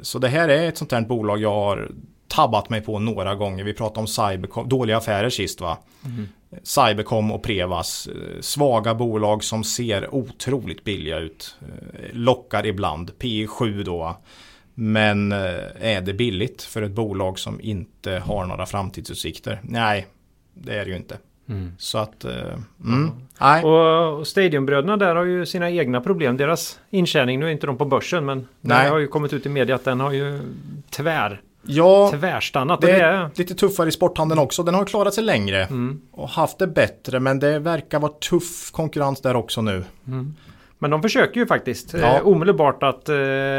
Så 0.00 0.18
det 0.18 0.28
här 0.28 0.48
är 0.48 0.68
ett 0.68 0.78
sånt 0.78 0.92
här 0.92 1.00
bolag 1.00 1.40
jag 1.40 1.54
har 1.54 1.90
tabbat 2.28 2.70
mig 2.70 2.80
på 2.80 2.98
några 2.98 3.34
gånger. 3.34 3.64
Vi 3.64 3.74
pratade 3.74 4.00
om 4.00 4.06
Cybercom, 4.06 4.68
dåliga 4.68 4.96
affärer 4.96 5.30
sist 5.30 5.60
va. 5.60 5.78
Mm. 6.04 6.28
Cybercom 6.62 7.32
och 7.32 7.42
Prevas. 7.42 8.06
Eh, 8.06 8.40
svaga 8.40 8.94
bolag 8.94 9.44
som 9.44 9.64
ser 9.64 10.14
otroligt 10.14 10.84
billiga 10.84 11.18
ut. 11.18 11.56
Eh, 11.60 12.10
lockar 12.12 12.66
ibland. 12.66 13.18
P 13.18 13.46
7 13.46 13.82
då. 13.82 14.16
Men 14.74 15.32
eh, 15.32 15.38
är 15.80 16.00
det 16.00 16.14
billigt 16.14 16.62
för 16.62 16.82
ett 16.82 16.92
bolag 16.92 17.38
som 17.38 17.60
inte 17.60 18.12
har 18.12 18.46
några 18.46 18.66
framtidsutsikter? 18.66 19.60
Nej, 19.62 20.06
det 20.54 20.74
är 20.74 20.84
det 20.84 20.90
ju 20.90 20.96
inte. 20.96 21.18
Mm. 21.48 21.72
Så 21.78 21.98
att... 21.98 22.24
Mm, 22.24 23.10
nej. 23.40 23.64
Och 23.64 24.26
Stadionbröderna 24.26 24.96
där 24.96 25.16
har 25.16 25.24
ju 25.24 25.46
sina 25.46 25.70
egna 25.70 26.00
problem. 26.00 26.36
Deras 26.36 26.80
intjäning, 26.90 27.40
nu 27.40 27.46
är 27.46 27.50
inte 27.50 27.66
de 27.66 27.76
på 27.76 27.84
börsen 27.84 28.24
men 28.24 28.48
det 28.60 28.74
har 28.74 28.98
ju 28.98 29.06
kommit 29.06 29.32
ut 29.32 29.46
i 29.46 29.48
media 29.48 29.74
att 29.74 29.84
den 29.84 30.00
har 30.00 30.12
ju 30.12 30.40
tvär 30.90 31.40
Ja, 31.68 32.10
tvärstannat. 32.10 32.80
Det 32.80 32.90
är, 32.90 33.18
det 33.18 33.38
lite 33.38 33.54
tuffare 33.54 33.88
i 33.88 33.92
sporthandeln 33.92 34.40
också. 34.40 34.62
Den 34.62 34.74
har 34.74 34.84
klarat 34.84 35.14
sig 35.14 35.24
längre 35.24 35.64
mm. 35.64 36.00
och 36.12 36.28
haft 36.28 36.58
det 36.58 36.66
bättre. 36.66 37.20
Men 37.20 37.38
det 37.38 37.58
verkar 37.58 37.98
vara 37.98 38.12
tuff 38.12 38.70
konkurrens 38.72 39.20
där 39.20 39.36
också 39.36 39.62
nu. 39.62 39.84
Mm. 40.06 40.34
Men 40.78 40.90
de 40.90 41.02
försöker 41.02 41.40
ju 41.40 41.46
faktiskt 41.46 41.94
ja. 41.94 42.16
eh, 42.16 42.26
omedelbart 42.26 42.82
att 42.82 43.08
eh, 43.08 43.14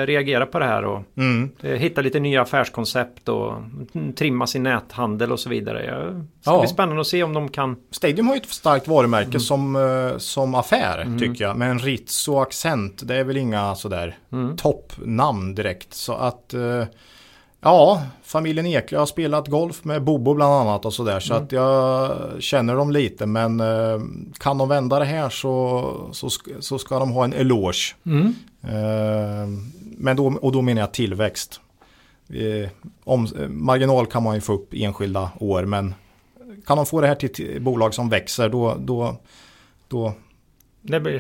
reagera 0.06 0.46
på 0.46 0.60
det 0.60 0.66
här 0.66 0.86
och 0.86 1.04
mm. 1.18 1.52
eh, 1.62 1.72
hitta 1.72 2.02
lite 2.02 2.20
nya 2.20 2.42
affärskoncept 2.42 3.30
och 3.30 3.54
trimma 4.16 4.48
sin 4.48 4.64
näthandel 4.64 5.32
och 5.32 5.40
så 5.40 5.50
vidare. 5.50 5.80
Det 5.80 6.42
ska 6.42 6.52
ja. 6.52 6.60
bli 6.60 6.68
spännande 6.68 7.02
att 7.02 7.08
se 7.08 7.24
om 7.24 7.34
de 7.34 7.50
kan. 7.50 7.76
Stadium 7.92 8.28
har 8.28 8.36
ju 8.36 8.42
ett 8.42 8.50
starkt 8.50 8.88
varumärke 8.88 9.28
mm. 9.28 9.40
som, 9.40 9.76
eh, 9.76 10.18
som 10.18 10.56
affär 10.56 11.02
mm. 11.02 11.20
tycker 11.20 11.44
jag. 11.44 11.58
Men 11.58 11.80
Ritz 11.80 12.28
och 12.28 12.42
Accent 12.42 13.08
det 13.08 13.16
är 13.16 13.24
väl 13.24 13.38
inga 13.38 13.76
sådär 13.76 14.18
mm. 14.32 14.58
toppnamn 14.58 15.56
direkt. 15.56 15.94
Så 15.94 16.14
att 16.14 16.54
eh, 16.54 16.84
Ja, 17.62 18.04
familjen 18.24 18.66
Eklöf 18.66 19.00
har 19.00 19.06
spelat 19.06 19.48
golf 19.48 19.84
med 19.84 20.04
Bobo 20.04 20.34
bland 20.34 20.54
annat 20.54 20.86
och 20.86 20.94
sådär. 20.94 21.20
Så 21.20 21.34
mm. 21.34 21.46
att 21.46 21.52
jag 21.52 22.12
känner 22.40 22.76
dem 22.76 22.92
lite. 22.92 23.26
Men 23.26 23.60
eh, 23.60 24.02
kan 24.38 24.58
de 24.58 24.70
vända 24.70 25.00
det 25.00 25.06
här 25.06 25.30
så, 25.30 26.10
så, 26.12 26.30
så 26.60 26.80
ska 26.80 27.00
de 27.00 27.12
ha 27.12 27.24
en 27.24 27.34
eloge. 27.34 27.96
Mm. 28.06 28.36
Eh, 28.64 29.48
men 29.98 30.18
då, 30.18 30.26
och 30.42 30.52
då 30.52 30.62
menar 30.62 30.82
jag 30.82 30.92
tillväxt. 30.92 31.62
Eh, 32.30 32.70
om, 33.04 33.28
marginal 33.50 34.06
kan 34.06 34.24
man 34.24 34.36
ju 34.36 34.42
få 34.42 34.54
upp 34.54 34.74
enskilda 34.74 35.32
år. 35.40 35.66
Men 35.66 35.94
kan 36.66 36.78
de 36.78 36.86
få 36.86 37.02
det 37.02 37.08
här 37.08 37.16
till, 37.16 37.62
bolag 37.62 37.94
som 37.94 38.10
växer 38.10 38.50
då, 38.50 38.76
då, 38.80 39.16
då 39.88 40.14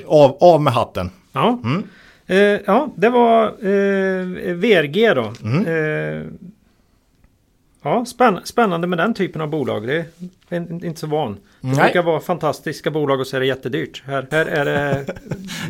av, 0.07 0.37
av 0.39 0.61
med 0.61 0.73
hatten. 0.73 1.09
Ja. 1.31 1.59
Mm. 1.63 1.83
Eh, 2.27 2.37
ja, 2.65 2.93
det 2.95 3.09
var 3.09 3.45
eh, 3.45 4.53
VRG 4.55 5.13
då. 5.13 5.33
Mm. 5.43 5.65
Eh, 5.67 6.23
ja, 7.83 8.05
spänn 8.05 8.39
spännande 8.43 8.87
med 8.87 8.99
den 8.99 9.13
typen 9.13 9.41
av 9.41 9.49
bolag. 9.49 9.87
Det 9.87 10.05
är 10.49 10.85
inte 10.85 10.99
så 10.99 11.07
van. 11.07 11.33
Det 11.61 11.67
Nej. 11.67 11.75
brukar 11.75 12.03
vara 12.03 12.19
fantastiska 12.19 12.91
bolag 12.91 13.19
och 13.19 13.27
så 13.27 13.35
är 13.35 13.39
det 13.39 13.45
jättedyrt. 13.45 14.03
Här, 14.05 14.27
här 14.31 14.45
är 14.45 14.65
det 14.65 15.05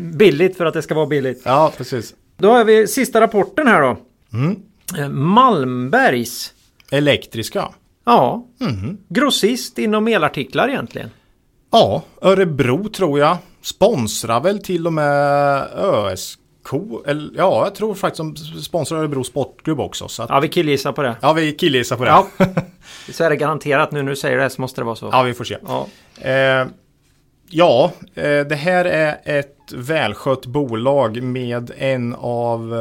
billigt 0.00 0.56
för 0.56 0.66
att 0.66 0.74
det 0.74 0.82
ska 0.82 0.94
vara 0.94 1.06
billigt. 1.06 1.42
Ja, 1.44 1.72
precis. 1.76 2.14
Då 2.36 2.50
har 2.50 2.64
vi 2.64 2.86
sista 2.86 3.20
rapporten 3.20 3.66
här 3.66 3.82
då. 3.82 3.96
Mm. 4.32 4.56
Eh, 4.98 5.08
Malmbergs. 5.08 6.52
Elektriska. 6.90 7.68
Ja. 8.04 8.46
Mm. 8.60 8.98
Grossist 9.08 9.78
inom 9.78 10.08
elartiklar 10.08 10.68
egentligen. 10.68 11.10
Ja, 11.70 12.02
Örebro 12.22 12.88
tror 12.88 13.18
jag. 13.18 13.36
Sponsrar 13.62 14.40
väl 14.40 14.58
till 14.58 14.86
och 14.86 14.92
med 14.92 15.62
ÖSK 15.76 16.40
eller, 17.06 17.30
ja, 17.36 17.64
jag 17.64 17.74
tror 17.74 17.94
faktiskt 17.94 18.18
de 18.18 18.36
sponsrar 18.62 18.98
Örebro 18.98 19.24
Sportklubb 19.24 19.80
också. 19.80 20.08
Så 20.08 20.22
att, 20.22 20.30
ja, 20.30 20.40
vi 20.40 20.48
killgissar 20.48 20.92
på 20.92 21.02
det. 21.02 21.16
Ja, 21.22 21.32
vi 21.32 21.52
killgissar 21.52 21.96
på 21.96 22.04
det. 22.04 22.10
Ja. 22.10 22.26
så 23.12 23.24
är 23.24 23.30
det 23.30 23.36
garanterat 23.36 23.92
nu 23.92 24.02
när 24.02 24.10
du 24.10 24.16
säger 24.16 24.38
det 24.38 24.50
så 24.50 24.60
måste 24.60 24.80
det 24.80 24.84
vara 24.84 24.96
så. 24.96 25.08
Ja, 25.12 25.22
vi 25.22 25.34
får 25.34 25.44
se. 25.44 25.56
Ja, 25.66 25.86
eh, 26.20 26.66
ja 27.50 27.92
eh, 28.14 28.46
det 28.46 28.56
här 28.56 28.84
är 28.84 29.20
ett 29.24 29.72
välskött 29.74 30.46
bolag 30.46 31.22
med 31.22 31.70
en 31.78 32.14
av, 32.18 32.74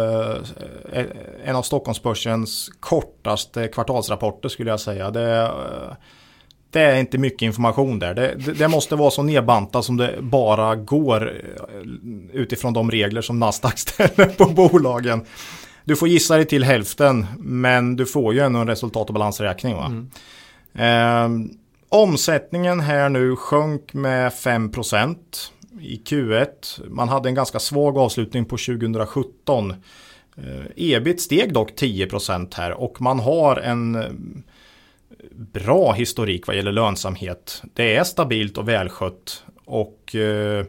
eh, 0.91 1.05
en 1.45 1.55
av 1.55 1.61
Stockholmsbörsens 1.61 2.69
kortaste 2.79 3.67
kvartalsrapporter 3.67 4.49
skulle 4.49 4.69
jag 4.69 4.79
säga. 4.79 5.11
Det, 5.11 5.41
eh, 5.41 5.95
det 6.71 6.81
är 6.81 6.99
inte 6.99 7.17
mycket 7.17 7.41
information 7.41 7.99
där. 7.99 8.13
Det, 8.13 8.35
det, 8.35 8.53
det, 8.53 8.67
måste 8.67 8.95
vara 8.95 9.11
så 9.11 9.23
nedbantat 9.23 9.85
som 9.85 9.97
det 9.97 10.15
bara 10.21 10.75
går 10.75 11.31
eh, 11.31 11.81
utifrån 12.33 12.73
de 12.73 12.91
regler 12.91 13.21
som 13.21 13.39
Nasdaq 13.39 13.79
ställer 13.79 14.25
på 14.25 14.45
bolagen. 14.45 15.25
du 15.83 15.95
får 15.95 16.07
gissa 16.07 16.35
dig 16.35 16.45
till 16.45 16.63
hälften 16.63 17.25
men 17.37 17.95
du 17.95 18.05
får 18.05 18.33
ju 18.33 18.39
ändå 18.39 18.59
en 18.59 18.67
resultat 18.67 19.07
och 19.07 19.13
balansräkning. 19.13 19.75
Va? 19.75 19.85
Mm. 19.85 20.09
Eh, 20.77 21.49
omsättningen 21.89 22.79
här 22.79 23.09
nu 23.09 23.35
sjönk 23.35 23.93
med 23.93 24.31
5% 24.31 25.15
i 25.81 26.01
Q1. 26.05 26.47
Man 26.89 27.09
hade 27.09 27.29
en 27.29 27.35
ganska 27.35 27.59
svag 27.59 27.97
avslutning 27.97 28.45
på 28.45 28.57
2017. 28.57 29.73
Eh, 30.37 30.65
ebit 30.75 31.21
steg 31.21 31.53
dock 31.53 31.71
10% 31.71 32.55
här 32.55 32.71
och 32.71 33.01
man 33.01 33.19
har 33.19 33.55
en 33.55 33.97
bra 35.31 35.91
historik 35.91 36.47
vad 36.47 36.55
gäller 36.55 36.71
lönsamhet. 36.71 37.63
Det 37.73 37.95
är 37.95 38.03
stabilt 38.03 38.57
och 38.57 38.67
välskött 38.67 39.43
och 39.65 40.15
eh, 40.15 40.65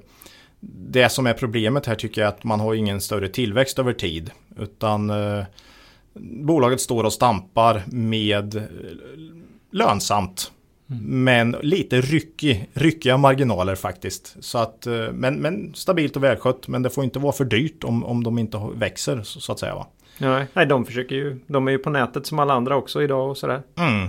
det 0.60 1.08
som 1.08 1.26
är 1.26 1.32
problemet 1.32 1.86
här 1.86 1.94
tycker 1.94 2.20
jag 2.20 2.28
är 2.28 2.34
att 2.34 2.44
man 2.44 2.60
har 2.60 2.74
ingen 2.74 3.00
större 3.00 3.28
tillväxt 3.28 3.78
över 3.78 3.92
tid. 3.92 4.30
Utan 4.58 5.12
bolaget 6.20 6.80
står 6.80 7.04
och 7.04 7.12
stampar 7.12 7.82
med 7.86 8.62
lönsamt 9.70 10.50
men 11.00 11.56
lite 11.62 12.00
ryckig, 12.00 12.68
ryckiga 12.72 13.16
marginaler 13.16 13.74
faktiskt. 13.74 14.36
Så 14.40 14.58
att, 14.58 14.86
eh, 14.86 15.12
men, 15.12 15.34
men 15.34 15.74
stabilt 15.74 16.16
och 16.16 16.24
välskött. 16.24 16.68
Men 16.68 16.82
det 16.82 16.90
får 16.90 17.04
inte 17.04 17.18
vara 17.18 17.32
för 17.32 17.44
dyrt 17.44 17.84
om, 17.84 18.04
om 18.04 18.24
de 18.24 18.38
inte 18.38 18.60
växer 18.74 19.22
så, 19.22 19.40
så 19.40 19.52
att 19.52 19.58
säga. 19.58 19.74
Va? 19.74 19.86
Nej, 20.18 20.46
nej, 20.52 20.66
de 20.66 20.84
försöker 20.84 21.14
ju. 21.14 21.38
De 21.46 21.68
är 21.68 21.72
ju 21.72 21.78
på 21.78 21.90
nätet 21.90 22.26
som 22.26 22.38
alla 22.38 22.54
andra 22.54 22.76
också 22.76 23.02
idag 23.02 23.30
och 23.30 23.36
sådär. 23.36 23.62
Mm. 23.76 24.08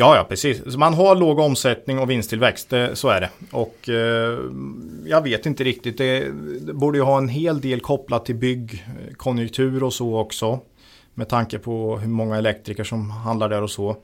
Ja, 0.00 0.16
ja, 0.16 0.24
precis. 0.24 0.76
man 0.76 0.94
har 0.94 1.16
låg 1.16 1.38
omsättning 1.38 1.98
och 1.98 2.10
vinsttillväxt, 2.10 2.72
så 2.92 3.08
är 3.08 3.20
det. 3.20 3.30
Och 3.50 3.88
eh, 3.88 4.38
jag 5.06 5.22
vet 5.22 5.46
inte 5.46 5.64
riktigt, 5.64 5.98
det, 5.98 6.20
det, 6.60 6.72
borde 6.72 6.98
ju 6.98 7.04
ha 7.04 7.18
en 7.18 7.28
hel 7.28 7.60
del 7.60 7.80
kopplat 7.80 8.24
till 8.24 8.34
byggkonjunktur 8.34 9.82
och 9.82 9.92
så 9.92 10.18
också. 10.18 10.60
Med 11.14 11.28
tanke 11.28 11.58
på 11.58 11.98
hur 11.98 12.08
många 12.08 12.36
elektriker 12.36 12.84
som 12.84 13.10
handlar 13.10 13.48
där 13.48 13.62
och 13.62 13.70
så. 13.70 13.96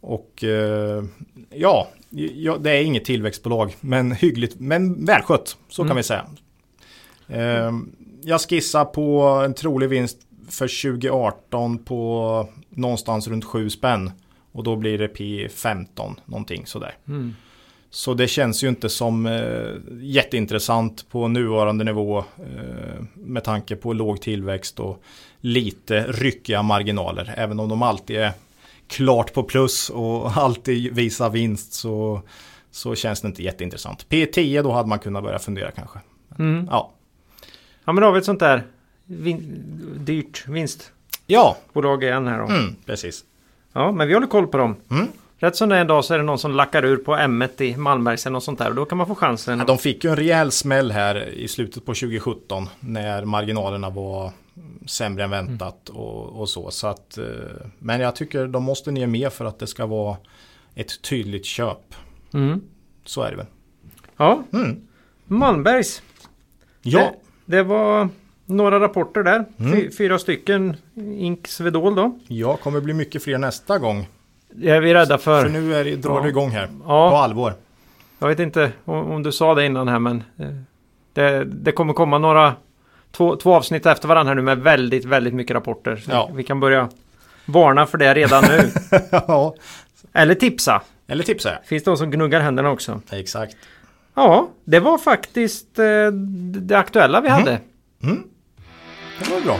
Och 0.00 0.44
eh, 0.44 1.04
ja, 1.50 1.88
ja, 2.34 2.56
det 2.60 2.70
är 2.70 2.82
inget 2.82 3.04
tillväxtbolag, 3.04 3.76
men 3.80 4.12
hyggligt, 4.12 4.60
men 4.60 5.04
välskött, 5.04 5.56
så 5.68 5.82
mm. 5.82 5.88
kan 5.88 5.96
vi 5.96 6.02
säga. 6.02 6.26
Eh, 7.28 7.72
jag 8.22 8.40
skissar 8.40 8.84
på 8.84 9.22
en 9.44 9.54
trolig 9.54 9.88
vinst 9.88 10.18
för 10.50 10.92
2018 10.92 11.78
på 11.78 12.48
någonstans 12.70 13.28
runt 13.28 13.44
7 13.44 13.70
spänn. 13.70 14.10
Och 14.56 14.64
då 14.64 14.76
blir 14.76 14.98
det 14.98 15.06
P15 15.06 16.14
någonting 16.24 16.66
sådär. 16.66 16.94
Mm. 17.08 17.34
Så 17.90 18.14
det 18.14 18.28
känns 18.28 18.64
ju 18.64 18.68
inte 18.68 18.88
som 18.88 19.26
eh, 19.26 19.74
jätteintressant 20.00 21.08
på 21.10 21.28
nuvarande 21.28 21.84
nivå 21.84 22.18
eh, 22.18 23.04
med 23.14 23.44
tanke 23.44 23.76
på 23.76 23.92
låg 23.92 24.20
tillväxt 24.20 24.80
och 24.80 25.02
lite 25.40 26.06
ryckiga 26.08 26.62
marginaler. 26.62 27.34
Även 27.36 27.60
om 27.60 27.68
de 27.68 27.82
alltid 27.82 28.16
är 28.16 28.32
klart 28.86 29.32
på 29.34 29.42
plus 29.42 29.90
och 29.90 30.30
alltid 30.36 30.94
visa 30.94 31.28
vinst 31.28 31.72
så, 31.72 32.22
så 32.70 32.94
känns 32.94 33.20
det 33.20 33.28
inte 33.28 33.42
jätteintressant. 33.42 34.06
P10 34.08 34.62
då 34.62 34.72
hade 34.72 34.88
man 34.88 34.98
kunnat 34.98 35.22
börja 35.22 35.38
fundera 35.38 35.70
kanske. 35.70 35.98
Mm. 36.38 36.66
Ja. 36.70 36.92
Ja 37.84 37.92
men 37.92 38.00
då 38.02 38.08
har 38.08 38.12
vi 38.12 38.18
ett 38.18 38.24
sånt 38.24 38.40
där 38.40 38.66
vin 39.04 39.64
dyrt 39.98 40.48
vinst. 40.48 40.92
Ja. 41.26 41.56
Igen 41.74 42.26
här 42.26 42.38
då. 42.38 42.46
Mm, 42.46 42.76
precis. 42.86 43.24
Ja 43.76 43.92
men 43.92 44.08
vi 44.08 44.14
håller 44.14 44.26
koll 44.26 44.46
på 44.46 44.58
dem. 44.58 44.76
Mm. 44.90 45.08
Rätt 45.38 45.56
som 45.56 45.68
det 45.68 45.76
är 45.76 45.80
en 45.80 45.86
dag 45.86 46.04
så 46.04 46.14
är 46.14 46.18
det 46.18 46.24
någon 46.24 46.38
som 46.38 46.52
lackar 46.52 46.84
ur 46.84 46.96
på 46.96 47.16
M1 47.16 47.62
i 47.62 47.76
Malmbergsen 47.76 48.34
och 48.34 48.42
sånt 48.42 48.58
där. 48.58 48.68
Och 48.68 48.74
då 48.74 48.84
kan 48.84 48.98
man 48.98 49.06
få 49.06 49.14
chansen. 49.14 49.58
Ja, 49.58 49.64
de 49.64 49.78
fick 49.78 50.04
ju 50.04 50.10
en 50.10 50.16
rejäl 50.16 50.50
smäll 50.50 50.90
här 50.90 51.28
i 51.28 51.48
slutet 51.48 51.84
på 51.84 51.94
2017. 51.94 52.68
När 52.80 53.24
marginalerna 53.24 53.90
var 53.90 54.32
sämre 54.86 55.24
än 55.24 55.30
väntat 55.30 55.88
mm. 55.88 56.00
och, 56.00 56.40
och, 56.40 56.48
så. 56.48 56.70
så 56.70 56.86
att, 56.86 57.18
eh, 57.18 57.24
men 57.78 58.00
jag 58.00 58.16
tycker 58.16 58.46
de 58.46 58.62
måste 58.62 58.90
ner 58.90 59.06
mer 59.06 59.30
för 59.30 59.44
att 59.44 59.58
det 59.58 59.66
ska 59.66 59.86
vara 59.86 60.16
ett 60.74 61.02
tydligt 61.02 61.44
köp. 61.44 61.94
Mm. 62.34 62.60
Så 63.04 63.22
är 63.22 63.30
det 63.30 63.36
väl. 63.36 63.46
Ja, 64.16 64.42
mm. 64.52 64.80
Malmbergs. 65.24 66.02
Ja. 66.82 67.00
Det, 67.44 67.56
det, 67.56 67.62
var 67.62 68.08
några 68.46 68.80
rapporter 68.80 69.22
där. 69.22 69.44
Mm. 69.58 69.90
Fyra 69.98 70.18
stycken. 70.18 70.76
Ink 71.18 71.48
Svedol 71.48 71.94
då. 71.94 72.18
Ja, 72.28 72.56
kommer 72.56 72.80
bli 72.80 72.94
mycket 72.94 73.22
fler 73.22 73.38
nästa 73.38 73.78
gång. 73.78 74.08
Det 74.50 74.70
är 74.70 74.80
vi 74.80 74.94
rädda 74.94 75.18
för. 75.18 75.42
För 75.42 75.48
nu 75.48 75.74
är 75.74 75.84
det, 75.84 75.96
drar 75.96 76.22
det 76.22 76.28
igång 76.28 76.50
här. 76.50 76.68
Ja. 76.86 77.10
På 77.10 77.16
allvar. 77.16 77.54
Jag 78.18 78.28
vet 78.28 78.38
inte 78.38 78.72
om, 78.84 79.22
du 79.22 79.32
sa 79.32 79.54
det 79.54 79.66
innan 79.66 79.88
här 79.88 79.98
men 79.98 80.22
eh, 80.38 80.46
det, 81.12 81.44
det 81.44 81.72
kommer 81.72 81.92
komma 81.92 82.18
några 82.18 82.54
två, 83.12 83.36
två 83.36 83.54
avsnitt 83.54 83.86
efter 83.86 84.08
varandra 84.08 84.30
här 84.30 84.34
nu 84.34 84.42
med 84.42 84.58
väldigt, 84.58 85.04
väldigt 85.04 85.34
mycket 85.34 85.54
rapporter. 85.54 86.04
Ja. 86.08 86.30
Vi 86.34 86.44
kan 86.44 86.60
börja 86.60 86.88
varna 87.46 87.86
för 87.86 87.98
det 87.98 88.14
redan 88.14 88.44
nu. 88.48 88.70
ja. 89.10 89.54
Eller 90.12 90.34
tipsa. 90.34 90.82
Eller 91.06 91.24
tipsa. 91.24 91.58
Finns 91.64 91.84
det 91.84 91.90
de 91.90 91.96
som 91.96 92.10
gnuggar 92.10 92.40
händerna 92.40 92.70
också. 92.70 93.00
Exakt. 93.10 93.56
Ja, 94.14 94.48
det 94.64 94.80
var 94.80 94.98
faktiskt 94.98 95.78
eh, 95.78 96.12
det 96.60 96.78
aktuella 96.78 97.20
vi 97.20 97.28
mm. 97.28 97.40
hade. 97.40 97.60
Mm. 98.02 98.22
Det 99.18 99.30
var 99.30 99.40
bra. 99.40 99.58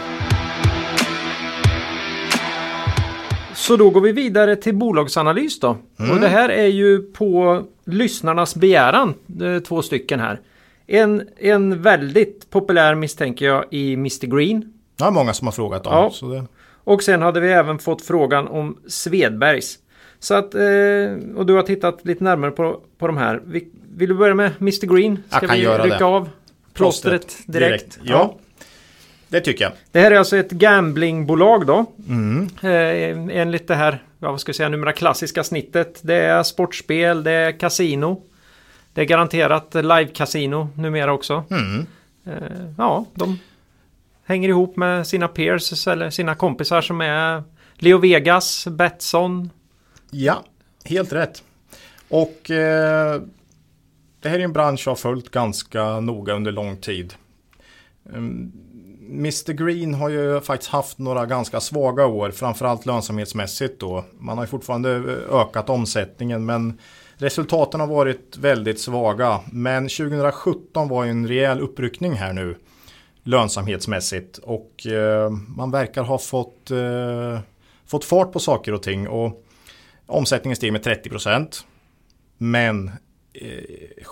Så 3.55 3.77
då 3.77 3.91
går 3.91 4.01
vi 4.01 4.13
vidare 4.13 4.57
till 4.57 4.75
bolagsanalys 4.75 5.61
då. 5.61 5.77
Mm. 5.99 6.11
Och 6.11 6.21
det 6.21 6.29
här 6.29 6.49
är 6.49 6.67
ju 6.67 7.03
på 7.03 7.63
lyssnarnas 7.85 8.57
begäran, 8.57 9.15
eh, 9.43 9.63
två 9.63 9.83
stycken 9.83 10.21
här. 10.21 10.41
En, 10.87 11.29
en 11.37 11.83
väldigt 11.83 12.51
populär 12.51 12.95
misstänker 12.95 13.47
jag 13.47 13.65
i 13.71 13.95
Mr 13.95 14.27
Green. 14.27 14.73
Ja, 14.97 15.11
många 15.11 15.33
som 15.33 15.47
har 15.47 15.53
frågat 15.53 15.87
om. 15.87 15.93
Ja. 15.93 16.11
Så 16.13 16.29
det... 16.29 16.45
Och 16.85 17.03
sen 17.03 17.23
hade 17.23 17.41
vi 17.41 17.53
även 17.53 17.79
fått 17.79 18.03
frågan 18.03 18.49
om 18.49 18.77
Svedbergs. 18.89 19.79
Så 20.19 20.35
att, 20.35 20.55
eh, 20.55 20.61
och 21.37 21.47
du 21.47 21.53
har 21.53 21.63
tittat 21.63 22.01
lite 22.03 22.25
närmare 22.25 22.51
på, 22.51 22.81
på 22.99 23.07
de 23.07 23.17
här. 23.17 23.43
Vill 23.97 24.09
du 24.09 24.15
börja 24.15 24.35
med 24.35 24.53
Mr 24.61 24.97
Green? 24.97 25.23
Ska 25.29 25.37
jag 25.41 25.51
kan 25.51 25.59
vi 25.59 25.65
göra 25.65 25.85
rycka 25.85 25.99
det. 25.99 26.05
av 26.05 26.29
plåstret 26.73 27.39
direkt? 27.47 27.47
direkt. 27.47 27.99
Ja. 28.03 28.13
ja. 28.13 28.39
Det 29.29 29.41
tycker 29.41 29.65
jag. 29.65 29.73
Det 29.93 30.01
här 30.01 30.11
är 30.11 30.17
alltså 30.17 30.37
ett 30.37 30.51
gamblingbolag 30.51 31.67
då. 31.67 31.87
Mm. 32.09 32.49
Eh, 32.63 33.37
enligt 33.41 33.69
det 33.69 33.75
här, 33.75 34.03
vad 34.19 34.41
ska 34.41 34.51
jag 34.51 34.57
säga, 34.57 34.69
numera 34.69 34.93
klassiska 34.93 35.45
snittet. 35.45 36.01
Det 36.03 36.15
är 36.15 36.43
sportspel, 36.43 37.25
det 37.25 37.33
är 37.33 37.59
kasino. 37.59 38.23
Det 38.95 39.01
är 39.01 39.05
garanterat 39.05 39.75
live-casino 39.75 40.69
numera 40.77 41.13
också. 41.13 41.45
Mm. 41.51 41.87
Eh, 42.27 42.73
ja, 42.79 43.05
de 43.15 43.39
hänger 44.25 44.49
ihop 44.49 44.77
med 44.77 45.07
sina 45.07 45.29
peers 45.29 45.87
eller 45.89 46.11
sina 46.11 46.35
kompisar 46.35 46.81
som 46.81 47.01
är 47.01 47.43
Leo 47.75 47.99
Vegas, 47.99 48.67
Betsson. 48.67 49.51
Ja, 50.11 50.45
helt 50.85 51.13
rätt. 51.13 51.43
Och 52.09 52.51
eh, 52.51 53.21
det 54.21 54.29
här 54.29 54.39
är 54.39 54.45
en 54.45 54.53
bransch 54.53 54.83
jag 54.87 54.91
har 54.91 54.97
följt 54.97 55.31
ganska 55.31 56.01
noga 56.01 56.35
under 56.35 56.53
lång 56.53 56.77
tid. 56.77 57.15
Um, 58.13 58.53
Mr 59.09 59.53
Green 59.53 59.95
har 59.95 60.09
ju 60.09 60.41
faktiskt 60.41 60.71
haft 60.71 60.99
några 60.99 61.27
ganska 61.27 61.61
svaga 61.61 62.07
år, 62.07 62.31
framförallt 62.31 62.87
lönsamhetsmässigt 62.87 63.81
då. 63.81 64.05
Man 64.19 64.39
har 64.39 64.45
ju 64.45 64.49
fortfarande 64.49 64.97
eh, 64.97 65.41
ökat 65.41 65.71
omsättningen 65.71 66.47
men 66.47 66.79
Resultaten 67.19 67.81
har 67.81 67.87
varit 67.87 68.37
väldigt 68.37 68.81
svaga, 68.81 69.41
men 69.53 69.89
2017 69.89 70.89
var 70.89 71.05
ju 71.05 71.11
en 71.11 71.29
rejäl 71.29 71.61
uppryckning 71.61 72.13
här 72.13 72.33
nu 72.33 72.57
lönsamhetsmässigt 73.23 74.39
och 74.39 74.87
eh, 74.87 75.31
man 75.31 75.71
verkar 75.71 76.03
ha 76.03 76.19
fått, 76.19 76.71
eh, 76.71 77.41
fått 77.87 78.05
fart 78.05 78.33
på 78.33 78.39
saker 78.39 78.75
och 78.75 78.83
ting 78.83 79.09
och 79.09 79.45
omsättningen 80.07 80.57
steg 80.57 80.73
med 80.73 80.83
30 80.83 81.11
procent. 81.11 81.67
Men 82.39 82.91
eh, 83.33 83.65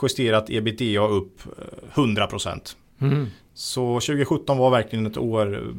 justerat 0.02 0.50
ebitda 0.50 1.06
upp 1.06 1.40
eh, 1.46 1.88
100 1.94 2.26
procent. 2.26 2.76
Mm. 3.04 3.26
Så 3.54 3.94
2017 3.94 4.58
var 4.58 4.70
verkligen 4.70 5.06
ett 5.06 5.16
år 5.16 5.74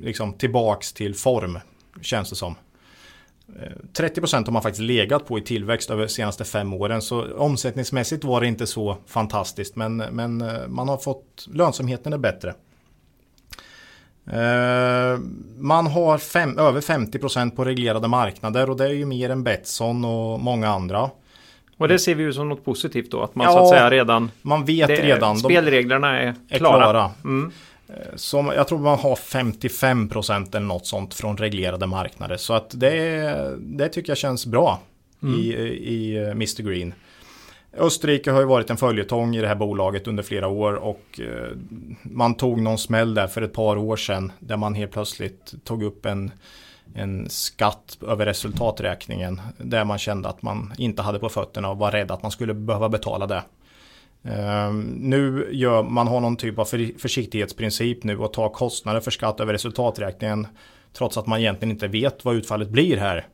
liksom 0.00 0.32
tillbaks 0.32 0.92
till 0.92 1.14
form 1.14 1.58
känns 2.00 2.30
det 2.30 2.36
som. 2.36 2.54
Eh, 3.62 3.72
30% 3.92 4.44
har 4.44 4.52
man 4.52 4.62
faktiskt 4.62 4.82
legat 4.82 5.26
på 5.26 5.38
i 5.38 5.42
tillväxt 5.42 5.90
över 5.90 6.02
de 6.02 6.08
senaste 6.08 6.44
fem 6.44 6.72
åren. 6.72 7.02
Så 7.02 7.36
omsättningsmässigt 7.36 8.24
var 8.24 8.40
det 8.40 8.46
inte 8.46 8.66
så 8.66 8.96
fantastiskt. 9.06 9.76
Men, 9.76 9.96
men 9.96 10.40
eh, 10.40 10.68
man 10.68 10.88
har 10.88 10.96
fått 10.96 11.48
lönsamheten 11.52 12.12
är 12.12 12.18
bättre. 12.18 12.54
Eh, 14.26 15.18
man 15.58 15.86
har 15.86 16.18
fem, 16.18 16.58
över 16.58 16.80
50% 16.80 17.50
på 17.50 17.64
reglerade 17.64 18.08
marknader 18.08 18.70
och 18.70 18.76
det 18.76 18.84
är 18.84 18.92
ju 18.92 19.06
mer 19.06 19.30
än 19.30 19.44
Betsson 19.44 20.04
och 20.04 20.40
många 20.40 20.68
andra. 20.68 21.10
Och 21.76 21.88
det 21.88 21.98
ser 21.98 22.14
vi 22.14 22.22
ju 22.22 22.32
som 22.32 22.48
något 22.48 22.64
positivt 22.64 23.10
då, 23.10 23.22
att 23.22 23.34
man 23.34 23.46
ja, 23.46 23.52
så 23.52 23.58
att 23.58 23.68
säga 23.68 23.90
redan... 23.90 24.30
Man 24.42 24.64
vet 24.64 24.88
det, 24.88 25.02
redan. 25.02 25.38
Spelreglerna 25.38 26.20
är, 26.20 26.34
är 26.48 26.58
klara. 26.58 26.82
klara. 26.82 27.10
Mm. 27.24 27.52
Eh, 27.88 28.16
som, 28.16 28.46
jag 28.46 28.68
tror 28.68 28.78
man 28.78 28.98
har 28.98 29.16
55 29.16 30.08
procent 30.08 30.54
eller 30.54 30.66
något 30.66 30.86
sånt 30.86 31.14
från 31.14 31.36
reglerade 31.36 31.86
marknader. 31.86 32.36
Så 32.36 32.54
att 32.54 32.70
det, 32.70 33.56
det 33.58 33.88
tycker 33.88 34.10
jag 34.10 34.18
känns 34.18 34.46
bra 34.46 34.80
mm. 35.22 35.40
i, 35.40 35.46
i 35.66 36.16
eh, 36.16 36.30
Mr 36.30 36.62
Green. 36.62 36.94
Österrike 37.78 38.30
har 38.30 38.40
ju 38.40 38.46
varit 38.46 38.70
en 38.70 38.76
följetong 38.76 39.36
i 39.36 39.40
det 39.40 39.48
här 39.48 39.54
bolaget 39.54 40.06
under 40.06 40.22
flera 40.22 40.48
år 40.48 40.72
och 40.72 41.20
eh, 41.20 41.56
man 42.02 42.34
tog 42.34 42.60
någon 42.60 42.78
smäll 42.78 43.14
där 43.14 43.26
för 43.26 43.42
ett 43.42 43.52
par 43.52 43.76
år 43.76 43.96
sedan 43.96 44.32
där 44.38 44.56
man 44.56 44.74
helt 44.74 44.92
plötsligt 44.92 45.54
tog 45.64 45.82
upp 45.82 46.06
en, 46.06 46.30
en 46.94 47.30
skatt 47.30 47.98
över 48.08 48.26
resultaträkningen 48.26 49.40
där 49.58 49.84
man 49.84 49.98
kände 49.98 50.28
att 50.28 50.42
man 50.42 50.74
inte 50.78 51.02
hade 51.02 51.18
på 51.18 51.28
fötterna 51.28 51.70
och 51.70 51.78
var 51.78 51.90
rädd 51.90 52.10
att 52.10 52.22
man 52.22 52.30
skulle 52.30 52.54
behöva 52.54 52.88
betala 52.88 53.26
det. 53.26 53.42
Um, 54.22 54.80
nu 54.80 55.48
gör 55.52 55.82
man 55.82 56.06
har 56.06 56.20
någon 56.20 56.36
typ 56.36 56.58
av 56.58 56.64
för, 56.64 56.98
försiktighetsprincip 56.98 58.04
nu 58.04 58.18
och 58.18 58.32
tar 58.32 58.48
kostnader 58.48 59.00
för 59.00 59.10
skatt 59.10 59.40
över 59.40 59.52
resultaträkningen 59.52 60.46
trots 60.92 61.16
att 61.16 61.26
man 61.26 61.40
egentligen 61.40 61.72
inte 61.72 61.88
vet 61.88 62.24
vad 62.24 62.34
utfallet 62.34 62.68
blir 62.68 62.96
här. 62.96 63.26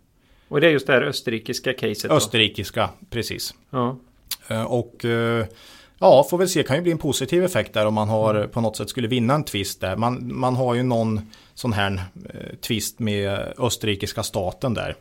Och 0.48 0.60
det 0.60 0.66
är 0.66 0.70
just 0.70 0.86
det 0.86 0.92
här 0.92 1.02
österrikiska 1.02 1.72
caset? 1.72 2.10
Då. 2.10 2.16
Österrikiska, 2.16 2.90
precis. 3.10 3.54
Ja. 3.70 3.96
Uh, 4.50 4.62
och 4.62 5.04
uh, 5.04 5.44
ja, 6.02 6.26
får 6.30 6.38
väl 6.38 6.48
se, 6.48 6.62
kan 6.62 6.76
ju 6.76 6.82
bli 6.82 6.92
en 6.92 6.98
positiv 6.98 7.44
effekt 7.44 7.74
där 7.74 7.86
om 7.86 7.94
man 7.94 8.08
har 8.08 8.46
på 8.46 8.60
något 8.60 8.76
sätt 8.76 8.88
skulle 8.88 9.08
vinna 9.08 9.34
en 9.34 9.44
tvist 9.44 9.80
där. 9.80 9.96
Man, 9.96 10.34
man 10.34 10.56
har 10.56 10.74
ju 10.74 10.82
någon 10.82 11.30
sån 11.54 11.72
här 11.72 11.92
uh, 11.92 12.56
tvist 12.60 12.98
med 12.98 13.52
österrikiska 13.58 14.22
staten 14.22 14.74
där. 14.74 14.96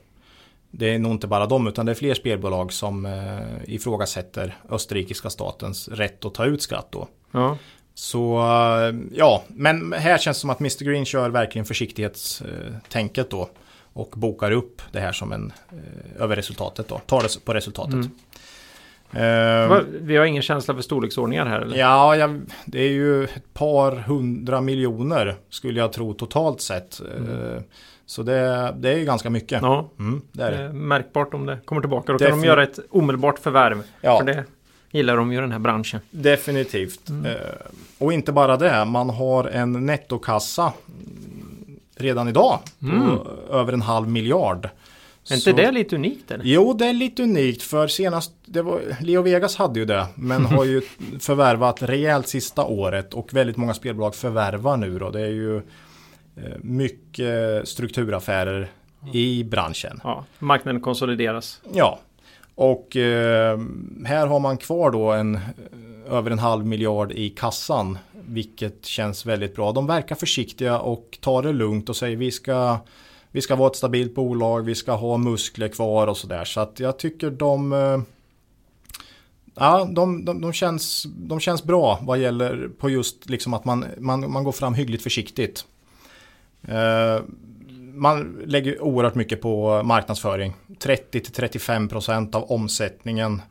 Det 0.71 0.93
är 0.93 0.99
nog 0.99 1.11
inte 1.11 1.27
bara 1.27 1.45
de 1.45 1.67
utan 1.67 1.85
det 1.85 1.91
är 1.91 1.95
fler 1.95 2.13
spelbolag 2.13 2.73
som 2.73 3.05
eh, 3.05 3.73
ifrågasätter 3.73 4.57
österrikiska 4.69 5.29
statens 5.29 5.87
rätt 5.87 6.25
att 6.25 6.33
ta 6.33 6.45
ut 6.45 6.61
skatt 6.61 6.87
då. 6.89 7.07
Ja. 7.31 7.57
Så 7.93 8.39
eh, 8.39 8.95
ja, 9.13 9.43
men 9.47 9.93
här 9.93 10.17
känns 10.17 10.37
det 10.37 10.41
som 10.41 10.49
att 10.49 10.59
Mr 10.59 10.83
Green 10.83 11.05
kör 11.05 11.29
verkligen 11.29 11.65
försiktighetstänket 11.65 13.29
då. 13.29 13.49
Och 13.93 14.13
bokar 14.15 14.51
upp 14.51 14.81
det 14.91 14.99
här 14.99 15.11
som 15.11 15.31
en 15.31 15.53
eh, 15.69 16.21
över 16.21 16.35
resultatet 16.35 16.87
då. 16.87 17.01
Tar 17.05 17.21
det 17.21 17.45
på 17.45 17.53
resultatet. 17.53 17.93
Mm. 17.93 18.11
Uh, 19.15 19.79
vi 20.01 20.17
har 20.17 20.25
ingen 20.25 20.41
känsla 20.41 20.73
för 20.73 20.81
storleksordningar 20.81 21.45
här 21.45 21.59
eller? 21.59 21.77
Ja, 21.77 22.15
jag, 22.15 22.41
det 22.65 22.79
är 22.79 22.89
ju 22.89 23.23
ett 23.23 23.53
par 23.53 23.91
hundra 23.91 24.61
miljoner 24.61 25.35
skulle 25.49 25.79
jag 25.79 25.93
tro 25.93 26.13
totalt 26.13 26.61
sett. 26.61 27.01
Mm. 27.17 27.29
Uh, 27.29 27.61
så 28.05 28.23
det, 28.23 28.73
det 28.77 28.89
är 28.89 28.97
ju 28.97 29.05
ganska 29.05 29.29
mycket. 29.29 29.61
Ja, 29.61 29.89
mm, 29.99 30.21
det 30.31 30.43
är 30.43 30.51
det. 30.51 30.73
Märkbart 30.73 31.33
om 31.33 31.45
det 31.45 31.57
kommer 31.65 31.81
tillbaka. 31.81 32.11
Då 32.11 32.17
Defin 32.17 32.31
kan 32.31 32.41
de 32.41 32.47
göra 32.47 32.63
ett 32.63 32.79
omedelbart 32.89 33.39
förvärv. 33.39 33.83
Ja. 34.01 34.19
För 34.19 34.25
det 34.25 34.43
gillar 34.91 35.17
de 35.17 35.33
ju 35.33 35.41
den 35.41 35.51
här 35.51 35.59
branschen. 35.59 35.99
Definitivt. 36.11 37.09
Mm. 37.09 37.25
Eh, 37.25 37.35
och 37.97 38.13
inte 38.13 38.31
bara 38.31 38.57
det, 38.57 38.85
man 38.85 39.09
har 39.09 39.43
en 39.45 39.85
nettokassa 39.85 40.73
redan 41.95 42.27
idag 42.27 42.59
på 42.79 42.85
mm. 42.85 43.19
över 43.49 43.73
en 43.73 43.81
halv 43.81 44.09
miljard. 44.09 44.69
Är 45.29 45.35
inte 45.35 45.51
det 45.51 45.71
lite 45.71 45.95
unikt? 45.95 46.31
Eller? 46.31 46.45
Jo, 46.45 46.73
det 46.73 46.85
är 46.85 46.93
lite 46.93 47.23
unikt 47.23 47.61
för 47.61 47.87
senast, 47.87 48.31
det 48.45 48.61
var, 48.61 48.81
Leo 49.01 49.21
Vegas 49.21 49.55
hade 49.55 49.79
ju 49.79 49.85
det, 49.85 50.05
men 50.15 50.45
har 50.45 50.65
ju 50.65 50.81
förvärvat 51.19 51.81
rejält 51.81 52.27
sista 52.27 52.65
året 52.65 53.13
och 53.13 53.33
väldigt 53.33 53.57
många 53.57 53.73
spelbolag 53.73 54.15
förvärvar 54.15 54.77
nu 54.77 54.99
då. 54.99 55.09
Det 55.09 55.21
är 55.21 55.31
ju 55.31 55.61
Eh, 56.35 56.57
mycket 56.61 57.67
strukturaffärer 57.67 58.67
i 59.13 59.43
branschen. 59.43 59.99
Ja, 60.03 60.25
marknaden 60.39 60.81
konsolideras. 60.81 61.61
Ja, 61.73 61.99
och 62.55 62.95
eh, 62.95 63.59
här 64.05 64.27
har 64.27 64.39
man 64.39 64.57
kvar 64.57 64.91
då 64.91 65.11
en 65.11 65.35
eh, 65.35 65.41
över 66.09 66.31
en 66.31 66.39
halv 66.39 66.65
miljard 66.65 67.11
i 67.11 67.29
kassan. 67.29 67.97
Vilket 68.27 68.85
känns 68.85 69.25
väldigt 69.25 69.55
bra. 69.55 69.71
De 69.71 69.87
verkar 69.87 70.15
försiktiga 70.15 70.79
och 70.79 71.17
tar 71.21 71.43
det 71.43 71.53
lugnt 71.53 71.89
och 71.89 71.95
säger 71.95 72.17
vi 72.17 72.31
ska 72.31 72.77
vi 73.31 73.41
ska 73.41 73.55
vara 73.55 73.69
ett 73.69 73.75
stabilt 73.75 74.15
bolag, 74.15 74.65
vi 74.65 74.75
ska 74.75 74.91
ha 74.91 75.17
muskler 75.17 75.67
kvar 75.67 76.07
och 76.07 76.17
sådär. 76.17 76.45
Så 76.45 76.59
att 76.59 76.79
jag 76.79 76.99
tycker 76.99 77.29
de 77.29 77.73
eh, 77.73 78.01
Ja, 79.55 79.89
de, 79.91 80.25
de, 80.25 80.41
de, 80.41 80.53
känns, 80.53 81.05
de 81.17 81.39
känns 81.39 81.63
bra 81.63 81.99
vad 82.01 82.19
gäller 82.19 82.69
på 82.79 82.89
just 82.89 83.29
liksom 83.29 83.53
att 83.53 83.65
man, 83.65 83.85
man, 83.97 84.31
man 84.31 84.43
går 84.43 84.51
fram 84.51 84.73
hyggligt 84.73 85.03
försiktigt. 85.03 85.65
Eh, 86.67 87.19
man 87.93 88.41
lägger 88.45 88.83
oerhört 88.83 89.15
mycket 89.15 89.41
på 89.41 89.83
marknadsföring. 89.83 90.53
30-35% 90.67 92.35
av 92.35 92.51
omsättningen 92.51 93.41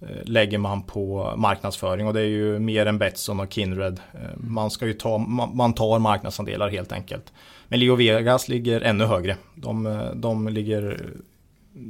eh, 0.00 0.08
lägger 0.24 0.58
man 0.58 0.82
på 0.82 1.34
marknadsföring 1.36 2.06
och 2.06 2.14
det 2.14 2.20
är 2.20 2.24
ju 2.26 2.58
mer 2.58 2.86
än 2.86 2.98
Betsson 2.98 3.40
och 3.40 3.52
Kindred. 3.52 4.00
Eh, 4.12 4.20
man, 4.36 4.70
ska 4.70 4.86
ju 4.86 4.92
ta, 4.92 5.18
man 5.54 5.74
tar 5.74 5.98
marknadsandelar 5.98 6.68
helt 6.68 6.92
enkelt. 6.92 7.32
Men 7.68 7.80
Leo 7.80 7.94
Vegas 7.94 8.48
ligger 8.48 8.80
ännu 8.80 9.04
högre. 9.04 9.36
De, 9.54 10.08
de 10.14 10.48
ligger 10.48 11.12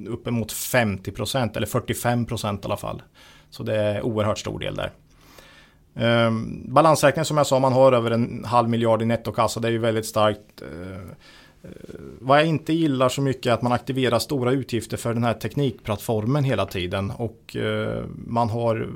uppemot 0.09 0.53
50% 0.53 1.57
eller 1.57 1.67
45% 1.67 2.55
i 2.55 2.61
alla 2.65 2.77
fall. 2.77 3.03
Så 3.51 3.63
det 3.63 3.77
är 3.77 4.03
oerhört 4.03 4.39
stor 4.39 4.59
del 4.59 4.75
där. 4.75 4.93
Ehm, 5.95 6.73
balansräkningen 6.75 7.25
som 7.25 7.37
jag 7.37 7.47
sa, 7.47 7.59
man 7.59 7.73
har 7.73 7.93
över 7.93 8.11
en 8.11 8.45
halv 8.45 8.69
miljard 8.69 9.03
i 9.03 9.05
nettokassa. 9.05 9.61
Det 9.61 9.69
är 9.69 9.73
ju 9.73 9.79
väldigt 9.79 10.07
starkt. 10.07 10.63
Ehm, 10.63 11.11
vad 12.21 12.39
jag 12.39 12.47
inte 12.47 12.73
gillar 12.73 13.09
så 13.09 13.23
mycket 13.23 13.47
är 13.47 13.53
att 13.53 13.63
man 13.63 13.73
aktiverar 13.73 14.19
stora 14.19 14.53
utgifter 14.53 14.97
för 14.97 15.15
den 15.15 15.25
här 15.25 15.35
teknikplattformen 15.35 16.45
hela 16.45 16.67
tiden. 16.67 17.11
Och 17.11 17.57
uh, 17.59 18.05
man 18.27 18.51
har 18.51 18.89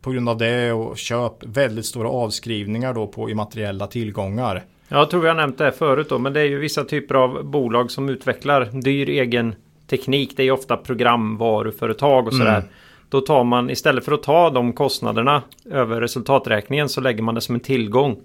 på 0.00 0.10
grund 0.10 0.28
av 0.28 0.38
det 0.38 0.72
och 0.72 0.98
köp 0.98 1.32
väldigt 1.46 1.86
stora 1.86 2.08
avskrivningar 2.08 2.94
då 2.94 3.06
på 3.06 3.30
immateriella 3.30 3.86
tillgångar. 3.86 4.64
Jag 4.88 5.10
tror 5.10 5.26
har 5.26 5.34
nämnt 5.34 5.58
det 5.58 5.72
förut 5.72 6.08
då, 6.08 6.18
men 6.18 6.32
det 6.32 6.40
är 6.40 6.44
ju 6.44 6.58
vissa 6.58 6.84
typer 6.84 7.14
av 7.14 7.44
bolag 7.44 7.90
som 7.90 8.08
utvecklar 8.08 8.68
dyr 8.72 9.08
egen 9.08 9.54
teknik. 9.86 10.36
Det 10.36 10.42
är 10.42 10.44
ju 10.44 10.50
ofta 10.50 10.76
programvaruföretag 10.76 12.26
och 12.26 12.34
sådär. 12.34 12.56
Mm. 12.56 12.68
Då 13.08 13.20
tar 13.20 13.44
man 13.44 13.70
istället 13.70 14.04
för 14.04 14.12
att 14.12 14.22
ta 14.22 14.50
de 14.50 14.72
kostnaderna 14.72 15.42
över 15.70 16.00
resultaträkningen 16.00 16.88
så 16.88 17.00
lägger 17.00 17.22
man 17.22 17.34
det 17.34 17.40
som 17.40 17.54
en 17.54 17.60
tillgång 17.60 18.20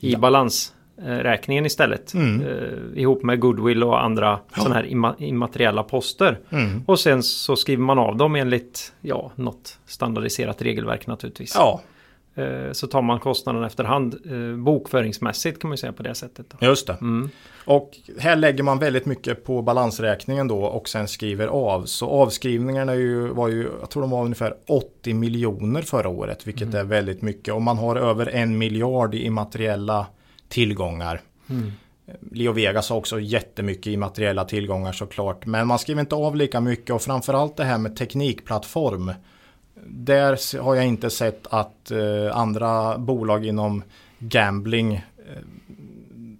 i 0.00 0.12
ja. 0.12 0.18
balansräkningen 0.18 1.66
istället. 1.66 2.14
Mm. 2.14 2.42
Eh, 2.42 3.00
ihop 3.00 3.22
med 3.22 3.40
goodwill 3.40 3.84
och 3.84 4.04
andra 4.04 4.38
ja. 4.54 4.62
sådana 4.62 4.74
här 4.74 4.86
imma 4.86 5.14
immateriella 5.18 5.82
poster. 5.82 6.38
Mm. 6.50 6.82
Och 6.86 7.00
sen 7.00 7.22
så 7.22 7.56
skriver 7.56 7.82
man 7.82 7.98
av 7.98 8.16
dem 8.16 8.36
enligt 8.36 8.92
ja, 9.00 9.32
något 9.34 9.78
standardiserat 9.86 10.62
regelverk 10.62 11.06
naturligtvis. 11.06 11.54
Ja. 11.54 11.80
Eh, 12.38 12.72
så 12.72 12.86
tar 12.86 13.02
man 13.02 13.20
kostnaden 13.20 13.64
efterhand 13.64 14.14
eh, 14.24 14.56
bokföringsmässigt 14.56 15.60
kan 15.60 15.68
man 15.68 15.78
säga 15.78 15.92
på 15.92 16.02
det 16.02 16.14
sättet. 16.14 16.46
Då. 16.50 16.66
Just 16.66 16.86
det. 16.86 16.92
Mm. 17.00 17.30
Och 17.64 17.90
här 18.18 18.36
lägger 18.36 18.62
man 18.62 18.78
väldigt 18.78 19.06
mycket 19.06 19.44
på 19.44 19.62
balansräkningen 19.62 20.48
då 20.48 20.64
och 20.64 20.88
sen 20.88 21.08
skriver 21.08 21.46
av. 21.46 21.84
Så 21.84 22.08
avskrivningarna 22.08 22.94
ju, 22.94 23.28
var 23.28 23.48
ju, 23.48 23.68
jag 23.80 23.90
tror 23.90 24.00
de 24.00 24.10
var 24.10 24.24
ungefär 24.24 24.54
80 24.66 25.14
miljoner 25.14 25.82
förra 25.82 26.08
året, 26.08 26.46
vilket 26.46 26.68
mm. 26.68 26.80
är 26.80 26.84
väldigt 26.84 27.22
mycket. 27.22 27.54
Och 27.54 27.62
man 27.62 27.78
har 27.78 27.96
över 27.96 28.26
en 28.26 28.58
miljard 28.58 29.14
i 29.14 29.24
immateriella 29.24 30.06
tillgångar. 30.48 31.20
Mm. 31.50 31.72
Leo 32.32 32.52
Vegas 32.52 32.90
har 32.90 32.96
också 32.96 33.20
jättemycket 33.20 33.86
immateriella 33.86 34.44
tillgångar 34.44 34.92
såklart. 34.92 35.46
Men 35.46 35.66
man 35.66 35.78
skriver 35.78 36.00
inte 36.00 36.14
av 36.14 36.36
lika 36.36 36.60
mycket 36.60 36.94
och 36.94 37.02
framförallt 37.02 37.56
det 37.56 37.64
här 37.64 37.78
med 37.78 37.96
teknikplattform 37.96 39.12
där 39.86 40.60
har 40.62 40.74
jag 40.74 40.86
inte 40.86 41.10
sett 41.10 41.46
att 41.50 41.90
eh, 41.90 42.36
andra 42.36 42.98
bolag 42.98 43.46
inom 43.46 43.82
gambling 44.18 44.94
eh, 44.94 45.02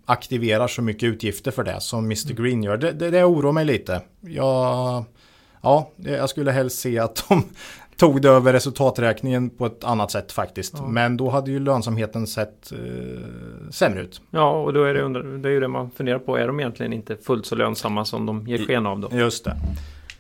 aktiverar 0.05 0.69
så 0.69 0.83
mycket 0.83 1.03
utgifter 1.03 1.51
för 1.51 1.65
det 1.65 1.81
som 1.81 2.05
Mr 2.05 2.31
mm. 2.31 2.43
Green 2.43 2.63
gör. 2.63 2.77
Det, 2.77 2.93
det, 2.93 3.11
det 3.11 3.25
oroar 3.25 3.53
mig 3.53 3.65
lite. 3.65 4.01
Jag, 4.21 5.05
ja, 5.63 5.91
jag 5.97 6.31
skulle 6.31 6.51
helst 6.51 6.79
se 6.79 6.99
att 6.99 7.25
de 7.29 7.43
tog 7.97 8.23
det 8.23 8.29
över 8.29 8.53
resultaträkningen 8.53 9.51
på 9.51 9.67
ett 9.67 9.85
annat 9.85 10.11
sätt 10.11 10.33
faktiskt. 10.33 10.75
Ja. 10.77 10.87
Men 10.87 11.17
då 11.17 11.31
hade 11.31 11.51
ju 11.51 11.61
lönsamheten 11.61 12.27
sett 12.27 12.73
eh, 12.73 12.79
sämre 13.71 14.03
ut. 14.03 14.21
Ja, 14.31 14.63
och 14.63 14.73
då 14.73 14.85
är 14.85 14.95
det, 14.95 15.03
under, 15.03 15.23
det 15.23 15.49
är 15.49 15.53
ju 15.53 15.61
det 15.61 15.69
man 15.69 15.91
funderar 15.91 16.19
på. 16.19 16.37
Är 16.37 16.47
de 16.47 16.61
egentligen 16.61 16.93
inte 16.93 17.17
fullt 17.17 17.47
så 17.47 17.55
lönsamma 17.55 18.05
som 18.05 18.27
de 18.27 18.47
ger 18.47 18.59
sken 18.59 18.87
av 18.87 19.01
då? 19.01 19.09
Just 19.13 19.45
det. 19.45 19.57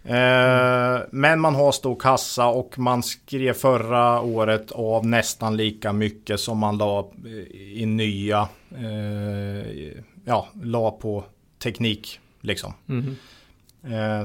Eh, 0.09 1.01
men 1.11 1.41
man 1.41 1.55
har 1.55 1.73
stor 1.73 1.97
kassa 1.97 2.47
och 2.47 2.79
man 2.79 3.03
skrev 3.03 3.53
förra 3.53 4.21
året 4.21 4.73
av 4.73 5.07
nästan 5.07 5.57
lika 5.57 5.93
mycket 5.93 6.41
som 6.41 6.59
man 6.59 6.79
la 6.79 7.11
i 7.51 7.87
nya. 7.87 8.49
Eh, 8.71 10.03
ja, 10.25 10.49
la 10.63 10.91
på 10.91 11.25
teknik 11.63 12.21
liksom. 12.41 12.73
Mm. 12.89 13.15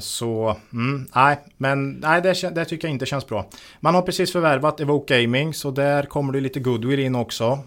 Så, 0.01 0.55
mm, 0.73 1.07
nej, 1.15 1.37
men 1.57 1.91
nej, 1.91 2.21
det, 2.21 2.55
det, 2.55 2.65
tycker 2.65 2.87
jag 2.87 2.93
inte 2.95 3.05
känns 3.05 3.27
bra. 3.27 3.45
Man 3.79 3.95
har 3.95 4.01
precis 4.01 4.31
förvärvat 4.31 4.79
Evoke 4.79 5.21
Gaming, 5.21 5.53
så 5.53 5.71
där 5.71 6.03
kommer 6.03 6.33
det 6.33 6.39
lite 6.39 6.59
goodwill 6.59 6.99
in 6.99 7.15
också. 7.15 7.59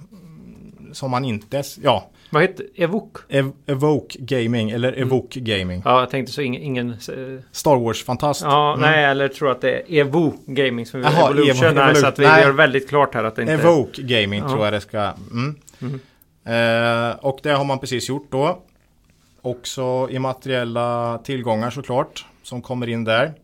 Som 0.93 1.11
man 1.11 1.25
inte, 1.25 1.62
ja, 1.83 2.11
vad 2.31 2.43
heter 2.43 2.66
Evoke? 2.74 3.20
Ev 3.29 3.53
Evoke 3.66 4.18
Gaming 4.18 4.70
eller 4.70 4.89
mm. 4.89 5.03
Evoke 5.03 5.41
mm. 5.41 5.59
Gaming. 5.59 5.83
Ja, 5.85 6.01
jag 6.01 6.11
tänkte 6.11 6.33
så 6.33 6.41
ingen... 6.41 6.62
ingen 6.62 6.91
uh... 6.91 7.41
Star 7.53 7.77
Wars-fantast. 7.77 8.43
Ja, 8.43 8.74
mm. 8.74 8.91
nej, 8.91 9.05
eller 9.05 9.29
tror 9.29 9.51
att 9.51 9.61
det 9.61 9.70
är 9.70 10.01
Evo 10.01 10.35
Gaming 10.47 10.87
som 10.87 11.05
Aha, 11.05 11.31
Evolution. 11.31 11.64
Evo, 11.64 11.74
nej, 11.74 11.97
så 11.97 12.07
att 12.07 12.18
vi 12.18 12.27
nej. 12.27 12.43
gör 12.43 12.53
väldigt 12.53 12.89
klart 12.89 13.14
här 13.14 13.24
att 13.24 13.37
det 13.37 13.43
inte 13.43 13.55
Evoke 13.55 14.03
Gaming 14.03 14.41
ja. 14.41 14.49
tror 14.49 14.64
jag 14.64 14.72
det 14.72 14.81
ska... 14.81 14.99
Mm. 15.31 15.55
Mm. 15.81 16.01
Uh, 16.49 17.16
och 17.16 17.41
det 17.43 17.51
har 17.51 17.64
man 17.64 17.79
precis 17.79 18.09
gjort 18.09 18.27
då. 18.31 18.59
Också 19.43 20.09
immateriella 20.11 21.18
tillgångar 21.24 21.70
såklart 21.70 22.27
som 22.43 22.62
kommer 22.62 22.89
in 22.89 23.05
där. 23.05 23.35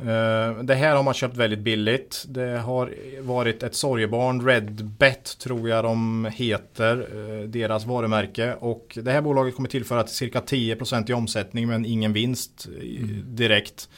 Eh, 0.00 0.62
det 0.62 0.74
här 0.74 0.96
har 0.96 1.02
man 1.02 1.14
köpt 1.14 1.36
väldigt 1.36 1.58
billigt. 1.58 2.24
Det 2.28 2.58
har 2.58 2.94
varit 3.20 3.62
ett 3.62 3.74
sorgebarn, 3.74 4.46
Redbet 4.46 5.38
tror 5.38 5.68
jag 5.68 5.84
de 5.84 6.28
heter, 6.32 6.96
eh, 6.98 7.48
deras 7.48 7.86
varumärke. 7.86 8.54
Och 8.54 8.98
det 9.02 9.10
här 9.10 9.20
bolaget 9.20 9.56
kommer 9.56 9.68
tillföra 9.68 10.06
cirka 10.06 10.40
10% 10.40 11.10
i 11.10 11.12
omsättning 11.12 11.68
men 11.68 11.84
ingen 11.84 12.12
vinst 12.12 12.68
mm. 12.68 13.22
direkt. 13.26 13.88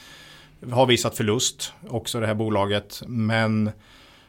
Har 0.71 0.85
visat 0.85 1.17
förlust 1.17 1.73
också 1.87 2.19
det 2.19 2.27
här 2.27 2.33
bolaget. 2.33 3.01
Men 3.07 3.71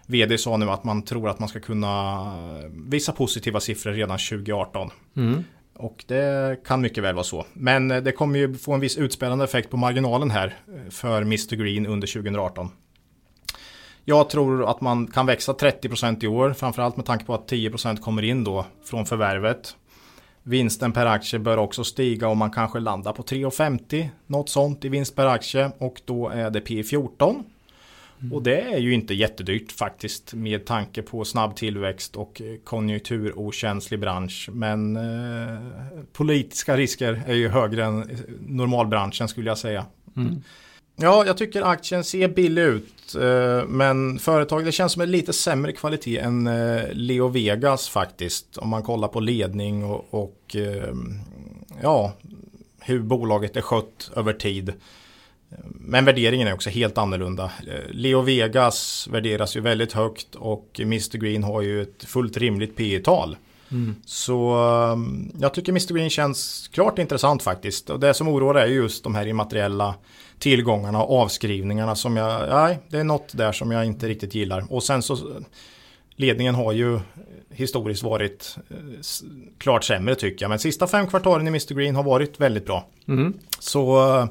vd 0.07 0.39
sa 0.39 0.57
nu 0.57 0.71
att 0.71 0.85
man 0.85 1.03
tror 1.03 1.29
att 1.29 1.39
man 1.39 1.49
ska 1.49 1.61
kunna 1.61 2.33
visa 2.71 3.13
positiva 3.13 3.61
siffror 3.61 3.93
redan 3.93 4.19
2018. 4.19 4.91
Mm. 5.17 5.45
Och 5.77 6.05
det 6.09 6.61
kan 6.65 6.81
mycket 6.81 7.05
väl 7.05 7.15
vara 7.15 7.25
så. 7.25 7.47
Men 7.53 7.91
eh, 7.91 8.03
det 8.03 8.13
kommer 8.13 8.39
ju 8.39 8.55
få 8.55 8.73
en 8.73 8.81
viss 8.81 8.97
utspelande 8.97 9.45
effekt 9.45 9.71
på 9.71 9.77
marginalen 9.77 10.31
här 10.31 10.59
eh, 10.69 10.91
för 10.91 11.23
Mr 11.23 11.57
Green 11.57 11.87
under 11.87 12.07
2018. 12.07 12.71
Jag 14.05 14.31
tror 14.31 14.71
att 14.71 14.81
man 14.81 15.07
kan 15.07 15.27
växa 15.27 15.53
30% 15.53 16.25
i 16.25 16.27
år, 16.27 16.53
framförallt 16.53 16.97
med 16.97 17.07
tanke 17.07 17.25
på 17.25 17.35
att 17.35 17.51
10% 17.51 17.97
kommer 17.97 18.23
in 18.23 18.45
då 18.45 18.67
från 18.85 19.07
förvärvet. 19.07 19.77
Vinsten 20.43 20.93
per 20.93 21.07
aktie 21.07 21.39
bör 21.39 21.57
också 21.57 21.85
stiga 21.85 22.29
och 22.29 22.37
man 22.37 22.51
kanske 22.51 22.81
landar 22.81 23.13
på 23.13 23.23
3,50 23.23 24.09
något 24.27 24.49
sånt 24.49 24.85
i 24.85 24.89
vinst 24.89 25.17
per 25.17 25.27
aktie 25.27 25.71
och 25.79 26.01
då 26.05 26.29
är 26.29 26.51
det 26.51 26.61
P 26.61 26.83
14. 26.83 27.45
Och 28.33 28.43
det 28.43 28.61
är 28.61 28.79
ju 28.79 28.95
inte 28.95 29.15
jättedyrt 29.15 29.73
faktiskt 29.73 30.35
med 30.35 30.65
tanke 30.65 31.03
på 31.03 31.25
snabb 31.25 31.57
tillväxt 31.57 32.17
och 32.17 32.43
konjunkturokänslig 32.65 34.01
bransch. 34.01 34.49
Men 34.53 34.97
eh, 34.97 35.59
politiska 36.13 36.77
risker 36.77 37.23
är 37.27 37.35
ju 37.35 37.49
högre 37.49 37.85
än 37.85 38.19
normalbranschen 38.47 39.29
skulle 39.29 39.51
jag 39.51 39.59
säga. 39.59 39.87
Mm. 40.17 40.43
Ja, 40.97 41.27
jag 41.27 41.37
tycker 41.37 41.63
aktien 41.63 42.05
ser 42.05 42.29
billig 42.29 42.63
ut. 42.63 43.15
Eh, 43.15 43.67
men 43.69 44.19
företaget 44.19 44.67
det 44.67 44.73
känns 44.73 44.93
som 44.93 45.03
en 45.03 45.11
lite 45.11 45.33
sämre 45.33 45.73
kvalitet 45.73 46.19
än 46.19 46.47
eh, 46.47 46.83
Leo 46.93 47.29
Vegas 47.29 47.89
faktiskt. 47.89 48.57
Om 48.57 48.69
man 48.69 48.83
kollar 48.83 49.09
på 49.09 49.21
ledning 49.21 49.85
och, 49.85 50.07
och 50.11 50.57
eh, 50.57 50.95
ja, 51.83 52.13
hur 52.81 53.01
bolaget 53.01 53.57
är 53.57 53.61
skött 53.61 54.11
över 54.17 54.33
tid. 54.33 54.73
Men 55.65 56.05
värderingen 56.05 56.49
är 56.49 56.55
också 56.55 56.71
helt 56.71 56.99
annorlunda. 56.99 57.51
Leo 57.91 58.21
Vegas 58.21 59.09
värderas 59.11 59.57
ju 59.57 59.61
väldigt 59.61 59.93
högt 59.93 60.35
och 60.35 60.81
Mr 60.81 61.19
Green 61.19 61.45
har 61.45 61.63
ju 61.63 61.83
ett 61.83 62.05
fullt 62.05 62.37
rimligt 62.37 62.77
P 62.77 63.01
tal 63.05 63.37
mm. 63.71 63.95
Så 64.07 64.57
um, 64.93 65.33
jag 65.41 65.55
tycker 65.55 65.73
Mr 65.73 65.95
Green 65.95 66.11
känns 66.11 66.71
klart 66.73 66.99
intressant 66.99 67.43
faktiskt. 67.43 67.91
Och 67.91 68.01
det 68.01 68.15
som 68.15 68.29
oroar 68.29 68.55
är 68.55 68.67
just 68.67 69.05
de 69.05 69.15
här 69.15 69.27
immateriella 69.27 69.95
tillgångarna 70.39 71.03
och 71.03 71.21
avskrivningarna 71.23 71.95
som 71.95 72.17
jag, 72.17 72.49
nej, 72.49 72.79
det 72.89 72.99
är 72.99 73.05
något 73.05 73.37
där 73.37 73.53
som 73.53 73.71
jag 73.71 73.85
inte 73.85 74.09
riktigt 74.09 74.35
gillar. 74.35 74.73
Och 74.73 74.83
sen 74.83 75.03
så 75.03 75.19
ledningen 76.17 76.55
har 76.55 76.73
ju 76.73 77.01
historiskt 77.51 78.03
varit 78.03 78.57
eh, 78.71 78.77
klart 79.59 79.85
sämre 79.85 80.15
tycker 80.15 80.45
jag. 80.45 80.51
Men 80.51 80.59
sista 80.59 80.87
fem 80.87 81.07
kvartalen 81.07 81.47
i 81.47 81.51
Mr 81.51 81.75
Green 81.75 81.97
har 81.97 82.03
varit 82.03 82.41
väldigt 82.41 82.67
bra. 82.67 82.89
Mm. 83.09 83.35
Så 83.59 84.29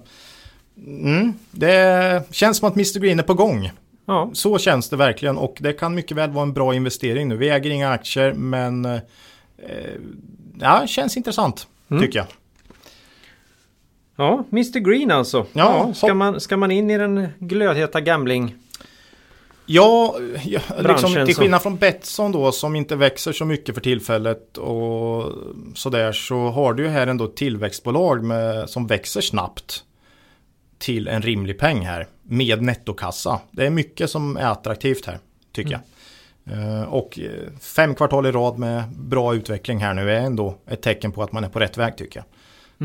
Mm, 0.77 1.33
det 1.51 2.23
känns 2.31 2.57
som 2.57 2.67
att 2.67 2.75
Mr 2.75 2.99
Green 2.99 3.19
är 3.19 3.23
på 3.23 3.33
gång. 3.33 3.71
Ja. 4.05 4.29
Så 4.33 4.57
känns 4.57 4.89
det 4.89 4.95
verkligen 4.95 5.37
och 5.37 5.57
det 5.59 5.73
kan 5.73 5.95
mycket 5.95 6.17
väl 6.17 6.31
vara 6.31 6.43
en 6.43 6.53
bra 6.53 6.73
investering 6.73 7.27
nu. 7.27 7.37
Vi 7.37 7.49
äger 7.49 7.69
inga 7.69 7.91
aktier 7.91 8.33
men 8.33 8.85
eh, 8.85 8.99
ja, 10.59 10.87
känns 10.87 11.17
intressant 11.17 11.67
mm. 11.89 12.03
tycker 12.03 12.19
jag. 12.19 12.27
Ja, 14.15 14.43
Mr 14.51 14.79
Green 14.79 15.11
alltså. 15.11 15.45
Ja, 15.53 15.85
ja 15.87 15.93
ska, 15.93 16.13
man, 16.13 16.41
ska 16.41 16.57
man 16.57 16.71
in 16.71 16.89
i 16.89 16.97
den 16.97 17.27
glödheta 17.39 18.01
gambling? 18.01 18.55
Ja, 19.65 20.15
ja 20.43 20.59
liksom, 20.79 21.25
till 21.25 21.35
skillnad 21.35 21.61
från 21.61 21.77
Betsson 21.77 22.31
då 22.31 22.51
som 22.51 22.75
inte 22.75 22.95
växer 22.95 23.33
så 23.33 23.45
mycket 23.45 23.75
för 23.75 23.81
tillfället 23.81 24.57
och 24.57 25.31
sådär 25.75 26.11
så 26.11 26.35
har 26.35 26.73
du 26.73 26.83
ju 26.83 26.89
här 26.89 27.07
ändå 27.07 27.25
ett 27.25 27.35
tillväxtbolag 27.35 28.23
med, 28.23 28.69
som 28.69 28.87
växer 28.87 29.21
snabbt 29.21 29.83
till 30.83 31.07
en 31.07 31.21
rimlig 31.21 31.59
peng 31.59 31.85
här 31.85 32.07
med 32.23 32.61
nettokassa. 32.61 33.39
Det 33.51 33.65
är 33.65 33.69
mycket 33.69 34.09
som 34.09 34.37
är 34.37 34.45
attraktivt 34.45 35.05
här 35.05 35.19
tycker 35.51 35.69
mm. 35.69 35.81
jag. 35.81 35.87
Uh, 36.57 36.83
och 36.83 37.19
eh, 37.19 37.59
fem 37.61 37.95
kvartal 37.95 38.25
i 38.25 38.31
rad 38.31 38.59
med 38.59 38.83
bra 38.89 39.35
utveckling 39.35 39.79
här 39.79 39.93
nu 39.93 40.11
är 40.11 40.19
ändå 40.19 40.57
ett 40.67 40.81
tecken 40.81 41.11
på 41.11 41.23
att 41.23 41.31
man 41.31 41.43
är 41.43 41.49
på 41.49 41.59
rätt 41.59 41.77
väg 41.77 41.97
tycker 41.97 42.19
jag. 42.19 42.25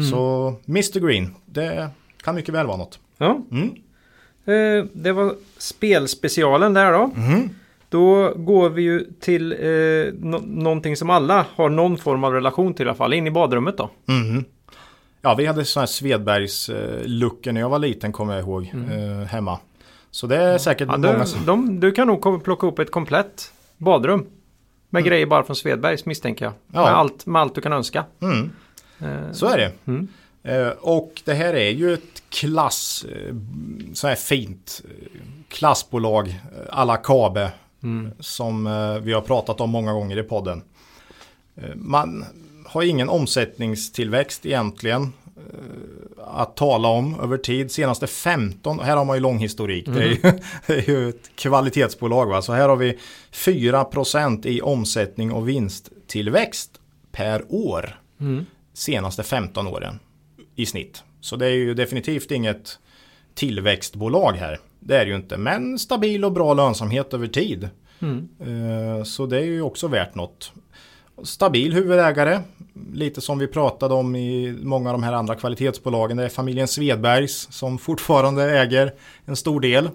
Mm. 0.03 0.11
Så 0.11 0.55
Mr 0.68 1.01
Green, 1.07 1.34
det 1.46 1.90
kan 2.22 2.34
mycket 2.34 2.55
väl 2.55 2.66
vara 2.66 2.76
något. 2.76 2.99
Ja. 3.18 3.40
Mm. 3.51 3.74
Uh, 4.49 4.86
det 4.92 5.12
var 5.12 5.34
spelspecialen 5.59 6.74
där 6.74 6.92
då. 6.92 7.11
Mm. 7.16 7.51
Då 7.88 8.34
går 8.36 8.70
vi 8.70 8.82
ju 8.82 9.05
till 9.20 9.53
eh, 9.53 10.12
no 10.14 10.42
någonting 10.46 10.96
som 10.96 11.11
alla 11.11 11.46
har 11.55 11.68
någon 11.68 11.99
form 11.99 12.24
av 12.24 12.32
relation 12.32 12.74
till 12.74 12.86
i 12.86 12.88
alla 12.88 12.96
fall, 12.96 13.14
in 13.14 13.26
i 13.26 13.30
badrummet 13.30 13.76
då. 13.76 13.90
Ja, 15.23 15.35
vi 15.35 15.47
hade 15.47 15.64
sådana 15.64 15.83
här 15.83 15.87
Svedbergs 15.87 16.71
luckor 17.05 17.53
när 17.53 17.61
jag 17.61 17.69
var 17.69 17.79
liten 17.79 18.12
kommer 18.12 18.35
jag 18.35 18.43
ihåg 18.43 18.71
mm. 18.75 19.21
eh, 19.21 19.27
hemma. 19.27 19.59
Så 20.11 20.27
det 20.27 20.37
är 20.37 20.59
säkert 20.59 20.89
ja, 20.89 20.97
många 20.97 21.27
som... 21.27 21.47
De, 21.47 21.81
du 21.81 21.93
kan 21.93 22.07
nog 22.07 22.45
plocka 22.45 22.66
upp 22.66 22.79
ett 22.79 22.91
komplett 22.91 23.53
badrum. 23.77 24.27
Med 24.91 25.01
mm. 25.01 25.09
grejer 25.09 25.27
bara 25.27 25.45
från 25.45 25.57
Svedbergs 25.57 26.07
misstänker 26.07 26.45
jag. 26.45 26.55
Ja. 26.73 26.83
Med, 26.83 26.95
allt, 26.95 27.27
med 27.27 27.43
allt 27.43 27.55
du 27.55 27.61
kan 27.61 27.73
önska. 27.73 28.05
Mm. 28.21 28.51
Eh, 28.99 29.33
Så 29.33 29.47
är 29.47 29.59
det. 29.59 29.73
Mm. 29.85 30.09
Eh, 30.43 30.69
och 30.69 31.23
det 31.25 31.35
här 31.35 31.55
är 31.55 31.71
ju 31.71 31.95
ett 31.95 32.23
klass, 32.29 33.07
eh, 33.12 33.35
så 33.93 34.09
här 34.09 34.14
fint 34.14 34.83
eh, 34.85 35.21
klassbolag, 35.49 36.29
eh, 36.29 36.35
alla 36.71 36.97
Kabe. 36.97 37.51
Mm. 37.83 38.11
Som 38.21 38.64
vi 39.03 39.12
har 39.12 39.21
pratat 39.21 39.61
om 39.61 39.71
många 39.71 39.93
gånger 39.93 40.19
i 40.19 40.23
podden. 40.23 40.62
Man, 41.75 42.25
har 42.69 42.83
ingen 42.83 43.09
omsättningstillväxt 43.09 44.47
egentligen 44.47 45.03
eh, 45.37 46.25
att 46.27 46.57
tala 46.57 46.89
om 46.89 47.21
över 47.21 47.39
tid. 47.39 47.71
Senaste 47.71 48.07
15, 48.07 48.81
här 48.81 48.97
har 48.97 49.05
man 49.05 49.16
ju 49.16 49.21
lång 49.21 49.39
historik. 49.39 49.89
Mm. 49.89 49.99
Det, 49.99 50.05
är 50.05 50.09
ju, 50.09 50.19
mm. 50.23 50.41
det, 50.66 50.75
är 50.75 50.91
ju, 50.91 51.09
ett 51.09 51.37
kvalitetsbolag. 51.37 52.27
Va? 52.27 52.43
Så 52.43 52.53
här 52.53 52.69
har 52.69 52.77
vi 52.77 52.99
4% 53.33 54.47
i 54.47 54.62
omsättning 54.62 55.33
och 55.33 55.49
vinsttillväxt 55.49 56.71
per 57.12 57.45
år. 57.49 58.01
Mm. 58.21 58.47
Senaste 58.75 59.23
15 59.23 59.66
åren 59.66 59.99
i 60.55 60.66
snitt. 60.66 61.03
Så 61.21 61.37
det 61.37 61.47
är 61.47 61.55
ju 61.55 61.75
definitivt 61.75 62.31
inget 62.31 62.79
tillväxtbolag 63.35 64.33
här. 64.33 64.59
Det 64.81 64.97
är 64.97 65.05
det 65.05 65.11
ju 65.11 65.16
inte. 65.16 65.37
Men 65.37 65.79
stabil 65.79 66.25
och 66.25 66.33
bra 66.33 66.55
lönsamhet 66.55 67.14
över 67.14 67.27
tid. 67.27 67.69
Mm. 68.01 68.29
Eh, 68.41 69.05
så 69.05 69.27
det 69.27 69.39
är 69.39 69.45
ju 69.45 69.62
också 69.62 69.89
värt 69.89 70.14
något. 70.14 70.53
Stabil 71.23 71.73
huvudägare, 71.73 72.41
lite 72.93 73.21
som 73.21 73.39
vi 73.39 73.47
pratade 73.47 73.95
om 73.95 74.16
i 74.16 74.59
många 74.62 74.91
av 74.91 74.95
de 74.95 75.03
här 75.03 75.12
andra 75.12 75.35
kvalitetsbolagen. 75.35 76.16
Det 76.16 76.25
är 76.25 76.29
familjen 76.29 76.69
Svedbergs 76.69 77.49
som 77.51 77.79
fortfarande 77.79 78.59
äger 78.59 78.95
en 79.25 79.37
stor 79.37 79.61
del. 79.61 79.91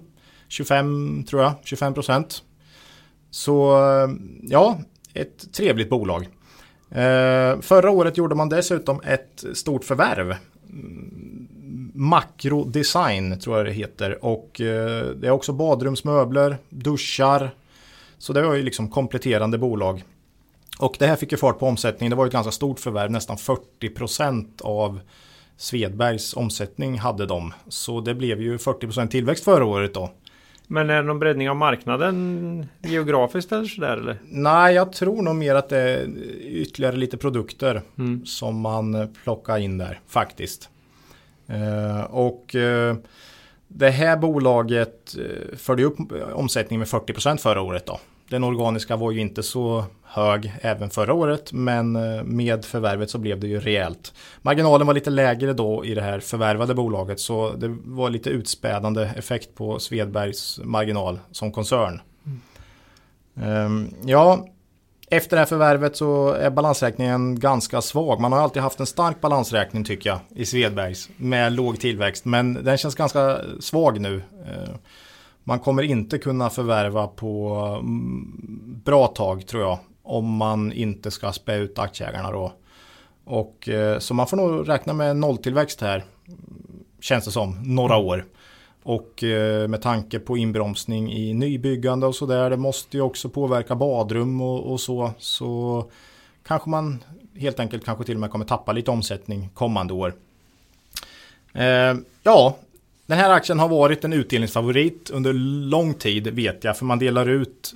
25 0.47 1.23
tror 1.29 1.41
jag, 1.41 1.53
25 1.63 1.93
procent. 1.93 2.43
Så 3.31 3.77
ja, 4.41 4.79
ett 5.13 5.53
trevligt 5.53 5.89
bolag. 5.89 6.27
Eh, 6.89 7.61
förra 7.61 7.91
året 7.91 8.17
gjorde 8.17 8.35
man 8.35 8.49
dessutom 8.49 9.01
ett 9.01 9.43
stort 9.53 9.83
förvärv. 9.83 10.35
Mm, 10.69 11.91
makrodesign 11.93 13.39
tror 13.39 13.57
jag 13.57 13.65
det 13.65 13.71
heter 13.71 14.25
och 14.25 14.61
eh, 14.61 15.05
det 15.05 15.27
är 15.27 15.31
också 15.31 15.53
badrumsmöbler, 15.53 16.57
duschar. 16.69 17.51
Så 18.17 18.33
det 18.33 18.41
var 18.41 18.53
ju 18.53 18.63
liksom 18.63 18.89
kompletterande 18.89 19.57
bolag. 19.57 20.03
Och 20.79 20.95
det 20.99 21.07
här 21.07 21.15
fick 21.15 21.31
ju 21.31 21.37
fart 21.37 21.59
på 21.59 21.67
omsättningen. 21.67 22.09
Det 22.09 22.15
var 22.15 22.25
ett 22.25 22.31
ganska 22.31 22.51
stort 22.51 22.79
förvärv. 22.79 23.11
Nästan 23.11 23.37
40% 23.37 24.61
av 24.61 24.99
Svedbergs 25.57 26.33
omsättning 26.35 26.99
hade 26.99 27.25
de. 27.25 27.53
Så 27.67 28.01
det 28.01 28.13
blev 28.15 28.41
ju 28.41 28.57
40% 28.57 29.07
tillväxt 29.07 29.43
förra 29.43 29.65
året 29.65 29.93
då. 29.93 30.11
Men 30.67 30.89
är 30.89 30.95
det 30.95 31.01
någon 31.01 31.19
breddning 31.19 31.49
av 31.49 31.55
marknaden 31.55 32.65
geografiskt 32.81 33.51
eller 33.51 33.65
sådär? 33.65 33.97
Eller? 33.97 34.17
Nej, 34.29 34.75
jag 34.75 34.93
tror 34.93 35.21
nog 35.21 35.35
mer 35.35 35.55
att 35.55 35.69
det 35.69 35.77
är 35.79 36.07
ytterligare 36.41 36.95
lite 36.95 37.17
produkter 37.17 37.81
mm. 37.97 38.25
som 38.25 38.59
man 38.59 39.15
plockar 39.23 39.57
in 39.57 39.77
där 39.77 39.99
faktiskt. 40.07 40.69
Eh, 41.47 42.03
och 42.03 42.55
eh, 42.55 42.95
det 43.67 43.89
här 43.89 44.17
bolaget 44.17 45.15
eh, 45.17 45.57
förde 45.57 45.83
upp 45.83 45.97
omsättningen 46.33 46.79
med 46.79 46.87
40% 46.87 47.37
förra 47.37 47.61
året 47.61 47.85
då. 47.85 47.99
Den 48.29 48.43
organiska 48.43 48.95
var 48.95 49.11
ju 49.11 49.19
inte 49.19 49.43
så 49.43 49.85
hög 50.03 50.53
även 50.61 50.89
förra 50.89 51.13
året 51.13 51.53
men 51.53 51.95
eh, 51.95 52.23
med 52.23 52.65
förvärvet 52.65 53.09
så 53.09 53.17
blev 53.17 53.39
det 53.39 53.47
ju 53.47 53.59
rejält. 53.59 54.13
Marginalen 54.41 54.87
var 54.87 54.93
lite 54.93 55.09
lägre 55.09 55.53
då 55.53 55.85
i 55.85 55.93
det 55.93 56.01
här 56.01 56.19
förvärvade 56.19 56.73
bolaget 56.73 57.19
så 57.19 57.53
det 57.53 57.77
var 57.83 58.09
lite 58.09 58.29
utspädande 58.29 59.11
effekt 59.15 59.55
på 59.55 59.79
Svedbergs 59.79 60.59
marginal 60.63 61.19
som 61.31 61.51
koncern. 61.51 62.01
Mm. 63.35 63.93
Ja, 64.05 64.47
efter 65.09 65.35
det 65.35 65.39
här 65.39 65.45
förvärvet 65.45 65.97
så 65.97 66.31
är 66.31 66.49
balansräkningen 66.49 67.39
ganska 67.39 67.81
svag. 67.81 68.19
Man 68.19 68.31
har 68.31 68.39
alltid 68.39 68.61
haft 68.61 68.79
en 68.79 68.85
stark 68.85 69.21
balansräkning 69.21 69.83
tycker 69.83 70.09
jag 70.09 70.19
i 70.35 70.45
Svedbergs 70.45 71.09
med 71.17 71.53
låg 71.53 71.79
tillväxt. 71.79 72.25
Men 72.25 72.53
den 72.53 72.77
känns 72.77 72.95
ganska 72.95 73.39
svag 73.59 73.99
nu. 73.99 74.21
Eh, 74.45 74.75
man 75.43 75.59
kommer 75.59 75.83
inte 75.83 76.17
kunna 76.17 76.49
förvärva 76.49 77.07
på 77.07 77.55
mm, 77.79 78.81
bra 78.85 79.07
tag 79.07 79.47
tror 79.47 79.63
jag. 79.63 79.79
Om 80.03 80.35
man 80.35 80.73
inte 80.73 81.11
ska 81.11 81.31
spä 81.31 81.55
ut 81.55 81.79
aktieägarna 81.79 82.31
då. 82.31 82.53
Och, 83.25 83.69
eh, 83.69 83.99
så 83.99 84.13
man 84.13 84.27
får 84.27 84.37
nog 84.37 84.69
räkna 84.69 84.93
med 84.93 85.17
nolltillväxt 85.17 85.81
här. 85.81 86.03
Känns 86.99 87.25
det 87.25 87.31
som, 87.31 87.57
några 87.63 87.97
år. 87.97 88.25
Och 88.83 89.23
eh, 89.23 89.67
med 89.67 89.81
tanke 89.81 90.19
på 90.19 90.37
inbromsning 90.37 91.13
i 91.13 91.33
nybyggande 91.33 92.07
och 92.07 92.15
sådär. 92.15 92.49
Det 92.49 92.57
måste 92.57 92.97
ju 92.97 93.03
också 93.03 93.29
påverka 93.29 93.75
badrum 93.75 94.41
och, 94.41 94.71
och, 94.71 94.79
så. 94.79 95.11
Så 95.17 95.85
kanske 96.47 96.69
man 96.69 97.03
helt 97.35 97.59
enkelt 97.59 97.85
kanske 97.85 98.03
till 98.03 98.15
och 98.15 98.21
med 98.21 98.31
kommer 98.31 98.45
tappa 98.45 98.71
lite 98.71 98.91
omsättning 98.91 99.49
kommande 99.53 99.93
år. 99.93 100.13
Eh, 101.53 101.95
ja, 102.23 102.55
den 103.13 103.19
här 103.19 103.29
aktien 103.29 103.59
har 103.59 103.69
varit 103.69 104.03
en 104.03 104.13
utdelningsfavorit 104.13 105.09
under 105.09 105.33
lång 105.69 105.93
tid 105.93 106.27
vet 106.27 106.63
jag. 106.63 106.77
För 106.77 106.85
man 106.85 106.99
delar 106.99 107.29
ut, 107.29 107.73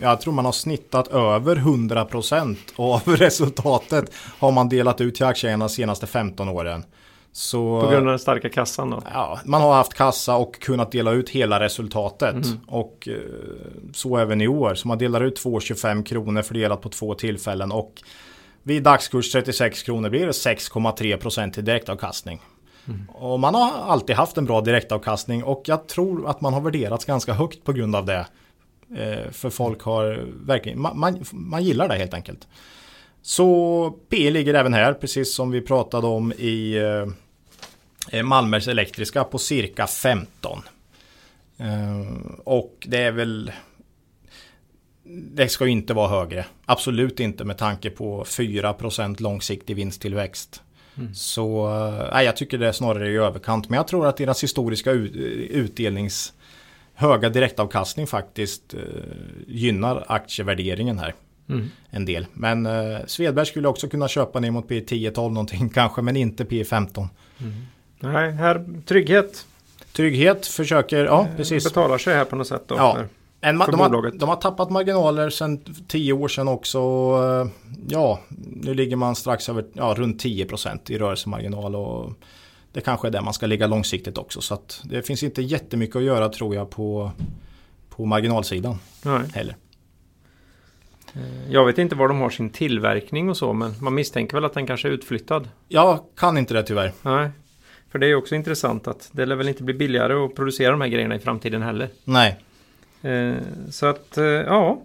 jag 0.00 0.20
tror 0.20 0.32
man 0.32 0.44
har 0.44 0.52
snittat 0.52 1.08
över 1.08 1.56
100% 1.56 2.56
av 2.76 3.02
resultatet 3.16 4.12
har 4.38 4.52
man 4.52 4.68
delat 4.68 5.00
ut 5.00 5.14
till 5.14 5.26
aktieägarna 5.26 5.64
de 5.64 5.70
senaste 5.74 6.06
15 6.06 6.48
åren. 6.48 6.84
Så, 7.32 7.80
på 7.80 7.86
grund 7.86 8.06
av 8.06 8.12
den 8.12 8.18
starka 8.18 8.48
kassan 8.48 8.90
då? 8.90 9.02
Ja, 9.12 9.40
man 9.44 9.60
har 9.60 9.74
haft 9.74 9.94
kassa 9.94 10.36
och 10.36 10.60
kunnat 10.60 10.92
dela 10.92 11.12
ut 11.12 11.30
hela 11.30 11.60
resultatet. 11.60 12.34
Mm. 12.34 12.58
Och 12.66 13.08
eh, 13.08 13.14
så 13.92 14.16
även 14.16 14.40
i 14.40 14.48
år. 14.48 14.74
Så 14.74 14.88
man 14.88 14.98
delar 14.98 15.24
ut 15.24 15.44
2,25 15.44 16.04
kronor 16.04 16.42
fördelat 16.42 16.80
på 16.80 16.88
två 16.88 17.14
tillfällen. 17.14 17.72
Och 17.72 18.02
vid 18.62 18.82
dagskurs 18.82 19.32
36 19.32 19.82
kronor 19.82 20.10
blir 20.10 20.26
det 20.26 20.32
6,3 20.32 21.16
procent 21.16 21.58
i 21.58 21.62
direktavkastning. 21.62 22.40
Mm. 22.88 23.08
Och 23.08 23.40
man 23.40 23.54
har 23.54 23.72
alltid 23.72 24.16
haft 24.16 24.36
en 24.36 24.44
bra 24.44 24.60
direktavkastning 24.60 25.44
och 25.44 25.62
jag 25.66 25.86
tror 25.86 26.30
att 26.30 26.40
man 26.40 26.52
har 26.52 26.60
värderats 26.60 27.04
ganska 27.04 27.32
högt 27.32 27.64
på 27.64 27.72
grund 27.72 27.96
av 27.96 28.06
det. 28.06 28.26
Eh, 28.96 29.30
för 29.30 29.50
folk 29.50 29.82
har 29.82 30.26
verkligen, 30.46 30.80
man, 30.80 30.98
man, 30.98 31.24
man 31.32 31.64
gillar 31.64 31.88
det 31.88 31.94
helt 31.94 32.14
enkelt. 32.14 32.48
Så 33.22 33.90
P 34.08 34.30
ligger 34.30 34.54
även 34.54 34.74
här, 34.74 34.92
precis 34.92 35.34
som 35.34 35.50
vi 35.50 35.60
pratade 35.60 36.06
om 36.06 36.32
i 36.32 36.76
eh, 36.76 38.18
eh 38.18 38.22
Malmers 38.22 38.68
elektriska 38.68 39.24
på 39.24 39.38
cirka 39.38 39.86
15. 39.86 40.62
Eh, 41.58 42.30
och 42.44 42.86
det 42.86 43.02
är 43.02 43.12
väl 43.12 43.52
det 45.06 45.48
ska 45.48 45.64
ju 45.64 45.70
inte 45.70 45.94
vara 45.94 46.08
högre. 46.08 46.46
Absolut 46.64 47.20
inte 47.20 47.44
med 47.44 47.58
tanke 47.58 47.90
på 47.90 48.24
4% 48.24 49.22
långsiktig 49.22 49.76
vinsttillväxt. 49.76 50.62
Mm. 50.98 51.14
Så 51.14 51.66
eh, 51.66 52.08
nej, 52.12 52.26
jag 52.26 52.36
tycker 52.36 52.58
det 52.58 52.68
är 52.68 52.72
snarare 52.72 53.10
i 53.10 53.16
överkant. 53.16 53.68
Men 53.68 53.76
jag 53.76 53.88
tror 53.88 54.06
att 54.06 54.16
deras 54.16 54.42
historiska 54.42 54.90
utdelnings 54.90 56.32
höga 56.94 57.28
direktavkastning 57.28 58.06
faktiskt 58.06 58.74
gynnar 59.46 60.04
aktievärderingen 60.08 60.98
här. 60.98 61.14
Mm. 61.48 61.70
En 61.90 62.04
del. 62.04 62.26
Men 62.32 62.66
eh, 62.66 62.98
Svedberg 63.06 63.46
skulle 63.46 63.68
också 63.68 63.88
kunna 63.88 64.08
köpa 64.08 64.40
ner 64.40 64.50
mot 64.50 64.68
P10-12 64.68 65.28
någonting 65.28 65.68
kanske. 65.74 66.02
Men 66.02 66.16
inte 66.16 66.44
P15. 66.44 67.08
Mm. 67.40 67.52
Nej, 68.00 68.32
här 68.32 68.64
trygghet. 68.86 69.46
Trygghet 69.92 70.46
försöker, 70.46 71.04
ja 71.04 71.26
eh, 71.30 71.36
precis. 71.36 71.64
Betalar 71.64 71.98
sig 71.98 72.14
här 72.14 72.24
på 72.24 72.36
något 72.36 72.46
sätt 72.46 72.62
då. 72.66 72.74
Ja. 72.74 72.98
En, 73.44 73.58
de, 73.58 73.80
har, 73.80 74.18
de 74.18 74.28
har 74.28 74.36
tappat 74.36 74.70
marginaler 74.70 75.30
sedan 75.30 75.58
tio 75.88 76.12
år 76.12 76.28
sedan 76.28 76.48
också. 76.48 76.78
Eh, 76.78 77.50
ja, 77.88 78.20
nu 78.38 78.74
ligger 78.74 78.96
man 78.96 79.14
strax 79.16 79.48
över, 79.48 79.64
ja, 79.72 79.94
runt 79.98 80.24
10% 80.24 80.90
i 80.90 80.98
rörelsemarginal. 80.98 81.76
Och 81.76 82.12
det 82.72 82.80
kanske 82.80 83.08
är 83.08 83.10
där 83.10 83.20
man 83.20 83.34
ska 83.34 83.46
ligga 83.46 83.66
långsiktigt 83.66 84.18
också. 84.18 84.40
Så 84.40 84.54
att 84.54 84.80
det 84.84 85.02
finns 85.02 85.22
inte 85.22 85.42
jättemycket 85.42 85.96
att 85.96 86.02
göra 86.02 86.28
tror 86.28 86.54
jag 86.54 86.70
på, 86.70 87.10
på 87.88 88.04
marginalsidan. 88.04 88.78
Nej. 89.02 89.20
Heller. 89.34 89.56
Eh, 91.14 91.52
jag 91.52 91.66
vet 91.66 91.78
inte 91.78 91.94
var 91.96 92.08
de 92.08 92.20
har 92.20 92.30
sin 92.30 92.50
tillverkning 92.50 93.30
och 93.30 93.36
så 93.36 93.52
men 93.52 93.74
man 93.80 93.94
misstänker 93.94 94.36
väl 94.36 94.44
att 94.44 94.54
den 94.54 94.66
kanske 94.66 94.88
är 94.88 94.92
utflyttad. 94.92 95.48
Jag 95.68 96.00
kan 96.16 96.38
inte 96.38 96.54
det 96.54 96.62
tyvärr. 96.62 96.92
Nej. 97.02 97.30
För 97.90 97.98
det 97.98 98.06
är 98.06 98.14
också 98.14 98.34
intressant 98.34 98.88
att 98.88 99.08
det 99.12 99.26
lär 99.26 99.36
väl 99.36 99.48
inte 99.48 99.62
bli 99.62 99.74
billigare 99.74 100.12
att 100.12 100.34
producera 100.34 100.70
de 100.70 100.80
här 100.80 100.88
grejerna 100.88 101.16
i 101.16 101.18
framtiden 101.18 101.62
heller. 101.62 101.88
Nej. 102.04 102.40
Eh, 103.04 103.34
så 103.70 103.86
att, 103.86 104.18
eh, 104.18 104.24
ja. 104.24 104.82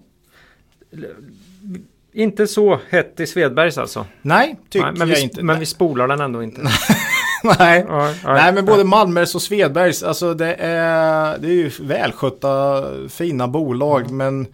Inte 2.12 2.48
så 2.48 2.80
hett 2.90 3.20
i 3.20 3.28
Svedbergs 3.28 3.78
alltså. 3.78 4.06
Nej, 4.22 4.60
tycker 4.70 4.86
Nej, 4.86 4.96
men 4.98 5.10
jag 5.10 5.16
vi, 5.16 5.22
inte. 5.22 5.44
Men 5.44 5.60
vi 5.60 5.66
spolar 5.66 6.08
den 6.08 6.22
ändå 6.22 6.44
inte. 6.44 6.62
nej. 7.60 7.86
Ja, 7.88 8.14
ja, 8.24 8.34
nej, 8.34 8.54
men 8.54 8.66
både 8.66 8.84
Malmers 8.84 9.36
och 9.36 9.42
Svedbergs, 9.42 10.04
alltså 10.04 10.34
det 10.34 10.54
är, 10.60 11.38
det 11.38 11.48
är 11.48 11.54
ju 11.54 11.72
välskötta, 11.82 12.84
fina 13.10 13.48
bolag, 13.48 14.02
mm. 14.02 14.18
men 14.18 14.48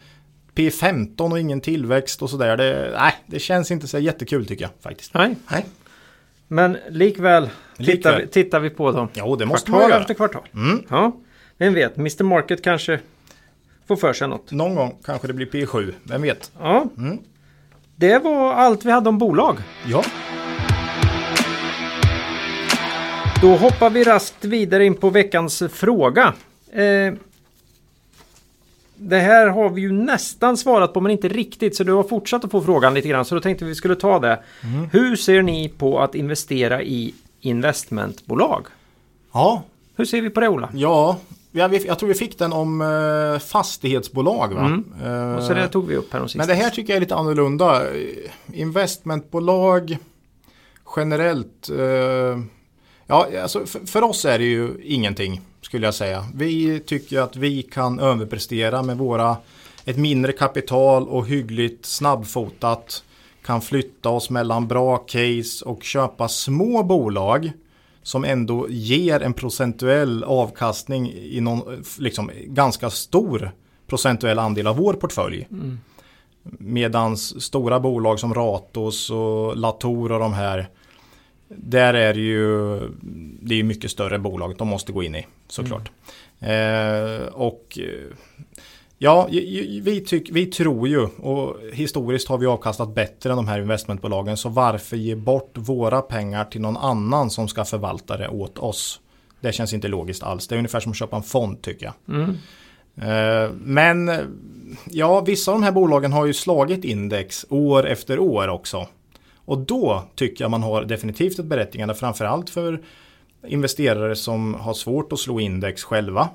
P15 0.56 1.32
och 1.32 1.40
ingen 1.40 1.62
tillväxt 1.62 2.22
och 2.22 2.30
sådär. 2.30 2.58
Det, 2.58 2.92
nej, 3.00 3.14
det 3.26 3.40
känns 3.40 3.72
inte 3.72 3.88
så 3.88 4.00
jättekul 4.00 4.46
tycker 4.46 4.64
jag 4.66 4.72
faktiskt. 4.82 5.14
Nej. 5.14 5.36
nej. 5.52 5.66
Men 6.48 6.78
likväl, 6.90 7.50
likväl. 7.78 7.96
Tittar, 7.96 8.20
vi, 8.20 8.28
tittar 8.28 8.60
vi 8.60 8.70
på 8.70 8.92
dem. 8.92 9.08
Jo, 9.14 9.36
det 9.36 9.46
måste 9.46 9.66
kvartal 9.66 9.82
man 9.82 9.90
göra. 9.90 10.02
efter 10.02 10.14
kvartal. 10.14 10.48
Mm. 10.54 10.84
Ja, 10.90 11.12
vem 11.58 11.74
vet, 11.74 11.98
Mr 11.98 12.24
Market 12.24 12.64
kanske 12.64 13.00
får 13.88 13.96
för 13.96 14.14
sig 14.14 14.28
något. 14.28 14.52
Någon 14.52 14.76
gång 14.76 14.96
kanske 15.04 15.28
det 15.28 15.34
blir 15.34 15.46
P7, 15.46 15.94
vem 16.04 16.22
vet. 16.22 16.52
Ja. 16.60 16.86
Mm. 16.98 17.20
Det 17.96 18.20
var 18.20 18.54
allt 18.54 18.86
vi 18.86 18.92
hade 18.92 19.10
om 19.10 19.18
bolag. 19.18 19.58
Ja. 19.86 20.04
Då 23.42 23.56
hoppar 23.56 23.90
vi 23.90 24.04
raskt 24.04 24.46
vidare 24.46 24.86
in 24.86 24.96
på 24.96 25.10
veckans 25.10 25.64
fråga. 25.72 26.34
Eh, 26.72 27.14
det 28.98 29.20
här 29.20 29.48
har 29.48 29.70
vi 29.70 29.82
ju 29.82 29.92
nästan 29.92 30.58
svarat 30.58 30.94
på 30.94 31.02
men 31.02 31.12
inte 31.12 31.28
riktigt 31.28 31.76
så 31.76 31.84
du 31.84 31.94
har 31.94 32.04
fortsatt 32.04 32.46
att 32.46 32.52
få 32.52 32.62
frågan 32.62 32.94
lite 32.94 33.08
grann 33.08 33.26
så 33.26 33.36
då 33.36 33.42
tänkte 33.42 33.66
vi 33.66 33.76
skulle 33.76 33.96
ta 33.96 34.20
det. 34.20 34.40
Mm. 34.64 34.90
Hur 34.92 35.16
ser 35.16 35.42
ni 35.42 35.70
på 35.70 36.00
att 36.00 36.16
investera 36.16 36.84
i 36.84 37.14
investmentbolag? 37.42 38.66
Ja. 39.34 39.64
Hur 39.96 40.06
ser 40.06 40.22
vi 40.22 40.30
på 40.30 40.40
det 40.40 40.48
Ola? 40.48 40.70
Ja, 40.74 41.18
jag, 41.60 42.00
tror 42.00 42.10
vi 42.10 42.16
fick 42.16 42.40
den 42.40 42.54
om 42.54 42.82
eh, 42.82 43.40
fastighetsbolag. 43.40 44.54
Va? 44.54 44.66
Mm. 44.66 45.36
Och 45.36 45.44
så 45.44 45.54
det 45.54 45.68
tog 45.68 45.88
vi 45.88 45.96
upp 45.96 46.14
här 46.14 46.38
Men 46.38 46.48
det 46.48 46.54
här 46.54 46.70
tycker 46.70 46.94
jag 46.94 46.98
är 46.98 47.02
lite 47.02 47.16
annorlunda. 47.16 47.82
Investmentbolag 48.54 49.98
generellt. 50.96 51.70
Eh, 51.70 52.40
ja, 53.08 53.28
alltså 53.42 53.66
för, 53.66 53.88
för 53.88 54.02
oss 54.02 54.26
är 54.26 54.40
det 54.40 54.46
ju 54.46 54.82
ingenting 54.84 55.42
skulle 55.62 55.88
jag 55.88 55.96
säga. 55.96 56.26
Vi 56.36 56.80
tycker 56.80 57.20
att 57.20 57.36
vi 57.36 57.62
kan 57.64 58.00
överprestera 58.00 58.84
med 58.84 58.98
våra 58.98 59.38
ett 59.86 59.98
mindre 59.98 60.32
kapital 60.32 61.08
och 61.08 61.28
hyggligt 61.28 61.86
snabbfotat 61.86 63.04
kan 63.46 63.62
flytta 63.62 64.10
oss 64.10 64.30
mellan 64.30 64.68
bra 64.68 64.98
case 64.98 65.66
och 65.66 65.84
köpa 65.84 66.28
små 66.28 66.84
bolag 66.84 67.52
som 68.06 68.24
ändå 68.24 68.68
ger 68.70 69.20
en 69.20 69.34
procentuell 69.34 70.24
avkastning 70.24 71.12
i 71.12 71.42
någon 71.42 71.84
liksom, 72.00 72.32
ganska 72.46 72.90
stor 72.90 73.52
procentuell 73.88 74.40
andel 74.40 74.68
av 74.68 74.78
vår 74.78 74.94
portfölj. 74.94 75.48
Mm. 75.52 75.80
Medan 76.60 77.18
stora 77.18 77.80
bolag 77.80 78.20
som 78.20 78.34
Ratos 78.34 79.10
och 79.10 79.58
Latour 79.58 80.12
och 80.12 80.20
de 80.20 80.34
här 80.34 80.70
där 81.48 81.94
är 81.94 82.14
det 82.14 82.20
ju 82.20 82.80
det 83.42 83.60
är 83.60 83.64
mycket 83.64 83.92
större 83.92 84.20
bolag 84.20 84.58
de 84.58 84.68
måste 84.68 84.92
gå 84.92 85.04
in 85.04 85.16
i 85.16 85.28
såklart. 85.48 85.92
Mm. 86.40 87.22
Eh, 87.22 87.28
och 87.28 87.80
ja, 88.98 89.28
vi, 89.82 90.04
tyck, 90.08 90.30
vi 90.32 90.46
tror 90.46 90.88
ju 90.88 91.02
och 91.02 91.58
historiskt 91.74 92.28
har 92.28 92.38
vi 92.38 92.46
avkastat 92.46 92.96
bättre 92.96 93.30
än 93.30 93.36
de 93.36 93.48
här 93.48 93.60
investmentbolagen 93.60 94.38
så 94.38 94.50
varför 94.50 94.98
ge 94.98 95.16
bort 95.16 95.52
våra 95.56 96.02
pengar 96.02 96.46
till 96.46 96.62
någon 96.62 96.78
annan 96.78 97.30
som 97.30 97.48
ska 97.48 97.66
förvalta 97.66 98.18
det 98.18 98.28
åt 98.28 98.58
oss? 98.58 99.02
Det 99.42 99.52
känns 99.52 99.74
inte 99.74 99.88
logiskt 99.88 100.24
alls. 100.24 100.48
Det 100.48 100.56
är 100.56 100.58
ungefär 100.58 100.80
som 100.80 100.92
att 100.92 100.98
köpa 100.98 101.16
en 101.16 101.24
fond 101.24 101.62
tycker 101.62 101.86
jag. 101.86 102.16
Mm. 102.16 102.38
Eh, 102.98 103.52
men 103.64 104.12
ja, 104.86 105.22
vissa 105.22 105.52
av 105.52 105.60
de 105.60 105.64
här 105.64 105.72
bolagen 105.72 106.14
har 106.14 106.26
ju 106.26 106.34
slagit 106.34 106.84
index 106.84 107.46
år 107.50 107.88
efter 107.88 108.20
år 108.20 108.48
också. 108.48 108.88
Och 109.46 109.58
då 109.58 110.04
tycker 110.16 110.44
jag 110.44 110.52
man 110.52 110.64
har 110.64 110.84
definitivt 110.84 111.40
ett 111.40 111.46
berättigande 111.46 111.96
framförallt 111.96 112.50
för 112.50 112.82
investerare 113.48 114.16
som 114.16 114.54
har 114.54 114.74
svårt 114.74 115.14
att 115.14 115.20
slå 115.20 115.40
index 115.40 115.84
själva. 115.84 116.30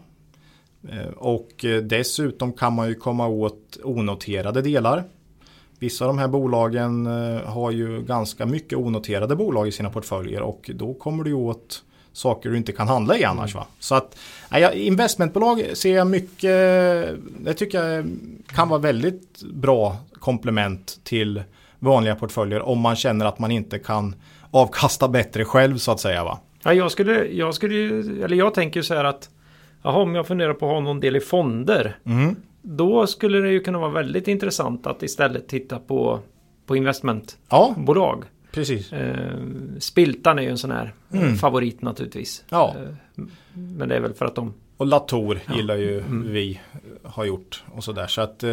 Eh, 0.89 1.13
och 1.17 1.65
eh, 1.65 1.83
dessutom 1.83 2.53
kan 2.53 2.73
man 2.73 2.89
ju 2.89 2.95
komma 2.95 3.27
åt 3.27 3.79
onoterade 3.85 4.63
delar. 4.63 5.05
Vissa 5.79 6.05
av 6.05 6.09
de 6.09 6.19
här 6.19 6.29
bolagen 6.29 7.07
eh, 7.07 7.43
har 7.45 7.71
ju 7.71 8.03
ganska 8.03 8.47
mycket 8.47 8.79
onoterade 8.79 9.37
bolag 9.37 9.69
i 9.69 9.73
sina 9.73 9.91
portföljer 9.91 10.43
och 10.43 10.71
då 10.75 10.95
kommer 10.95 11.25
du 11.25 11.33
åt 11.33 11.83
saker 12.13 12.51
du 12.51 12.57
inte 12.57 12.73
kan 12.73 12.89
handla 12.89 13.19
i 13.19 13.25
annars. 13.25 13.55
Va? 13.55 13.67
Så 13.79 13.95
att 13.95 14.17
investmentbolag 14.75 15.65
ser 15.73 15.97
jag 15.97 16.07
mycket, 16.07 16.51
det 17.39 17.55
tycker 17.57 17.85
jag 17.85 18.19
kan 18.47 18.69
vara 18.69 18.81
väldigt 18.81 19.43
bra 19.43 19.97
komplement 20.13 21.01
till 21.05 21.43
vanliga 21.79 22.15
portföljer 22.15 22.63
om 22.63 22.81
man 22.81 22.97
känner 22.97 23.27
att 23.27 23.39
man 23.39 23.51
inte 23.51 23.79
kan 23.79 24.15
avkasta 24.51 25.09
bättre 25.09 25.45
själv 25.45 25.79
så 25.79 25.93
att 25.93 26.01
säga. 26.01 26.25
Va? 26.25 26.39
Ja, 26.63 26.75
jag 26.75 26.91
skulle, 26.91 27.25
jag 27.25 27.55
skulle 27.55 27.77
eller 28.25 28.37
jag 28.37 28.55
tänker 28.55 28.83
så 28.83 28.95
här 28.95 29.05
att 29.05 29.29
Jaha, 29.83 30.03
om 30.03 30.15
jag 30.15 30.27
funderar 30.27 30.55
på 30.55 30.67
att 30.67 30.73
ha 30.73 30.81
någon 30.81 31.01
del 31.01 31.17
i 31.17 31.21
fonder. 31.21 31.97
Mm. 32.05 32.37
Då 32.63 33.07
skulle 33.07 33.39
det 33.39 33.51
ju 33.51 33.61
kunna 33.61 33.79
vara 33.79 33.91
väldigt 33.91 34.29
intressant 34.29 34.87
att 34.87 35.03
istället 35.03 35.49
titta 35.49 35.79
på, 35.79 36.21
på 36.67 36.77
investmentbolag. 36.77 38.19
Ja, 38.25 38.29
precis. 38.53 38.93
Eh, 38.93 39.31
Spiltan 39.79 40.39
är 40.39 40.43
ju 40.43 40.49
en 40.51 40.59
sån 40.59 40.71
här 40.71 40.95
Mm. 41.13 41.35
favorit 41.37 41.83
naturligtvis. 41.83 42.45
Ja. 42.49 42.75
Eh, 42.79 43.25
men 43.53 43.89
det 43.89 43.97
är 43.97 44.01
väl 44.01 44.15
för 44.15 44.25
att 44.27 44.35
de... 44.35 44.55
Och 44.77 44.87
Latour 44.87 45.41
Ja. 45.49 45.55
gillar 45.57 45.77
ju 45.77 45.99
Mm. 46.01 46.33
vi 46.33 46.61
har 47.05 47.25
gjort 47.25 47.65
och 47.75 47.85
sådär. 47.85 48.07
Så 48.07 48.21
att 48.21 48.43
eh, 48.43 48.51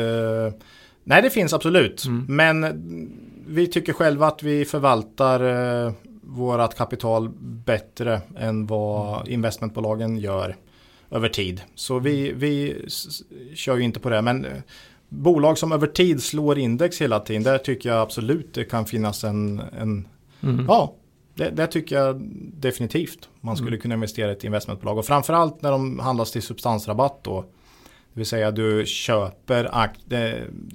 nej, 1.03 1.21
det 1.21 1.29
finns 1.29 1.53
absolut. 1.53 2.05
Mm. 2.05 2.25
Men 2.29 3.09
vi 3.47 3.67
tycker 3.67 3.93
själva 3.93 4.27
att 4.27 4.43
vi 4.43 4.65
förvaltar 4.65 5.39
eh, 5.85 5.91
vårat 6.21 6.77
kapital 6.77 7.29
bättre 7.39 8.21
än 8.37 8.65
vad 8.67 9.27
investmentbolagen 9.27 10.17
gör 10.17 10.55
över 11.11 11.29
tid. 11.29 11.61
Så 11.75 11.99
vi, 11.99 12.31
vi 12.33 12.85
kör 13.55 13.77
ju 13.77 13.83
inte 13.83 13.99
på 13.99 14.09
det. 14.09 14.21
Men 14.21 14.45
eh, 14.45 14.51
bolag 15.09 15.57
som 15.57 15.71
över 15.71 15.87
tid 15.87 16.23
slår 16.23 16.57
index 16.59 17.01
hela 17.01 17.19
tiden, 17.19 17.43
där 17.43 17.57
tycker 17.57 17.89
jag 17.89 18.01
absolut 18.01 18.53
det 18.53 18.63
kan 18.63 18.85
finnas 18.85 19.23
en, 19.23 19.61
en 19.79 20.07
Mm. 20.41 20.65
Ja, 20.67 20.93
det, 21.35 21.49
det 21.49 21.67
tycker 21.67 21.95
jag 21.95 22.21
definitivt. 22.53 23.29
Man 23.41 23.55
skulle 23.55 23.69
Mm. 23.69 23.81
kunna 23.81 23.93
investera 23.93 24.29
i 24.29 24.33
ett 24.33 24.43
investmentbolag. 24.43 24.97
Och 24.97 25.05
framförallt 25.05 25.61
när 25.61 25.71
de 25.71 25.99
handlas 25.99 26.31
till 26.31 26.41
substansrabatt 26.41 27.23
då. 27.23 27.41
Det 28.13 28.19
vill 28.19 28.25
säga 28.25 28.51
du 28.51 28.83
köper 28.85 29.87
eh, 30.09 30.31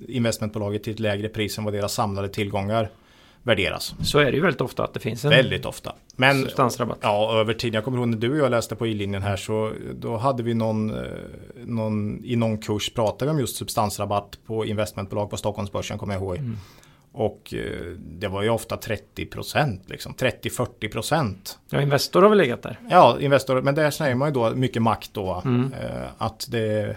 investmentbolaget 0.09 0.83
till 0.83 0.93
ett 0.93 1.01
lägre 1.01 1.29
pris 1.29 1.59
än 1.59 1.65
vad 1.65 1.73
deras 1.75 1.93
samlade 1.95 2.29
tillgångar 2.29 2.91
värderas. 3.43 3.95
Så 4.03 4.19
är 4.19 4.25
det 4.25 4.33
ju 4.33 4.41
väldigt 4.41 4.61
ofta 4.61 4.85
att 4.85 4.95
det 4.95 5.01
finns 5.01 5.25
en 5.25 5.31
Väldigt 5.31 5.67
ofta. 5.67 5.95
Men 6.17 6.43
substansrabatt. 6.43 6.99
ja, 7.01 7.41
över 7.41 7.55
tid. 7.55 7.75
Jag 7.75 7.85
kommer 7.85 7.99
ihåg 7.99 8.09
när 8.09 8.19
du 8.19 8.31
och 8.31 8.39
jag 8.39 8.51
läste 8.51 8.77
på 8.77 8.87
i-linjen 8.87 9.23
här 9.23 9.37
så 9.37 9.73
då 9.95 10.17
hade 10.17 10.43
vi 10.43 10.55
någon, 10.55 10.91
eh, 10.91 11.05
någon 11.65 12.25
i 12.25 12.37
någon 12.37 12.59
kurs 12.59 12.93
pratade 12.95 13.31
vi 13.31 13.35
om 13.35 13.41
just 13.41 13.57
substansrabatt 13.57 14.39
på 14.47 14.67
investmentbolag 14.67 15.31
på 15.31 15.37
Stockholmsbörsen 15.37 15.99
kommer 15.99 16.15
jag 16.15 16.23
ihåg. 16.23 16.37
Mm. 16.37 16.57
Och 17.13 17.55
eh, 17.55 17.87
det 17.99 18.29
var 18.29 18.43
ju 18.43 18.49
ofta 18.49 18.77
30 18.77 19.27
procent, 19.27 19.83
liksom 19.87 20.15
30-40 20.15 20.93
procent. 20.93 21.59
Ja, 21.71 21.81
Investor 21.81 22.23
har 22.23 22.29
väl 22.29 22.39
legat 22.39 22.63
där. 22.63 22.79
Ja, 22.91 23.17
Investor, 23.21 23.63
men 23.63 23.75
där 23.75 23.91
säger 23.91 24.15
man 24.15 24.29
ju 24.29 24.35
då 24.35 24.51
mycket 24.51 24.83
makt 24.83 25.11
då. 25.15 25.43
Mm. 25.45 25.73
Eh, 25.73 26.09
att 26.19 26.47
det 26.51 26.59
är 26.61 26.97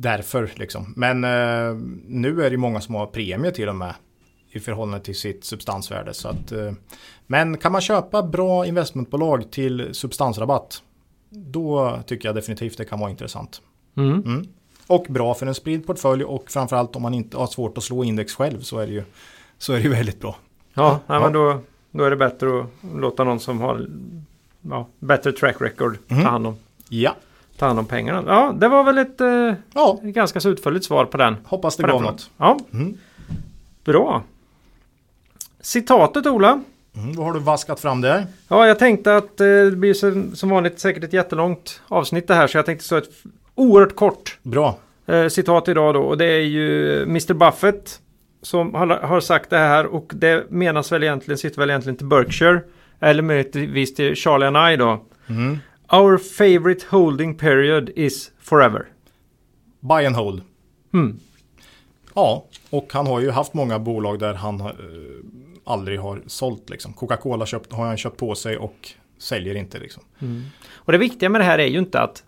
därför 0.00 0.50
liksom. 0.54 0.94
Men 0.96 1.24
eh, 1.24 1.74
nu 2.06 2.44
är 2.44 2.50
det 2.50 2.56
många 2.56 2.80
som 2.80 2.94
har 2.94 3.06
premie 3.06 3.50
till 3.50 3.68
och 3.68 3.76
med. 3.76 3.94
I 4.52 4.60
förhållande 4.60 5.04
till 5.04 5.14
sitt 5.16 5.44
substansvärde. 5.44 6.14
Så 6.14 6.28
att, 6.28 6.52
eh, 6.52 6.72
men 7.26 7.58
kan 7.58 7.72
man 7.72 7.80
köpa 7.80 8.22
bra 8.22 8.66
investmentbolag 8.66 9.50
till 9.50 9.88
substansrabatt. 9.94 10.82
Då 11.30 11.98
tycker 12.06 12.28
jag 12.28 12.34
definitivt 12.34 12.78
det 12.78 12.84
kan 12.84 13.00
vara 13.00 13.10
intressant. 13.10 13.62
Mm. 13.96 14.12
Mm. 14.22 14.46
Och 14.86 15.06
bra 15.08 15.34
för 15.34 15.46
en 15.46 15.54
spridd 15.54 15.86
portfölj 15.86 16.24
och 16.24 16.50
framförallt 16.50 16.96
om 16.96 17.02
man 17.02 17.14
inte 17.14 17.36
har 17.36 17.46
svårt 17.46 17.78
att 17.78 17.84
slå 17.84 18.04
index 18.04 18.34
själv 18.34 18.60
så 18.60 18.78
är 18.78 18.86
det 18.86 18.92
ju, 18.92 19.02
så 19.58 19.72
är 19.72 19.76
det 19.76 19.82
ju 19.82 19.88
väldigt 19.90 20.20
bra. 20.20 20.36
Ja, 20.74 21.00
Ja. 21.06 21.20
men 21.20 21.32
då, 21.32 21.60
då 21.90 22.04
är 22.04 22.10
det 22.10 22.16
bättre 22.16 22.60
att 22.60 22.66
låta 22.96 23.24
någon 23.24 23.40
som 23.40 23.60
har 23.60 23.86
ja, 24.62 24.88
bättre 24.98 25.32
track 25.32 25.56
record 25.60 25.98
Mm. 26.08 26.22
ta, 26.24 26.28
hand 26.30 26.46
om, 26.46 26.56
Ja, 26.88 27.16
ta 27.58 27.66
hand 27.66 27.78
om 27.78 27.86
pengarna. 27.86 28.22
Ja, 28.26 28.52
det 28.60 28.68
var 28.68 28.84
väl 28.84 28.98
ett 28.98 29.20
eh, 29.20 29.54
ja 29.74 29.98
ganska 30.02 30.40
så 30.40 30.48
utförligt 30.48 30.84
svar 30.84 31.04
på 31.04 31.16
den. 31.16 31.36
hoppas 31.44 31.76
det 31.76 31.82
gav 31.82 32.02
något. 32.02 32.30
Ja, 32.36 32.58
Mm. 32.72 32.96
bra. 33.84 34.22
Citatet 35.60 36.26
Ola. 36.26 36.62
Mm, 36.96 37.12
vad 37.12 37.26
har 37.26 37.32
du 37.32 37.40
vaskat 37.40 37.80
fram 37.80 38.00
där? 38.00 38.26
Ja, 38.48 38.66
jag 38.66 38.78
tänkte 38.78 39.16
att 39.16 39.40
eh, 39.40 39.46
det 39.46 39.76
blir 39.76 39.94
som, 39.94 40.36
som 40.36 40.48
vanligt 40.50 40.80
säkert 40.80 41.04
ett 41.04 41.12
jättelångt 41.12 41.82
avsnitt 41.88 42.28
det 42.28 42.34
här 42.34 42.46
så 42.46 42.58
jag 42.58 42.66
tänkte 42.66 42.84
så 42.84 42.96
ett 42.96 43.10
oerhört 43.54 43.96
kort 43.96 44.38
Bra. 44.42 44.78
eh, 45.06 45.28
citat 45.28 45.68
idag 45.68 45.94
då 45.94 46.00
och 46.02 46.18
det 46.18 46.24
är 46.24 46.40
ju 46.42 47.02
Mr 47.02 47.34
Buffett 47.34 48.00
som 48.42 48.74
har, 48.74 48.86
har 48.86 49.20
sagt 49.20 49.50
det 49.50 49.58
här 49.58 49.86
och 49.86 50.12
det 50.14 50.50
menas 50.50 50.92
väl 50.92 51.02
egentligen, 51.02 51.38
sitter 51.38 51.58
väl 51.58 51.70
egentligen 51.70 51.96
till 51.96 52.06
Berkshire 52.06 52.60
eller 53.00 53.22
möjligtvis 53.22 53.94
till 53.94 54.14
Charlie 54.16 54.46
and 54.46 54.72
I 54.72 54.76
då. 54.76 55.04
Mm. 55.28 55.58
Our 55.92 56.18
favorite 56.18 56.86
holding 56.90 57.34
period 57.34 57.90
is 57.96 58.30
forever. 58.40 58.86
Buy 59.80 60.06
and 60.06 60.16
hold. 60.16 60.42
Hmm. 60.92 61.20
Ja, 62.14 62.44
och 62.70 62.88
han 62.92 63.06
har 63.06 63.20
ju 63.20 63.30
haft 63.30 63.54
många 63.54 63.78
bolag 63.78 64.18
där 64.18 64.34
han 64.34 64.60
eh, 64.60 64.66
aldrig 65.64 66.00
har 66.00 66.22
sålt. 66.26 66.70
Liksom. 66.70 66.92
Coca-Cola 66.92 67.46
köpt, 67.46 67.72
har 67.72 67.86
han 67.86 67.96
köpt 67.96 68.16
på 68.16 68.34
sig 68.34 68.56
och 68.56 68.88
säljer 69.18 69.54
inte. 69.54 69.78
Liksom. 69.78 70.02
Och 70.72 70.92
det 70.92 70.98
viktiga 70.98 71.28
med 71.28 71.40
det 71.40 71.44
här 71.44 71.58
är 71.58 71.66
ju 71.66 71.78
inte 71.78 72.00
att 72.00 72.24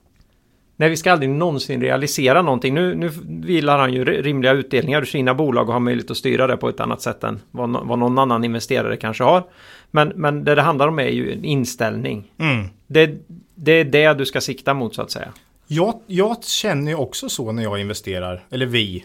Nej, 0.76 0.91
vi 0.91 0.97
ska 0.97 1.12
aldrig 1.12 1.30
någonsin 1.30 1.80
realisera 1.80 2.43
någonting. 2.43 2.74
Nu, 2.74 2.95
nu 2.95 3.11
vilar 3.26 3.78
han 3.78 3.93
ju 3.93 4.05
rimliga 4.05 4.53
utdelningar 4.53 5.03
ur 5.03 5.05
sina 5.05 5.35
bolag 5.35 5.68
och 5.68 5.72
har 5.72 5.80
möjlighet 5.80 6.11
att 6.11 6.16
styra 6.16 6.47
det 6.47 6.57
på 6.57 6.68
ett 6.68 6.80
annat 6.80 7.03
sätt 7.03 7.24
än 7.24 7.41
vad, 7.51 7.70
no- 7.70 7.89
vad 7.89 7.99
någon 7.99 8.18
annan 8.18 8.45
investerare 8.45 8.97
kanske 8.97 9.24
har. 9.24 9.45
Men, 9.91 10.09
men 10.09 10.45
det 10.45 10.55
det 10.55 10.62
handlar 10.62 10.89
om 10.89 10.99
är 10.99 11.09
ju 11.09 11.33
en 11.33 11.45
inställning. 11.45 12.33
Mm. 12.39 12.66
Det, 12.87 13.18
det 13.55 13.72
är 13.72 13.85
det 13.85 14.14
du 14.14 14.26
ska 14.26 14.41
sikta 14.41 14.74
mot 14.74 14.95
så 14.95 15.03
att 15.03 15.11
säga. 15.11 15.33
Jag, 15.66 16.01
jag 16.07 16.45
känner 16.45 16.93
ju 16.93 16.97
också 16.97 17.28
så 17.28 17.53
när 17.53 17.62
jag 17.62 17.80
investerar, 17.80 18.45
eller 18.51 18.66
vi. 18.66 19.05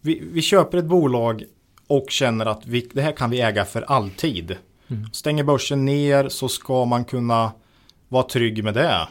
Vi, 0.00 0.22
vi 0.32 0.42
köper 0.42 0.78
ett 0.78 0.84
bolag 0.84 1.44
och 1.90 2.10
känner 2.10 2.46
att 2.46 2.66
vi, 2.66 2.88
det 2.92 3.02
här 3.02 3.12
kan 3.12 3.30
vi 3.30 3.40
äga 3.40 3.64
för 3.64 3.82
alltid. 3.82 4.56
Stänger 5.12 5.44
börsen 5.44 5.84
ner 5.84 6.28
så 6.28 6.48
ska 6.48 6.84
man 6.84 7.04
kunna 7.04 7.52
vara 8.08 8.22
trygg 8.22 8.64
med 8.64 8.74
det. 8.74 9.08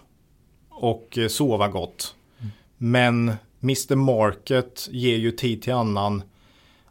Och 0.70 1.18
eh, 1.18 1.28
sova 1.28 1.68
gott. 1.68 2.16
Men 2.78 3.34
Mr 3.64 3.96
Market 3.96 4.88
ger 4.92 5.18
ju 5.18 5.32
tid 5.32 5.62
till 5.62 5.74
annan 5.74 6.24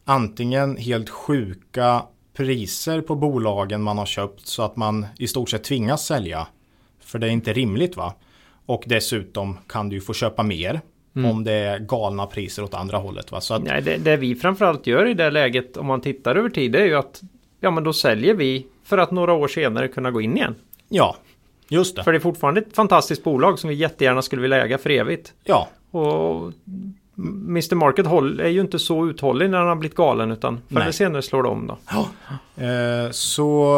antingen 0.04 0.76
helt 0.76 1.10
sjuka 1.10 2.02
priser 2.34 3.00
på 3.00 3.14
bolagen 3.14 3.82
man 3.82 3.98
har 3.98 4.06
köpt 4.06 4.46
så 4.46 4.62
att 4.62 4.76
man 4.76 5.06
i 5.18 5.28
stort 5.28 5.50
sett 5.50 5.64
tvingas 5.64 6.06
sälja. 6.06 6.46
För 7.00 7.18
det 7.18 7.26
är 7.26 7.30
inte 7.30 7.52
rimligt 7.52 7.96
va? 7.96 8.14
Och 8.66 8.84
dessutom 8.86 9.58
kan 9.66 9.88
du 9.88 9.96
ju 9.96 10.00
få 10.00 10.14
köpa 10.14 10.42
mer 10.42 10.80
om 11.24 11.44
det 11.44 11.52
är 11.52 11.78
galna 11.78 12.26
priser 12.26 12.62
åt 12.62 12.74
andra 12.74 12.98
hållet. 12.98 13.32
Va? 13.32 13.40
Så 13.40 13.54
att, 13.54 13.62
Nej, 13.62 13.82
det, 13.82 13.96
det 13.96 14.16
vi 14.16 14.34
framförallt 14.34 14.86
gör 14.86 15.06
i 15.06 15.14
det 15.14 15.30
läget 15.30 15.76
om 15.76 15.86
man 15.86 16.00
tittar 16.00 16.36
över 16.36 16.48
tid 16.48 16.72
det 16.72 16.80
är 16.80 16.86
ju 16.86 16.94
att 16.94 17.22
ja, 17.60 17.70
men 17.70 17.84
då 17.84 17.92
säljer 17.92 18.34
vi 18.34 18.66
för 18.84 18.98
att 18.98 19.10
några 19.10 19.32
år 19.32 19.48
senare 19.48 19.88
kunna 19.88 20.10
gå 20.10 20.20
in 20.20 20.36
igen. 20.36 20.54
ja, 20.88 21.16
just 21.68 21.96
det. 21.96 22.04
För 22.04 22.12
det 22.12 22.18
är 22.18 22.20
fortfarande 22.20 22.60
ett 22.60 22.76
fantastiskt 22.76 23.24
bolag 23.24 23.58
som 23.58 23.70
vi 23.70 23.76
jättegärna 23.76 24.22
skulle 24.22 24.42
vilja 24.42 24.64
äga 24.64 24.78
för 24.78 24.90
evigt. 24.90 25.32
Ja, 25.44 25.68
Och 25.90 26.52
Mr 27.18 27.74
Market 27.74 28.06
är 28.06 28.48
ju 28.48 28.60
inte 28.60 28.78
så 28.78 29.08
uthållig 29.08 29.50
när 29.50 29.58
han 29.58 29.68
har 29.68 29.76
blivit 29.76 29.96
galen 29.96 30.30
utan 30.30 30.60
förr 30.68 30.80
eller 30.80 30.92
senare 30.92 31.22
slår 31.22 31.42
det 31.42 31.48
om 31.48 31.66
då. 31.66 31.78
Eh, 32.64 33.10
så 33.10 33.74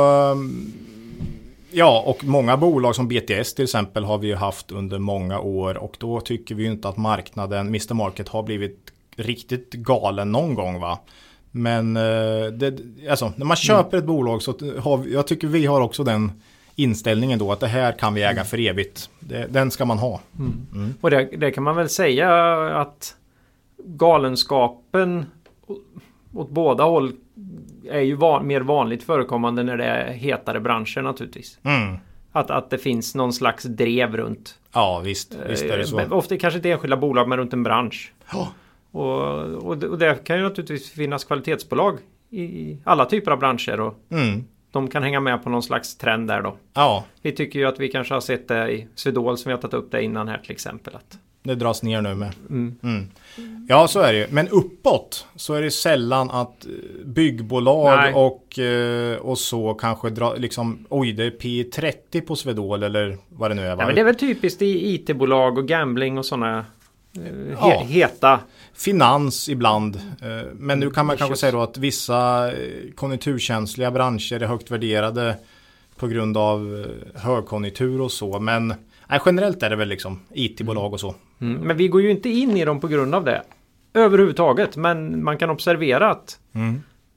ja, 1.73 2.03
och 2.07 2.25
många 2.25 2.57
bolag 2.57 2.95
som 2.97 3.09
BTS 3.09 3.55
till 3.55 3.65
exempel 3.65 4.05
har 4.05 4.19
vi 4.19 4.27
ju 4.27 4.35
haft 4.35 4.71
under 4.71 4.99
många 4.99 5.41
år 5.41 5.77
och 5.77 5.97
då 5.99 6.21
tycker 6.21 6.55
vi 6.55 6.63
ju 6.63 6.71
inte 6.71 6.89
att 6.89 6.97
marknaden, 6.97 7.67
Mr 7.67 7.95
Market 7.95 8.29
har 8.29 8.43
blivit 8.43 8.93
riktigt 9.17 9.73
galen 9.73 10.33
någon 10.33 10.55
gång 10.55 10.81
va. 10.81 10.99
Men 11.51 11.97
eh, 11.97 12.47
det, 12.53 12.79
alltså, 13.11 13.33
när 13.37 13.47
man 13.47 13.57
köper 13.57 13.99
ett 13.99 14.05
bolag 14.05 14.43
så 14.43 14.51
har 14.79 14.97
vi, 14.97 15.13
jag 15.13 15.27
tycker 15.27 15.49
vi 15.49 15.67
har 15.67 15.81
också 15.81 16.05
den 16.05 16.33
inställningen 16.75 17.39
då 17.39 17.53
att 17.53 17.61
det 17.61 17.67
här 17.67 17.93
kan 17.93 18.15
vi 18.15 18.23
äga 18.23 18.45
för 18.45 18.61
evigt. 18.61 19.11
Det, 19.21 19.47
den 19.51 19.71
ska 19.71 19.85
man 19.85 19.99
ha. 19.99 20.21
Och 21.01 21.11
det, 21.11 21.29
det 21.37 21.51
kan 21.51 21.65
man 21.65 21.77
väl 21.77 21.89
säga 21.89 22.31
att 22.81 23.17
galenskapen 23.77 25.27
åt 26.35 26.51
båda 26.51 26.85
håll 26.85 27.13
är 27.91 28.01
ju 28.01 28.15
van, 28.15 28.47
mer 28.47 28.61
vanligt 28.61 29.03
förekommande 29.03 29.63
när 29.63 29.77
det 29.77 29.85
är 29.85 30.13
hetare 30.13 30.61
branscher 30.61 31.03
naturligtvis. 31.03 31.59
Mm. 31.63 31.97
Att, 32.33 32.51
att 32.51 32.71
det 32.71 32.79
finns 32.79 33.15
någon 33.15 33.33
slags 33.33 33.65
drev 33.65 34.17
runt. 34.17 34.59
Ja, 34.73 35.01
visst, 35.05 35.37
visst 35.49 35.63
är 35.65 35.79
det 35.79 35.87
så. 35.87 36.01
Eh, 36.01 36.13
Ofta 36.13 36.37
kanske 36.37 36.59
inte 36.59 36.71
enskilda 36.71 36.97
bolag 36.97 37.29
men 37.29 37.39
runt 37.39 37.53
en 37.53 37.63
bransch. 37.63 38.13
Ja. 38.33 38.49
Och, 38.91 39.41
och, 39.67 39.79
det, 39.79 39.89
och 39.89 39.99
det 39.99 40.25
kan 40.25 40.37
ju 40.37 40.43
naturligtvis 40.43 40.91
finnas 40.91 41.25
kvalitetsbolag 41.25 41.99
i 42.31 42.77
alla 42.85 43.05
typer 43.07 43.31
av 43.31 43.39
branscher 43.39 43.81
och 43.81 43.95
Mm. 44.11 44.45
de 44.71 44.89
kan 44.89 45.03
hänga 45.03 45.21
med 45.21 45.43
på 45.45 45.51
någon 45.51 45.63
slags 45.63 45.97
trend 45.97 46.29
där 46.29 46.43
då. 46.43 46.57
Ja, 46.75 47.05
Vi 47.23 47.33
tycker 47.33 47.59
ju 47.59 47.67
att 47.67 47.81
vi 47.81 47.89
kanske 47.89 48.15
har 48.15 48.21
sett 48.21 48.49
det 48.49 48.71
i 48.73 48.87
Swedol 48.95 49.39
som 49.39 49.49
vi 49.49 49.53
har 49.55 49.61
tagit 49.61 49.75
upp 49.75 49.91
det 49.91 50.03
innan 50.03 50.29
här 50.29 50.39
till 50.39 50.51
exempel. 50.53 50.95
Att 50.97 51.19
Det 51.43 51.55
dras 51.55 51.83
ner 51.83 52.01
nu 52.01 52.15
med. 52.15 52.33
Mm. 52.51 53.09
Ja, 53.69 53.89
så 53.89 54.01
är 54.01 54.13
det 54.13 54.19
ju. 54.19 54.27
Men 54.31 54.49
uppåt 54.49 55.27
så 55.37 55.55
är 55.55 55.63
det 55.63 55.71
sällan 55.71 56.31
att 56.31 56.67
eh, 56.67 56.71
byggbolag 57.07 57.97
Nej. 57.97 58.15
och, 58.15 58.59
eh, 58.59 59.17
och 59.17 59.39
så 59.39 59.75
kanske 59.75 60.11
dra, 60.11 60.35
liksom, 60.35 60.87
oj 60.89 61.13
det 61.13 61.25
är 61.25 61.31
P30 61.31 62.21
på 62.21 62.37
Swedol 62.37 62.83
eller 62.83 63.19
vad 63.29 63.51
det 63.51 63.55
nu 63.55 63.67
är. 63.67 63.77
Va? 63.77 63.83
Ja, 63.83 63.87
men 63.87 63.95
det 63.95 64.01
är 64.01 64.05
väl 64.05 64.15
typiskt 64.15 64.63
i 64.63 64.95
IT-bolag 64.95 65.59
och 65.59 65.69
gambling 65.69 66.19
och 66.19 66.27
sådana 66.27 66.59
eh, 67.17 67.21
he- 67.21 67.57
Ja. 67.61 67.85
heta. 67.89 68.41
Finans 68.75 69.49
ibland. 69.49 70.01
Men 70.55 70.81
nu 70.81 70.91
kan 70.91 71.07
man 71.07 71.17
kanske 71.17 71.37
säga 71.37 71.53
då 71.53 71.61
att 71.63 71.79
vissa 71.79 72.51
konjunkturkänsliga 72.95 73.91
branscher 73.91 74.43
är 74.43 74.47
högt 74.47 74.71
värderade 74.71 75.37
på 75.97 76.07
grund 76.07 76.37
av 76.37 76.87
högkonjunktur 77.15 78.01
och 78.01 78.13
så. 78.13 78.41
Men 78.41 78.75
nej, 79.11 79.21
generellt 79.27 79.63
är 79.63 79.71
det 79.71 79.77
väl 79.77 79.89
liksom 79.89 80.21
IT-bolag 80.33 80.93
och 80.93 81.01
så. 81.01 81.15
Mm. 81.41 81.61
Men 81.61 81.77
vi 81.77 81.89
går 81.89 82.03
ju 82.03 82.11
inte 82.11 82.29
in 82.29 82.57
i 82.57 82.65
dem 82.65 82.81
på 82.81 82.89
grund 82.89 83.15
av 83.15 83.25
det. 83.25 83.43
Överhuvudtaget. 83.95 84.77
Men 84.77 85.25
man 85.25 85.39
kan 85.39 85.51
observera 85.51 86.11
att 86.11 86.39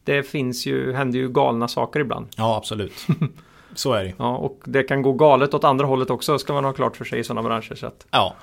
det 0.03 0.23
finns 0.23 0.65
ju, 0.65 0.93
händer 0.93 1.19
ju 1.19 1.29
galna 1.29 1.67
saker 1.67 1.99
ibland. 1.99 2.27
Ja, 2.37 2.57
absolut. 2.57 2.93
Så 3.75 3.93
är 3.93 4.03
det. 4.03 4.13
Ja, 4.17 4.37
och 4.37 4.61
det 4.65 4.83
kan 4.83 5.01
gå 5.01 5.13
galet 5.13 5.53
åt 5.53 5.63
andra 5.63 5.85
hållet 5.85 6.09
också 6.09 6.39
ska 6.39 6.53
man 6.53 6.63
ha 6.65 6.73
klart 6.73 6.97
för 6.97 7.05
sig 7.05 7.19
i 7.19 7.23
sådana 7.23 7.47
branscher. 7.47 7.75
Så, 7.75 7.85
att, 7.85 8.05
Ja, 8.11 8.35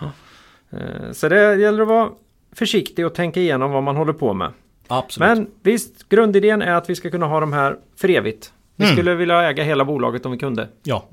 eh, 0.70 1.12
så 1.12 1.28
det 1.28 1.54
gäller 1.56 1.82
att 1.82 1.88
vara 1.88 2.10
försiktig 2.52 3.06
och 3.06 3.14
tänka 3.14 3.40
igenom 3.40 3.70
vad 3.72 3.82
man 3.82 3.96
håller 3.96 4.12
på 4.12 4.34
med. 4.34 4.52
absolut. 4.88 5.28
Men 5.28 5.50
visst, 5.62 6.08
grundidén 6.08 6.62
är 6.62 6.74
att 6.74 6.90
vi 6.90 6.94
ska 6.96 7.10
kunna 7.10 7.26
ha 7.26 7.40
de 7.40 7.52
här 7.52 7.78
för 7.96 8.10
evigt. 8.10 8.52
Vi 8.80 8.84
Mm. 8.86 8.96
skulle 8.96 9.14
vilja 9.14 9.42
äga 9.42 9.62
hela 9.64 9.84
bolaget 9.84 10.26
om 10.26 10.32
vi 10.32 10.38
kunde. 10.38 10.68
Ja, 10.82 11.04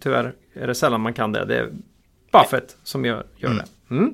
Tyvärr 0.00 0.32
är 0.54 0.66
det 0.66 0.74
sällan 0.74 1.00
man 1.00 1.12
kan 1.12 1.32
det. 1.32 1.44
Det 1.44 1.58
är 1.58 1.68
Buffett 2.32 2.76
som 2.82 3.04
gör, 3.04 3.26
gör 3.36 3.50
det. 3.50 3.94
Mm. 3.94 4.12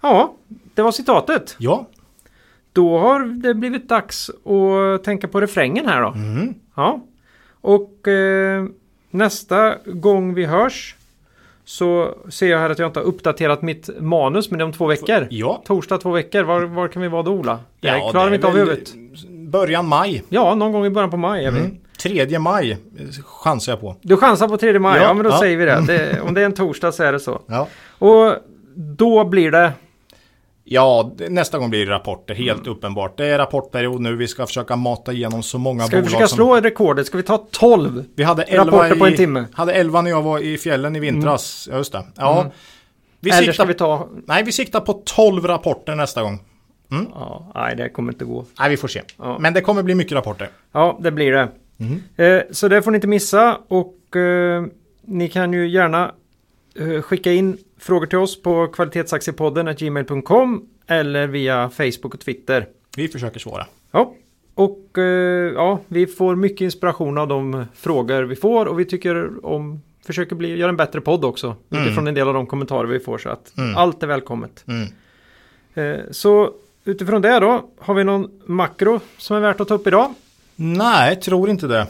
Ja, 0.00 0.34
det 0.74 0.82
var 0.82 0.92
citatet. 0.92 1.56
ja. 1.58 1.86
Då 2.72 2.98
har 2.98 3.20
det 3.20 3.54
blivit 3.54 3.88
dags 3.88 4.30
att 4.30 5.04
tänka 5.04 5.28
på 5.28 5.40
refrängen 5.40 5.86
här 5.86 6.02
då. 6.02 6.08
Mm. 6.08 6.54
Ja. 6.76 7.00
Och 7.60 8.08
eh, 8.08 8.64
nästa 9.10 9.74
gång 9.86 10.34
vi 10.34 10.44
hörs 10.44 10.94
så 11.64 12.14
ser 12.30 12.46
jag 12.50 12.58
här 12.58 12.70
att 12.70 12.78
jag 12.78 12.88
inte 12.88 13.00
har 13.00 13.04
uppdaterat 13.04 13.62
mitt 13.62 13.90
manus 14.00 14.50
men 14.50 14.58
det 14.58 14.62
är 14.62 14.66
om 14.66 14.72
två 14.72 14.86
veckor. 14.86 15.26
Ja. 15.30 15.62
Torsdag 15.66 15.98
två 15.98 16.10
veckor. 16.10 16.42
Var, 16.42 16.60
var 16.62 16.88
kan 16.88 17.02
vi 17.02 17.08
vara 17.08 17.22
då 17.22 17.30
Ola? 17.32 17.58
Det 17.80 17.88
ja, 17.88 18.08
klarar 18.10 18.28
vi 18.30 18.34
inte 18.34 18.46
av 18.46 18.56
huvudet. 18.56 18.94
Början 19.30 19.86
maj. 19.88 20.22
Ja, 20.28 20.54
någon 20.54 20.72
gång 20.72 20.86
i 20.86 20.90
början 20.90 21.10
på 21.10 21.16
maj 21.16 21.44
är 21.44 21.50
vi. 21.50 21.60
Mm. 22.04 22.28
3 22.28 22.38
maj 22.38 22.70
eh, 22.70 22.78
chansar 23.24 23.72
jag 23.72 23.80
på. 23.80 23.96
Du 24.02 24.16
chansar 24.16 24.48
på 24.48 24.56
3 24.56 24.78
maj? 24.78 24.96
Ja, 24.96 25.02
Ja, 25.02 25.14
men 25.14 25.24
då 25.24 25.30
ja. 25.30 25.38
säger 25.38 25.56
vi 25.56 25.64
det. 25.64 25.84
det. 25.86 26.20
Om 26.26 26.34
det 26.34 26.40
är 26.40 26.44
en 26.44 26.54
torsdag 26.54 26.92
så 26.92 27.02
är 27.02 27.12
det 27.12 27.20
så. 27.20 27.42
Ja. 27.46 27.68
Och 27.98 28.34
då 28.74 29.24
blir 29.24 29.50
det... 29.50 29.72
Ja, 30.64 31.12
nästa 31.28 31.58
gång 31.58 31.70
blir 31.70 31.86
det 31.86 31.92
rapporter, 31.92 32.34
helt 32.34 32.66
uppenbart. 32.66 33.16
Det 33.16 33.26
är 33.26 33.38
rapportperiod 33.38 34.00
nu, 34.00 34.16
vi 34.16 34.28
ska 34.28 34.46
försöka 34.46 34.76
mata 34.76 35.12
igenom 35.12 35.42
så 35.42 35.58
många 35.58 35.86
Ska 35.86 35.96
vi 35.96 36.02
bolag 36.02 36.10
försöka 36.10 36.28
som... 36.28 36.36
slå 36.36 36.60
rekordet? 36.60 37.06
Ska 37.06 37.16
vi 37.16 37.22
ta 37.22 37.46
12? 37.50 38.04
Vi 38.14 38.22
hade 38.22 38.42
11 38.42 38.64
rapporter 38.64 38.96
på 38.96 39.06
en 39.06 39.12
i, 39.12 39.16
timme? 39.16 39.38
Mm. 39.38 39.50
hade 39.54 39.72
11 39.72 40.02
när 40.02 40.10
jag 40.10 40.22
var 40.22 40.38
i 40.38 40.58
fjällen 40.58 40.96
i 40.96 41.00
vintras. 41.00 41.68
Ja, 41.70 41.76
just 41.76 41.92
det. 41.92 42.02
Ja. 42.16 42.50
Vi, 43.20 43.30
Eller 43.30 43.38
siktar, 43.38 43.52
ska 43.52 43.64
vi 43.64 43.74
ta... 43.74 44.08
nej, 44.26 44.42
vi 44.42 44.52
siktar 44.52 44.80
på 44.80 45.02
12 45.04 45.46
rapporter 45.46 45.94
nästa 45.94 46.22
gång. 46.22 46.40
Ja, 47.14 47.52
nej, 47.54 47.76
det 47.76 47.88
kommer 47.88 48.12
inte 48.12 48.24
gå. 48.24 48.44
Nej, 48.58 48.70
vi 48.70 48.76
får 48.76 48.88
se. 48.88 49.02
Ja. 49.16 49.38
Men 49.38 49.54
det 49.54 49.60
kommer 49.60 49.82
bli 49.82 49.94
mycket 49.94 50.12
rapporter. 50.12 50.48
Ja, 50.72 50.98
det 51.00 51.10
blir 51.10 51.32
det. 51.32 51.48
Eh, 52.16 52.42
så 52.50 52.68
det 52.68 52.82
får 52.82 52.90
ni 52.90 52.96
inte 52.96 53.06
missa 53.06 53.58
och 53.68 54.16
eh, 54.16 54.64
ni 55.02 55.28
kan 55.28 55.52
ju 55.52 55.68
gärna 55.68 56.14
eh, 56.74 57.02
skicka 57.02 57.32
in 57.32 57.58
frågor 57.78 58.06
till 58.06 58.18
oss 58.18 58.42
på 58.42 58.66
kvalitetsaktiepodden 58.66 59.74
gmail.com 59.76 60.68
eller 60.86 61.26
via 61.26 61.70
Facebook 61.70 62.14
och 62.14 62.20
Twitter. 62.20 62.66
Vi 62.96 63.08
försöker 63.08 63.40
svara. 63.40 63.66
Ja, 63.90 64.14
och 64.54 64.98
ja, 65.54 65.80
vi 65.88 66.06
får 66.06 66.36
mycket 66.36 66.60
inspiration 66.60 67.18
av 67.18 67.28
de 67.28 67.64
frågor 67.74 68.22
vi 68.22 68.36
får 68.36 68.66
och 68.66 68.80
vi 68.80 68.84
tycker 68.84 69.46
om 69.46 69.82
försöker 70.06 70.36
bli, 70.36 70.56
göra 70.56 70.68
en 70.68 70.76
bättre 70.76 71.00
podd 71.00 71.24
också 71.24 71.56
utifrån 71.70 72.06
en 72.06 72.14
del 72.14 72.28
av 72.28 72.34
de 72.34 72.46
kommentarer 72.46 72.88
vi 72.88 73.00
får 73.00 73.18
så 73.18 73.28
att 73.28 73.52
allt 73.76 74.02
är 74.02 74.06
välkommet. 74.06 74.64
Mm. 74.66 76.00
Så 76.10 76.52
utifrån 76.84 77.22
det 77.22 77.40
då, 77.40 77.70
har 77.78 77.94
vi 77.94 78.04
någon 78.04 78.30
makro 78.46 79.00
som 79.16 79.36
är 79.36 79.40
värt 79.40 79.60
att 79.60 79.68
ta 79.68 79.74
upp 79.74 79.86
idag? 79.86 80.14
Nej, 80.60 81.16
tror 81.20 81.50
inte 81.50 81.66
det. 81.66 81.86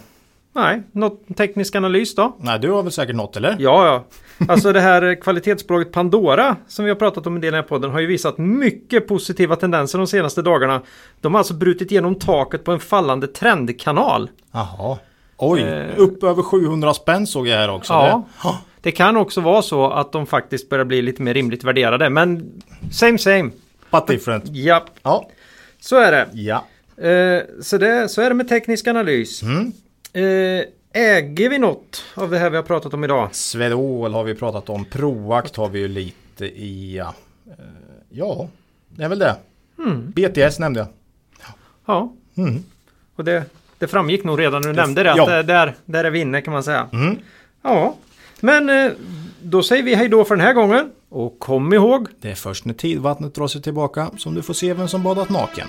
Nej, 0.52 0.82
något 0.92 1.36
teknisk 1.36 1.74
analys 1.76 2.14
då? 2.14 2.36
Nej, 2.40 2.58
du 2.58 2.70
har 2.70 2.82
väl 2.82 2.92
säkert 2.92 3.16
något, 3.16 3.36
eller? 3.36 3.56
Ja, 3.58 3.86
ja. 3.86 4.04
Alltså 4.48 4.72
det 4.72 4.80
här 4.80 5.20
kvalitetsbolaget 5.20 5.92
Pandora 5.92 6.56
som 6.68 6.84
vi 6.84 6.90
har 6.90 6.96
pratat 6.96 7.26
om 7.26 7.34
en 7.34 7.40
del 7.40 7.48
i 7.48 7.50
den 7.50 7.62
här 7.62 7.68
podden 7.68 7.90
har 7.90 8.00
ju 8.00 8.06
visat 8.06 8.38
mycket 8.38 9.08
positiva 9.08 9.56
tendenser 9.56 9.98
de 9.98 10.06
senaste 10.06 10.42
dagarna. 10.42 10.82
De 11.20 11.34
har 11.34 11.38
alltså 11.38 11.54
brutit 11.54 11.90
igenom 11.92 12.14
taket 12.14 12.64
på 12.64 12.72
en 12.72 12.80
fallande 12.80 13.26
trendkanal. 13.26 14.30
Jaha. 14.52 14.98
Oj, 15.36 15.60
Eh. 15.62 15.88
upp 15.96 16.22
över 16.24 16.42
700 16.42 16.94
spänn 16.94 17.26
såg 17.26 17.46
jag 17.48 17.56
här 17.56 17.70
också. 17.70 17.92
Ja. 17.92 18.26
Det, 18.42 18.48
Det 18.80 18.92
kan 18.92 19.16
också 19.16 19.40
vara 19.40 19.62
så 19.62 19.90
att 19.90 20.12
de 20.12 20.26
faktiskt 20.26 20.68
börjar 20.68 20.84
bli 20.84 21.02
lite 21.02 21.22
mer 21.22 21.34
rimligt 21.34 21.64
värderade. 21.64 22.10
Men 22.10 22.52
same 22.92 23.18
same. 23.18 23.50
but 23.90 24.06
different. 24.06 24.44
Ja, 24.48 24.84
Ja. 25.02 25.28
så 25.80 25.96
är 25.96 26.12
det. 26.12 26.28
Ja. 26.32 26.64
Eh, 27.00 27.42
så, 27.62 27.78
det 27.78 28.08
så 28.08 28.22
är 28.22 28.28
det 28.28 28.34
med 28.34 28.48
teknisk 28.48 28.86
analys. 28.86 29.42
Mm. 29.42 29.72
Eh, 30.12 30.64
äger 30.92 31.48
vi 31.50 31.58
något 31.58 32.04
av 32.14 32.30
det 32.30 32.38
här 32.38 32.50
vi 32.50 32.56
har 32.56 32.62
pratat 32.62 32.94
om 32.94 33.04
idag? 33.04 33.28
Svedol 33.32 34.12
har 34.12 34.24
vi 34.24 34.34
pratat 34.34 34.68
om. 34.70 34.84
Proact 34.84 35.56
har 35.56 35.68
vi 35.68 35.78
ju 35.78 35.88
lite 35.88 36.44
i. 36.44 36.96
Ja, 36.96 37.14
Eh, 38.40 38.46
det 38.88 39.04
är 39.04 39.08
väl 39.08 39.18
det. 39.18 39.36
BTS 40.14 40.58
nämnde 40.58 40.80
jag. 40.80 40.88
Ja. 41.86 42.12
Mm. 42.36 42.62
Och 43.16 43.24
det, 43.24 43.44
det 43.78 43.86
framgick 43.86 44.24
nog 44.24 44.40
redan 44.40 44.62
när 44.62 44.68
du 44.68 44.74
nämnde 44.74 45.02
det. 45.02 45.10
Att 45.10 45.16
ja. 45.16 45.26
det- 45.36 45.42
där, 45.42 45.74
där 45.84 46.04
är 46.04 46.10
vi 46.10 46.18
inne 46.20 46.40
kan 46.40 46.52
man 46.52 46.62
säga. 46.62 46.88
Mm. 46.92 47.18
Ja. 47.62 47.94
Men 48.40 48.92
då 49.42 49.62
säger 49.62 49.82
vi 49.82 49.94
hej 49.94 50.08
då 50.08 50.24
för 50.24 50.36
den 50.36 50.46
här 50.46 50.52
gången. 50.52 50.90
Och 51.08 51.38
kom 51.38 51.72
ihåg. 51.72 52.08
Det 52.20 52.30
är 52.30 52.34
först 52.34 52.64
när 52.64 52.74
tidvattnet 52.74 53.34
drar 53.34 53.46
sig 53.46 53.62
tillbaka 53.62 54.10
som 54.18 54.34
du 54.34 54.42
får 54.42 54.54
se 54.54 54.74
vem 54.74 54.88
som 54.88 55.02
badat 55.02 55.28
naken. 55.28 55.68